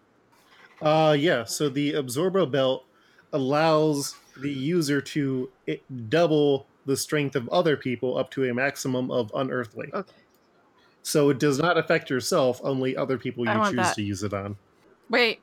Uh, 0.80 1.16
yeah. 1.18 1.44
So 1.44 1.68
the 1.68 1.94
Absorbo 1.94 2.50
belt 2.50 2.84
allows 3.32 4.14
the 4.40 4.50
user 4.50 5.00
to 5.00 5.50
double 6.08 6.66
the 6.86 6.96
strength 6.96 7.34
of 7.36 7.48
other 7.48 7.76
people 7.76 8.16
up 8.16 8.30
to 8.30 8.44
a 8.48 8.54
maximum 8.54 9.10
of 9.10 9.30
unearthly. 9.34 9.90
Okay. 9.92 10.12
So 11.02 11.30
it 11.30 11.38
does 11.38 11.58
not 11.58 11.78
affect 11.78 12.10
yourself, 12.10 12.60
only 12.62 12.96
other 12.96 13.18
people 13.18 13.46
you 13.46 13.54
choose 13.64 13.76
that. 13.76 13.94
to 13.94 14.02
use 14.02 14.22
it 14.22 14.34
on. 14.34 14.56
Wait. 15.08 15.40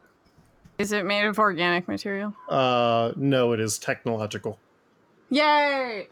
Is 0.78 0.92
it 0.92 1.06
made 1.06 1.26
of 1.26 1.40
organic 1.40 1.88
material? 1.88 2.34
Uh, 2.50 3.14
no, 3.16 3.54
it 3.54 3.60
is 3.60 3.78
technological. 3.78 4.60
Yay! 5.30 6.10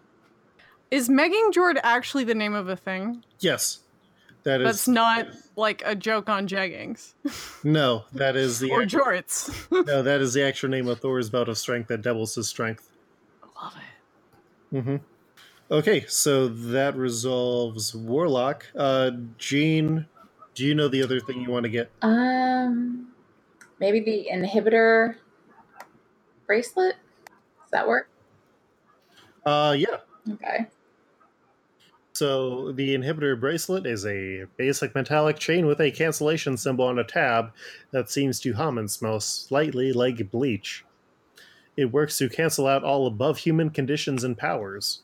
Is 0.90 1.10
Megingjord 1.10 1.80
actually 1.84 2.24
the 2.24 2.36
name 2.36 2.54
of 2.54 2.70
a 2.70 2.76
thing? 2.76 3.24
Yes, 3.40 3.80
that 4.44 4.62
is 4.62 4.66
That's 4.68 4.88
not 4.88 5.28
like 5.56 5.82
a 5.86 5.96
joke 5.96 6.30
on 6.30 6.48
jeggings 6.48 7.14
no, 7.64 8.06
that 8.14 8.36
is 8.36 8.60
the 8.60 8.72
or 8.72 8.84
act- 8.84 8.92
jorts. 8.92 9.86
no, 9.88 10.02
that 10.02 10.22
is 10.22 10.34
the 10.34 10.44
actual 10.44 10.70
name 10.70 10.88
of 10.88 11.00
Thor's 11.00 11.30
belt 11.30 11.50
of 11.50 11.58
strength 11.58 11.88
that 11.88 12.02
doubles 12.02 12.36
his 12.36 12.48
strength. 12.48 12.90
I 13.44 13.64
love 13.64 13.76
it. 13.76 14.76
Mm-hmm. 14.76 14.96
Okay, 15.72 16.06
so 16.08 16.48
that 16.48 16.96
resolves 16.96 17.96
Warlock. 17.96 18.66
Uh, 18.76 19.12
Jean, 19.38 20.06
do 20.54 20.66
you 20.66 20.76
know 20.76 20.88
the 20.88 21.02
other 21.02 21.20
thing 21.20 21.42
you 21.42 21.50
want 21.50 21.64
to 21.64 21.70
get? 21.70 21.90
Um, 22.02 23.08
maybe 23.80 24.00
the 24.02 24.28
inhibitor 24.32 25.16
bracelet. 26.46 26.96
Does 27.26 27.72
that 27.72 27.88
work? 27.88 28.10
Uh, 29.46 29.76
yeah. 29.78 29.98
Okay. 30.30 30.68
So 32.14 32.72
the 32.72 32.96
inhibitor 32.96 33.40
bracelet 33.40 33.88
is 33.88 34.06
a 34.06 34.46
basic 34.58 34.94
metallic 34.94 35.40
chain 35.40 35.66
with 35.66 35.82
a 35.82 35.90
cancellation 35.90 36.58
symbol 36.58 36.86
on 36.86 37.00
a 37.00 37.04
tab 37.04 37.52
that 37.92 38.12
seems 38.12 38.40
to 38.42 38.54
hum 38.54 38.78
and 38.78 38.92
smell 38.92 39.20
slightly 39.20 39.92
like 39.92 40.30
bleach. 40.30 40.86
It 41.76 41.92
works 41.92 42.20
to 42.20 42.30
cancel 42.30 42.68
out 42.68 42.84
all 42.84 43.08
above 43.08 43.40
human 43.40 43.72
conditions 43.72 44.24
and 44.24 44.38
powers. 44.38 45.02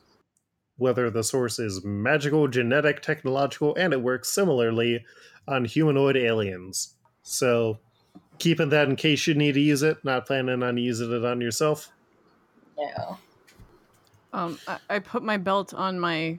Whether 0.80 1.10
the 1.10 1.22
source 1.22 1.58
is 1.58 1.84
magical, 1.84 2.48
genetic, 2.48 3.02
technological, 3.02 3.74
and 3.76 3.92
it 3.92 4.00
works 4.00 4.30
similarly 4.30 5.04
on 5.46 5.66
humanoid 5.66 6.16
aliens. 6.16 6.94
So, 7.22 7.78
keeping 8.38 8.70
that 8.70 8.88
in 8.88 8.96
case 8.96 9.26
you 9.26 9.34
need 9.34 9.52
to 9.52 9.60
use 9.60 9.82
it, 9.82 9.98
not 10.04 10.26
planning 10.26 10.62
on 10.62 10.78
using 10.78 11.12
it 11.12 11.22
on 11.22 11.42
yourself. 11.42 11.92
No. 12.78 13.18
Um, 14.32 14.58
I, 14.66 14.78
I 14.88 14.98
put 15.00 15.22
my 15.22 15.36
belt 15.36 15.74
on 15.74 16.00
my 16.00 16.38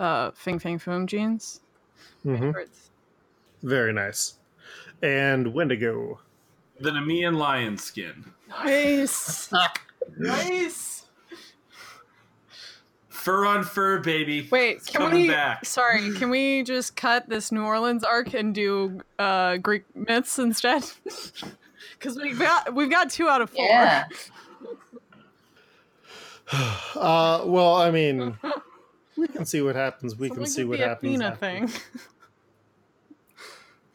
uh 0.00 0.32
Fin 0.32 0.58
Fang 0.58 0.78
Foom 0.78 1.06
jeans. 1.06 1.60
hmm 2.24 2.50
Very 3.62 3.92
nice. 3.92 4.34
And 5.02 5.54
Wendigo. 5.54 6.18
The 6.80 6.90
Nemean 6.90 7.36
lion 7.36 7.78
skin. 7.78 8.32
Nice. 8.48 9.48
nice. 10.18 10.93
Fur 13.24 13.46
on 13.46 13.64
fur, 13.64 14.00
baby. 14.00 14.46
Wait, 14.50 14.76
It's 14.76 14.86
can 14.90 15.00
coming 15.00 15.22
we? 15.22 15.28
back. 15.28 15.64
Sorry, 15.64 16.12
can 16.14 16.28
we 16.28 16.62
just 16.62 16.94
cut 16.94 17.26
this 17.28 17.50
New 17.50 17.62
Orleans 17.62 18.04
arc 18.04 18.34
and 18.34 18.54
do 18.54 19.00
uh 19.18 19.56
Greek 19.56 19.84
myths 19.96 20.38
instead? 20.38 20.84
Because 21.98 22.18
we've 22.20 22.38
got 22.38 22.74
we've 22.74 22.90
got 22.90 23.08
two 23.08 23.28
out 23.28 23.40
of 23.40 23.48
four. 23.50 23.64
Yeah. 23.64 24.04
Uh, 26.94 27.42
well, 27.46 27.76
I 27.76 27.90
mean, 27.90 28.36
we 29.16 29.26
can 29.28 29.46
see 29.46 29.62
what 29.62 29.76
happens. 29.76 30.14
We 30.16 30.28
can 30.28 30.44
see 30.44 30.64
with 30.64 30.78
what 30.80 30.84
the 30.84 30.88
happens. 30.88 31.14
Athena 31.14 31.30
after. 31.30 31.66
thing. 31.66 31.70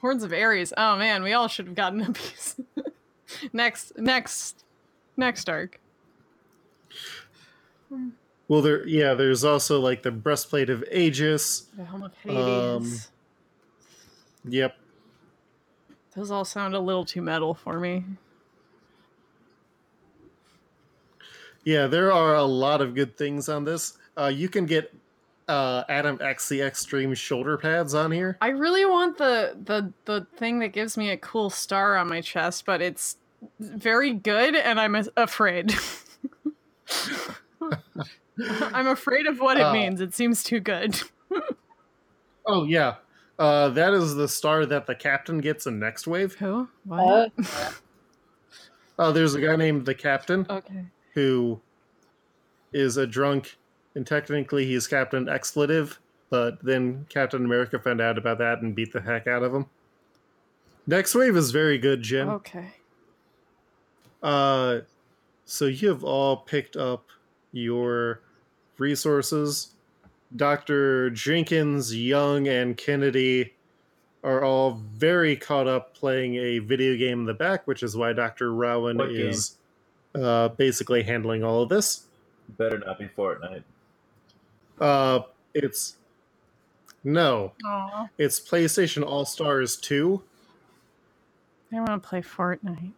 Horns 0.02 0.24
of 0.24 0.34
Ares. 0.34 0.74
Oh 0.76 0.98
man, 0.98 1.22
we 1.22 1.34
all 1.34 1.48
should 1.48 1.68
have 1.68 1.76
gotten 1.76 2.02
a 2.02 2.12
piece. 2.12 2.56
next, 3.54 3.96
next, 4.00 4.64
next 5.16 5.48
arc. 5.48 5.80
Well, 8.50 8.62
there, 8.62 8.86
yeah, 8.86 9.14
there's 9.14 9.46
also 9.46 9.80
like 9.80 10.04
the 10.04 10.12
breastplate 10.12 10.70
of 10.70 10.84
Aegis. 10.92 11.68
The 11.78 11.86
Helm 11.86 12.04
of 12.04 12.14
Hades. 12.18 12.38
Um, 12.38 13.00
Yep. 14.46 14.76
Those 16.16 16.32
all 16.32 16.46
sound 16.46 16.74
a 16.74 16.80
little 16.80 17.06
too 17.06 17.22
metal 17.22 17.54
for 17.54 17.80
me. 17.80 18.04
Yeah, 21.64 21.88
there 21.88 22.12
are 22.12 22.36
a 22.36 22.44
lot 22.44 22.82
of 22.82 22.96
good 22.96 23.16
things 23.18 23.50
on 23.50 23.66
this. 23.66 23.98
Uh, 24.18 24.32
you 24.34 24.50
can 24.50 24.66
get 24.66 24.94
uh, 25.48 25.84
Adam 25.90 26.18
X 26.22 26.50
the 26.50 26.62
Extreme 26.62 27.14
shoulder 27.16 27.58
pads 27.58 27.94
on 27.94 28.12
here. 28.12 28.38
I 28.42 28.48
really 28.50 28.86
want 28.86 29.18
the 29.18 29.56
the 29.64 29.94
the 30.06 30.26
thing 30.38 30.60
that 30.60 30.70
gives 30.70 30.98
me 30.98 31.10
a 31.12 31.18
cool 31.18 31.50
star 31.50 31.98
on 31.98 32.08
my 32.08 32.22
chest, 32.22 32.66
but 32.66 32.82
it's 32.82 33.18
very 33.60 34.14
good, 34.14 34.56
and 34.56 34.80
I'm 34.80 34.96
afraid. 35.16 35.74
I'm 38.74 38.88
afraid 38.88 39.26
of 39.28 39.40
what 39.40 39.58
it 39.58 39.64
Uh, 39.64 39.74
means. 39.74 40.02
It 40.02 40.14
seems 40.14 40.44
too 40.44 40.60
good. 40.60 41.00
Oh 42.52 42.64
yeah, 42.64 42.96
uh, 43.38 43.70
that 43.70 43.94
is 43.94 44.16
the 44.16 44.28
star 44.28 44.66
that 44.66 44.88
the 44.88 44.96
captain 44.96 45.38
gets 45.38 45.68
in 45.68 45.80
Nextwave. 45.80 46.34
Who? 46.36 46.68
What? 46.86 47.32
Uh, 47.38 47.72
Uh, 48.98 49.12
there's 49.14 49.34
a 49.34 49.40
guy 49.40 49.56
named 49.56 49.86
the 49.86 49.96
Captain 49.96 50.46
okay. 50.50 50.84
who 51.14 51.62
is 52.74 52.98
a 52.98 53.08
drunk, 53.08 53.56
and 53.96 54.06
technically 54.06 54.66
he's 54.66 54.88
Captain 54.88 55.30
Expletive, 55.30 55.98
but 56.30 56.62
then 56.62 57.06
Captain 57.08 57.46
America 57.46 57.80
found 57.80 58.02
out 58.02 58.18
about 58.18 58.40
that 58.40 58.62
and 58.62 58.76
beat 58.76 58.92
the 58.92 59.00
heck 59.00 59.26
out 59.26 59.42
of 59.42 59.54
him. 59.54 59.68
Nextwave 60.90 61.38
is 61.38 61.52
very 61.52 61.78
good, 61.78 62.02
Jim. 62.02 62.28
Okay. 62.28 62.74
Uh, 64.22 64.80
so 65.46 65.66
you 65.66 65.88
have 65.88 66.04
all 66.04 66.36
picked 66.36 66.76
up 66.76 67.06
your 67.54 68.20
resources. 68.80 69.74
Dr. 70.36 71.10
Jenkins, 71.10 71.96
Young, 71.96 72.48
and 72.48 72.78
Kennedy 72.78 73.56
are 74.24 74.44
all 74.44 74.82
very 74.94 75.36
caught 75.36 75.68
up 75.68 75.96
playing 75.96 76.36
a 76.36 76.60
video 76.60 76.96
game 76.98 77.22
in 77.22 77.26
the 77.26 77.34
back, 77.34 77.66
which 77.68 77.84
is 77.84 77.96
why 77.96 78.14
Dr. 78.14 78.54
Rowan 78.54 78.98
What 78.98 79.10
game? 79.10 79.30
is 79.30 79.58
uh, 80.16 80.50
basically 80.50 81.04
handling 81.04 81.44
all 81.44 81.64
of 81.64 81.70
this. 81.70 82.06
Better 82.58 82.80
not 82.80 83.00
be 83.00 83.08
Fortnite. 83.08 83.64
Uh, 84.80 85.22
it's 85.54 85.98
no, 87.04 87.54
Aw. 87.66 88.08
it's 88.18 88.40
PlayStation 88.40 89.04
All 89.06 89.26
Stars 89.26 89.78
2. 89.78 90.22
I 91.72 91.76
want 91.80 92.02
to 92.04 92.10
play 92.10 92.22
Fortnite. 92.22 92.92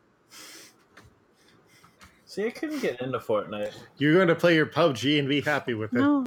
See, 2.32 2.46
I 2.46 2.50
couldn't 2.50 2.80
get 2.80 3.02
into 3.02 3.20
Fortnite. 3.20 3.74
You're 3.98 4.14
going 4.14 4.30
to 4.30 4.36
play 4.36 4.56
your 4.56 4.66
PUBG 4.66 5.20
and 5.20 5.28
be 5.28 5.42
happy 5.42 5.74
with 5.74 5.94
it. 5.94 5.98
No. 5.98 6.26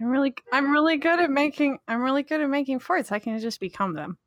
I'm 0.00 0.08
really 0.08 0.34
I'm 0.50 0.72
really 0.72 0.96
good 0.96 1.20
at 1.20 1.30
making 1.30 1.78
I'm 1.86 2.02
really 2.02 2.24
good 2.24 2.40
at 2.40 2.50
making 2.50 2.80
forts. 2.80 3.12
I 3.12 3.20
can 3.20 3.38
just 3.38 3.60
become 3.60 3.94
them. 3.94 4.18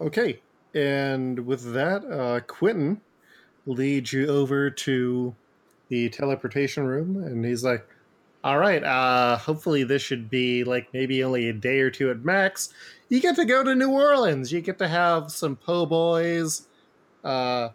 Okay, 0.00 0.40
and 0.74 1.38
with 1.46 1.72
that, 1.74 2.04
uh, 2.04 2.40
Quentin 2.40 3.00
leads 3.66 4.12
you 4.12 4.26
over 4.26 4.68
to 4.68 5.32
the 5.90 6.08
teleportation 6.08 6.84
room, 6.88 7.22
and 7.22 7.44
he's 7.44 7.62
like, 7.62 7.86
"All 8.42 8.58
right, 8.58 8.82
uh, 8.82 9.36
hopefully 9.36 9.84
this 9.84 10.02
should 10.02 10.28
be 10.28 10.64
like 10.64 10.88
maybe 10.92 11.22
only 11.22 11.48
a 11.48 11.52
day 11.52 11.78
or 11.78 11.90
two 11.90 12.10
at 12.10 12.24
max. 12.24 12.74
You 13.08 13.20
get 13.20 13.36
to 13.36 13.44
go 13.44 13.62
to 13.62 13.76
New 13.76 13.92
Orleans. 13.92 14.52
You 14.52 14.60
get 14.60 14.78
to 14.78 14.88
have 14.88 15.30
some 15.30 15.54
po' 15.54 15.86
boys. 15.86 16.66
Uh, 17.22 17.68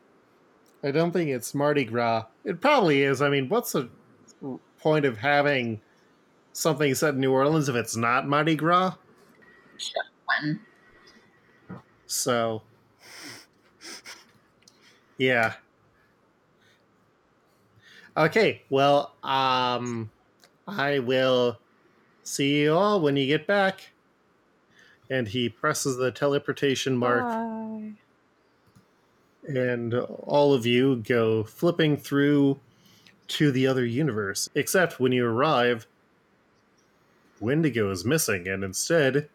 I 0.84 0.92
don't 0.92 1.12
think 1.12 1.30
it's 1.30 1.54
Mardi 1.54 1.86
Gras. 1.86 2.26
It 2.44 2.60
probably 2.60 3.04
is. 3.04 3.22
I 3.22 3.30
mean, 3.30 3.50
what's 3.50 3.74
the 3.74 3.90
point 4.80 5.06
of 5.06 5.18
having 5.18 5.80
something 6.54 6.94
set 6.96 7.14
in 7.14 7.20
New 7.20 7.32
Orleans 7.32 7.70
if 7.70 7.76
it's 7.76 7.96
not 7.96 8.28
Mardi 8.28 8.56
Gras? 8.56 8.96
So, 12.08 12.64
yeah. 15.18 15.54
Okay, 18.18 18.64
well, 18.70 19.14
um, 19.24 20.10
I 20.68 21.00
will 21.00 21.60
see 22.24 22.62
you 22.62 22.74
all 22.74 23.00
when 23.02 23.16
you 23.16 23.28
get 23.28 23.48
back. 23.48 23.92
And 25.10 25.28
he 25.28 25.50
presses 25.50 25.98
the 25.98 26.12
teleportation 26.12 26.98
mark 26.98 27.24
Bye. 27.24 27.94
And 29.48 29.94
all 29.94 30.54
of 30.54 30.66
you 30.66 30.98
go 30.98 31.44
flipping 31.44 31.98
through 31.98 32.60
to 33.28 33.52
the 33.52 33.68
other 33.68 33.86
universe. 33.86 34.50
Except 34.56 35.00
when 35.00 35.12
you 35.12 35.26
arrive, 35.26 35.88
Wendigo 37.40 37.90
is 37.90 38.06
missing, 38.06 38.48
and 38.48 38.64
instead, 38.64 39.30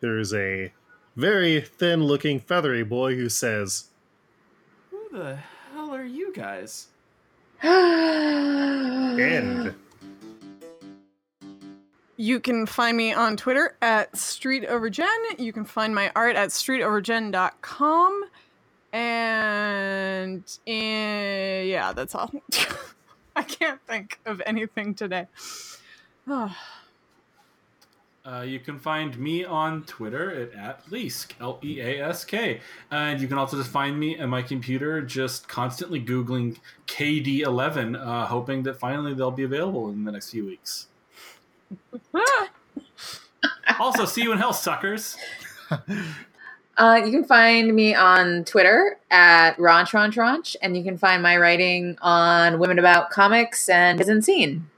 there's 0.00 0.32
a 0.32 0.72
very 1.16 1.60
thin 1.60 2.04
looking 2.04 2.40
feathery 2.40 2.84
boy 2.84 3.16
who 3.16 3.28
says, 3.28 3.88
Who 4.90 5.08
the 5.12 5.38
hell 5.72 5.92
are 5.92 6.04
you 6.04 6.32
guys? 6.32 6.88
End. 7.62 9.74
You 12.16 12.40
can 12.40 12.66
find 12.66 12.96
me 12.96 13.12
on 13.12 13.36
Twitter 13.36 13.76
at 13.80 14.12
StreetOverGen. 14.12 15.38
You 15.38 15.52
can 15.52 15.64
find 15.64 15.94
my 15.94 16.10
art 16.16 16.34
at 16.34 16.50
streetovergen.com. 16.50 18.24
And 18.92 20.44
eh, 20.66 21.62
yeah, 21.62 21.92
that's 21.92 22.14
all. 22.14 22.32
I 23.36 23.42
can't 23.42 23.80
think 23.86 24.18
of 24.26 24.42
anything 24.46 24.94
today. 24.94 25.26
Oh, 26.26 26.54
Uh, 28.28 28.42
you 28.42 28.60
can 28.60 28.78
find 28.78 29.18
me 29.18 29.42
on 29.42 29.82
Twitter 29.84 30.30
at, 30.30 30.52
at 30.52 30.86
Leask, 30.90 31.32
L 31.40 31.58
E 31.64 31.80
A 31.80 32.04
S 32.08 32.26
K. 32.26 32.60
And 32.90 33.22
you 33.22 33.26
can 33.26 33.38
also 33.38 33.56
just 33.56 33.70
find 33.70 33.98
me 33.98 34.20
on 34.20 34.28
my 34.28 34.42
computer, 34.42 35.00
just 35.00 35.48
constantly 35.48 35.98
Googling 35.98 36.58
KD11, 36.88 37.98
uh, 37.98 38.26
hoping 38.26 38.64
that 38.64 38.78
finally 38.78 39.14
they'll 39.14 39.30
be 39.30 39.44
available 39.44 39.88
in 39.88 40.04
the 40.04 40.12
next 40.12 40.30
few 40.30 40.44
weeks. 40.44 40.88
Also, 43.78 44.06
see 44.06 44.22
you 44.22 44.32
in 44.32 44.38
hell, 44.38 44.52
suckers. 44.52 45.16
Uh, 46.78 47.02
you 47.04 47.10
can 47.10 47.24
find 47.24 47.74
me 47.74 47.92
on 47.92 48.44
Twitter 48.44 48.98
at 49.10 49.56
Ronch 49.56 49.90
Ronch 49.90 50.14
Ronch, 50.14 50.54
and 50.62 50.76
you 50.76 50.84
can 50.84 50.96
find 50.96 51.20
my 51.20 51.36
writing 51.36 51.98
on 52.00 52.60
Women 52.60 52.78
About 52.78 53.10
Comics 53.10 53.68
and 53.68 54.00
Isn't 54.00 54.22
Seen. 54.22 54.70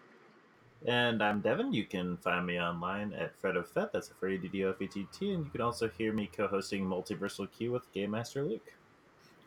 And 0.86 1.22
I'm 1.22 1.40
Devin. 1.40 1.74
You 1.74 1.84
can 1.84 2.16
find 2.16 2.46
me 2.46 2.58
online 2.58 3.12
at 3.12 3.38
Fred 3.38 3.56
of 3.56 3.68
Fet. 3.68 3.92
That's 3.92 4.10
a 4.10 4.28
D 4.38 4.48
D 4.48 4.64
O 4.64 4.70
F 4.70 4.80
E 4.80 4.86
T 4.86 5.06
T. 5.12 5.32
And 5.34 5.44
you 5.44 5.50
can 5.50 5.60
also 5.60 5.90
hear 5.90 6.14
me 6.14 6.30
co-hosting 6.34 6.86
Multiversal 6.86 7.46
Q 7.52 7.72
with 7.72 7.92
Game 7.92 8.12
Master 8.12 8.42
Luke. 8.44 8.72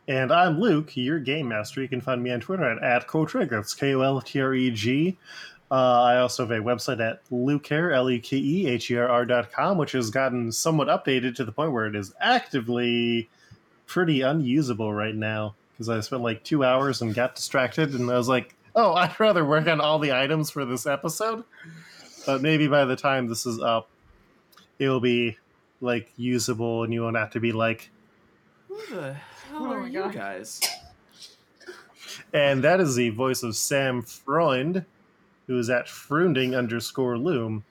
And 0.07 0.31
I'm 0.31 0.59
Luke, 0.59 0.95
your 0.95 1.17
game 1.17 1.47
master. 1.47 1.81
You 1.81 1.87
can 1.87 2.01
find 2.01 2.21
me 2.21 2.29
on 2.29 2.41
Twitter 2.41 2.65
at, 2.65 2.83
at 2.83 3.07
Koltreg. 3.07 3.49
That's 3.49 3.73
K 3.73 3.95
O 3.95 4.01
L 4.01 4.21
T 4.21 4.39
R 4.39 4.53
E 4.53 4.69
G. 4.69 5.17
Uh, 5.73 6.03
I 6.03 6.17
also 6.17 6.43
have 6.45 6.51
a 6.51 6.61
website 6.63 6.99
at 6.99 7.27
lukeher, 7.31 7.95
L 7.95 8.07
E 8.07 8.19
K 8.19 8.37
E 8.37 8.67
H 8.67 8.91
E 8.91 8.97
R 8.97 9.07
R 9.09 9.25
dot 9.25 9.51
com, 9.51 9.79
which 9.79 9.93
has 9.93 10.11
gotten 10.11 10.51
somewhat 10.51 10.87
updated 10.87 11.35
to 11.37 11.45
the 11.45 11.51
point 11.51 11.71
where 11.71 11.87
it 11.87 11.95
is 11.95 12.13
actively 12.21 13.27
pretty 13.87 14.21
unusable 14.21 14.93
right 14.93 15.15
now 15.15 15.55
because 15.71 15.89
I 15.89 15.99
spent 16.01 16.21
like 16.21 16.43
two 16.43 16.63
hours 16.63 17.01
and 17.01 17.15
got 17.15 17.33
distracted, 17.33 17.95
and 17.95 18.07
I 18.11 18.17
was 18.17 18.29
like, 18.29 18.53
oh, 18.75 18.93
I'd 18.93 19.19
rather 19.19 19.43
work 19.43 19.65
on 19.67 19.81
all 19.81 19.97
the 19.97 20.13
items 20.13 20.51
for 20.51 20.63
this 20.63 20.85
episode. 20.85 21.43
But 22.27 22.43
maybe 22.43 22.67
by 22.67 22.85
the 22.85 22.95
time 22.95 23.27
this 23.27 23.47
is 23.47 23.59
up, 23.59 23.89
it'll 24.77 24.99
be 25.01 25.37
like 25.81 26.11
usable, 26.17 26.83
and 26.83 26.93
you 26.93 27.01
won't 27.01 27.17
have 27.17 27.31
to 27.31 27.39
be 27.39 27.51
like, 27.51 27.89
Who 28.67 28.77
the 28.95 29.13
hell 29.13 29.63
Oh 29.65 29.71
are 29.71 29.79
my 29.81 29.87
you 29.87 29.99
God. 30.03 30.13
guys? 30.13 30.61
And 32.31 32.63
that 32.63 32.79
is 32.79 32.95
the 32.95 33.09
voice 33.09 33.41
of 33.41 33.55
Sam 33.55 34.03
Freund, 34.03 34.85
who 35.47 35.57
is 35.57 35.69
at 35.69 35.87
Frunding 35.87 36.57
underscore 36.57 37.17
loom. 37.17 37.63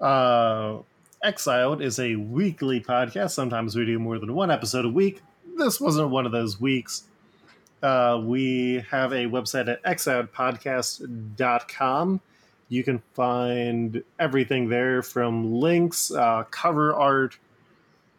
Uh, 0.00 0.78
Exiled 1.24 1.80
is 1.80 2.00
a 2.00 2.16
weekly 2.16 2.80
podcast. 2.80 3.30
Sometimes 3.30 3.76
we 3.76 3.86
do 3.86 3.98
more 3.98 4.18
than 4.18 4.34
one 4.34 4.50
episode 4.50 4.84
a 4.84 4.88
week. 4.88 5.22
This 5.56 5.80
wasn't 5.80 6.10
one 6.10 6.26
of 6.26 6.32
those 6.32 6.60
weeks. 6.60 7.04
Uh, 7.82 8.20
we 8.22 8.84
have 8.90 9.12
a 9.12 9.26
website 9.26 9.68
at 9.68 9.82
exiledpodcast.com. 9.84 12.20
You 12.68 12.82
can 12.82 13.02
find 13.14 14.02
everything 14.18 14.68
there 14.68 15.02
from 15.02 15.60
links, 15.60 16.10
uh, 16.10 16.42
cover 16.50 16.92
art, 16.94 17.38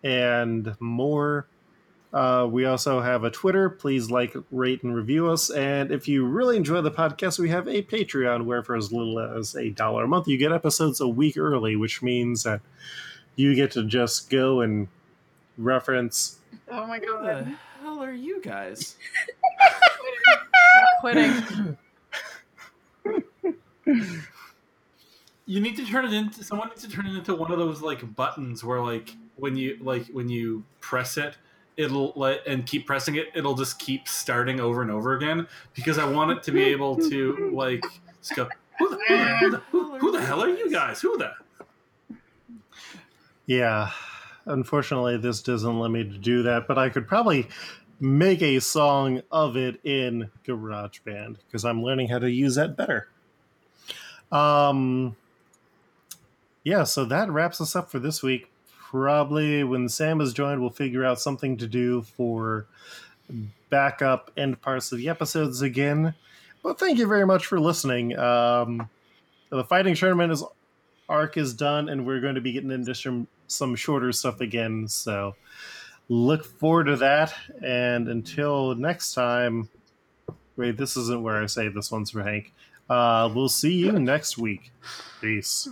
and 0.03 0.75
more. 0.79 1.47
Uh, 2.13 2.47
we 2.49 2.65
also 2.65 3.01
have 3.01 3.23
a 3.23 3.31
Twitter. 3.31 3.69
Please 3.69 4.11
like, 4.11 4.35
rate, 4.51 4.83
and 4.83 4.95
review 4.95 5.29
us. 5.31 5.49
And 5.49 5.91
if 5.91 6.07
you 6.07 6.25
really 6.25 6.55
enjoy 6.57 6.79
the 6.81 6.91
podcast, 6.91 7.39
we 7.39 7.49
have 7.49 7.67
a 7.67 7.81
Patreon 7.81 8.45
where, 8.45 8.61
for 8.61 8.75
as 8.75 8.91
little 8.93 9.19
as 9.19 9.55
a 9.55 9.69
dollar 9.71 10.03
a 10.03 10.07
month, 10.07 10.27
you 10.27 10.37
get 10.37 10.51
episodes 10.51 11.01
a 11.01 11.07
week 11.07 11.37
early, 11.37 11.75
which 11.75 12.03
means 12.03 12.43
that 12.43 12.61
you 13.35 13.55
get 13.55 13.71
to 13.71 13.83
just 13.83 14.29
go 14.29 14.61
and 14.61 14.89
reference. 15.57 16.37
oh 16.69 16.85
my 16.85 16.99
Who 16.99 17.05
the 17.05 17.11
god. 17.23 17.57
hell 17.81 17.99
are 18.03 18.13
you 18.13 18.39
guys? 18.41 18.95
Quitting. 21.01 21.77
You 25.45 25.59
need 25.59 25.75
to 25.75 25.85
turn 25.85 26.05
it 26.05 26.13
into 26.13 26.41
someone 26.41 26.69
needs 26.69 26.83
to 26.83 26.89
turn 26.89 27.05
it 27.05 27.17
into 27.17 27.35
one 27.35 27.51
of 27.51 27.57
those 27.59 27.81
like 27.81 28.15
buttons 28.15 28.63
where 28.63 28.79
like 28.79 29.13
when 29.35 29.57
you 29.57 29.77
like 29.81 30.07
when 30.07 30.29
you 30.29 30.63
press 30.79 31.17
it 31.17 31.35
it'll 31.77 32.13
let 32.15 32.45
and 32.47 32.65
keep 32.65 32.85
pressing 32.85 33.15
it 33.15 33.27
it'll 33.35 33.55
just 33.55 33.79
keep 33.79 34.07
starting 34.07 34.59
over 34.59 34.81
and 34.81 34.91
over 34.91 35.15
again 35.15 35.47
because 35.73 35.97
I 35.97 36.09
want 36.09 36.31
it 36.31 36.43
to 36.43 36.51
be 36.51 36.63
able 36.63 36.95
to 36.97 37.51
like 37.53 37.83
go 38.35 38.47
who 38.79 38.89
the, 38.89 38.97
who 39.39 39.51
the, 39.51 39.57
who, 39.71 39.97
who 39.97 40.11
the 40.11 40.21
hell 40.21 40.41
are 40.43 40.49
you 40.49 40.71
guys 40.71 41.01
who 41.01 41.17
the 41.17 41.31
Yeah, 43.45 43.91
unfortunately, 44.45 45.17
this 45.17 45.41
doesn't 45.41 45.79
let 45.79 45.91
me 45.91 46.03
do 46.03 46.43
that, 46.43 46.67
but 46.67 46.77
I 46.77 46.89
could 46.89 47.07
probably 47.07 47.47
make 47.99 48.41
a 48.41 48.59
song 48.59 49.21
of 49.31 49.55
it 49.55 49.79
in 49.83 50.29
GarageBand 50.45 51.37
because 51.45 51.65
I'm 51.65 51.83
learning 51.83 52.09
how 52.09 52.19
to 52.19 52.29
use 52.29 52.55
that 52.55 52.75
better. 52.75 53.07
Um, 54.31 55.15
yeah, 56.63 56.83
so 56.83 57.05
that 57.05 57.29
wraps 57.29 57.61
us 57.61 57.75
up 57.75 57.91
for 57.91 57.99
this 57.99 58.23
week. 58.23 58.49
Probably 58.93 59.63
when 59.63 59.89
Sam 59.89 60.21
is 60.21 60.33
joined, 60.33 60.61
we'll 60.61 60.69
figure 60.69 61.03
out 61.03 61.19
something 61.19 61.57
to 61.57 61.65
do 61.65 62.03
for 62.03 62.67
backup 63.71 64.29
end 64.37 64.61
parts 64.61 64.91
of 64.91 64.99
the 64.99 65.09
episodes 65.09 65.63
again. 65.63 66.13
But 66.61 66.77
thank 66.77 66.99
you 66.99 67.07
very 67.07 67.25
much 67.25 67.47
for 67.47 67.59
listening. 67.59 68.15
Um, 68.19 68.87
the 69.49 69.63
fighting 69.63 69.95
tournament 69.95 70.31
is 70.31 70.43
arc 71.09 71.37
is 71.37 71.55
done, 71.55 71.89
and 71.89 72.05
we're 72.05 72.21
going 72.21 72.35
to 72.35 72.41
be 72.41 72.51
getting 72.51 72.69
into 72.69 72.93
some, 72.93 73.25
some 73.47 73.75
shorter 73.75 74.11
stuff 74.11 74.41
again. 74.41 74.87
So 74.87 75.33
look 76.07 76.45
forward 76.45 76.83
to 76.83 76.97
that. 76.97 77.33
And 77.65 78.07
until 78.07 78.75
next 78.75 79.15
time, 79.15 79.69
wait, 80.55 80.77
this 80.77 80.95
isn't 80.97 81.23
where 81.23 81.41
I 81.41 81.47
say 81.47 81.67
this 81.67 81.91
one's 81.91 82.11
for 82.11 82.21
Hank. 82.21 82.53
Uh, 82.87 83.27
we'll 83.33 83.49
see 83.49 83.73
you 83.73 83.93
next 83.93 84.37
week. 84.37 84.71
Peace. 85.19 85.67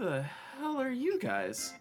The 0.00 0.24
hell 0.56 0.80
are 0.80 0.88
you 0.88 1.18
guys? 1.18 1.74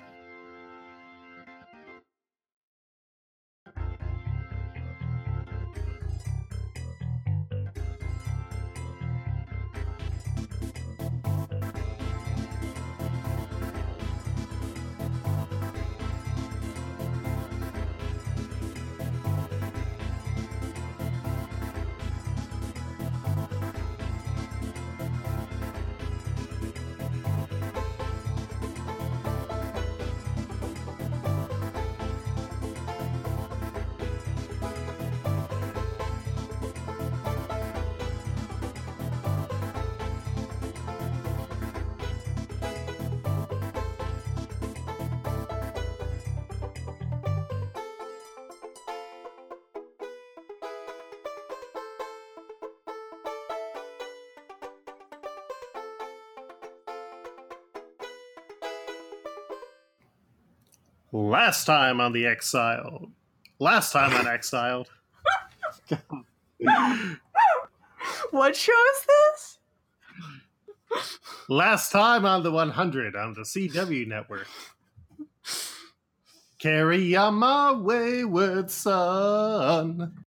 Last 61.29 61.65
time 61.65 62.01
on 62.01 62.11
the 62.11 62.25
Exiled. 62.25 63.11
Last 63.59 63.91
time 63.91 64.13
on 64.13 64.27
Exiled. 64.27 64.89
What 68.31 68.55
show 68.55 68.71
is 68.71 69.07
this? 69.07 69.59
Last 71.47 71.91
time 71.91 72.25
on 72.25 72.41
the 72.43 72.51
100 72.51 73.15
on 73.15 73.33
the 73.33 73.41
CW 73.41 74.07
network. 74.07 74.47
Carry 76.57 77.15
on 77.15 77.35
my 77.35 77.71
wayward 77.73 78.71
son. 78.71 80.25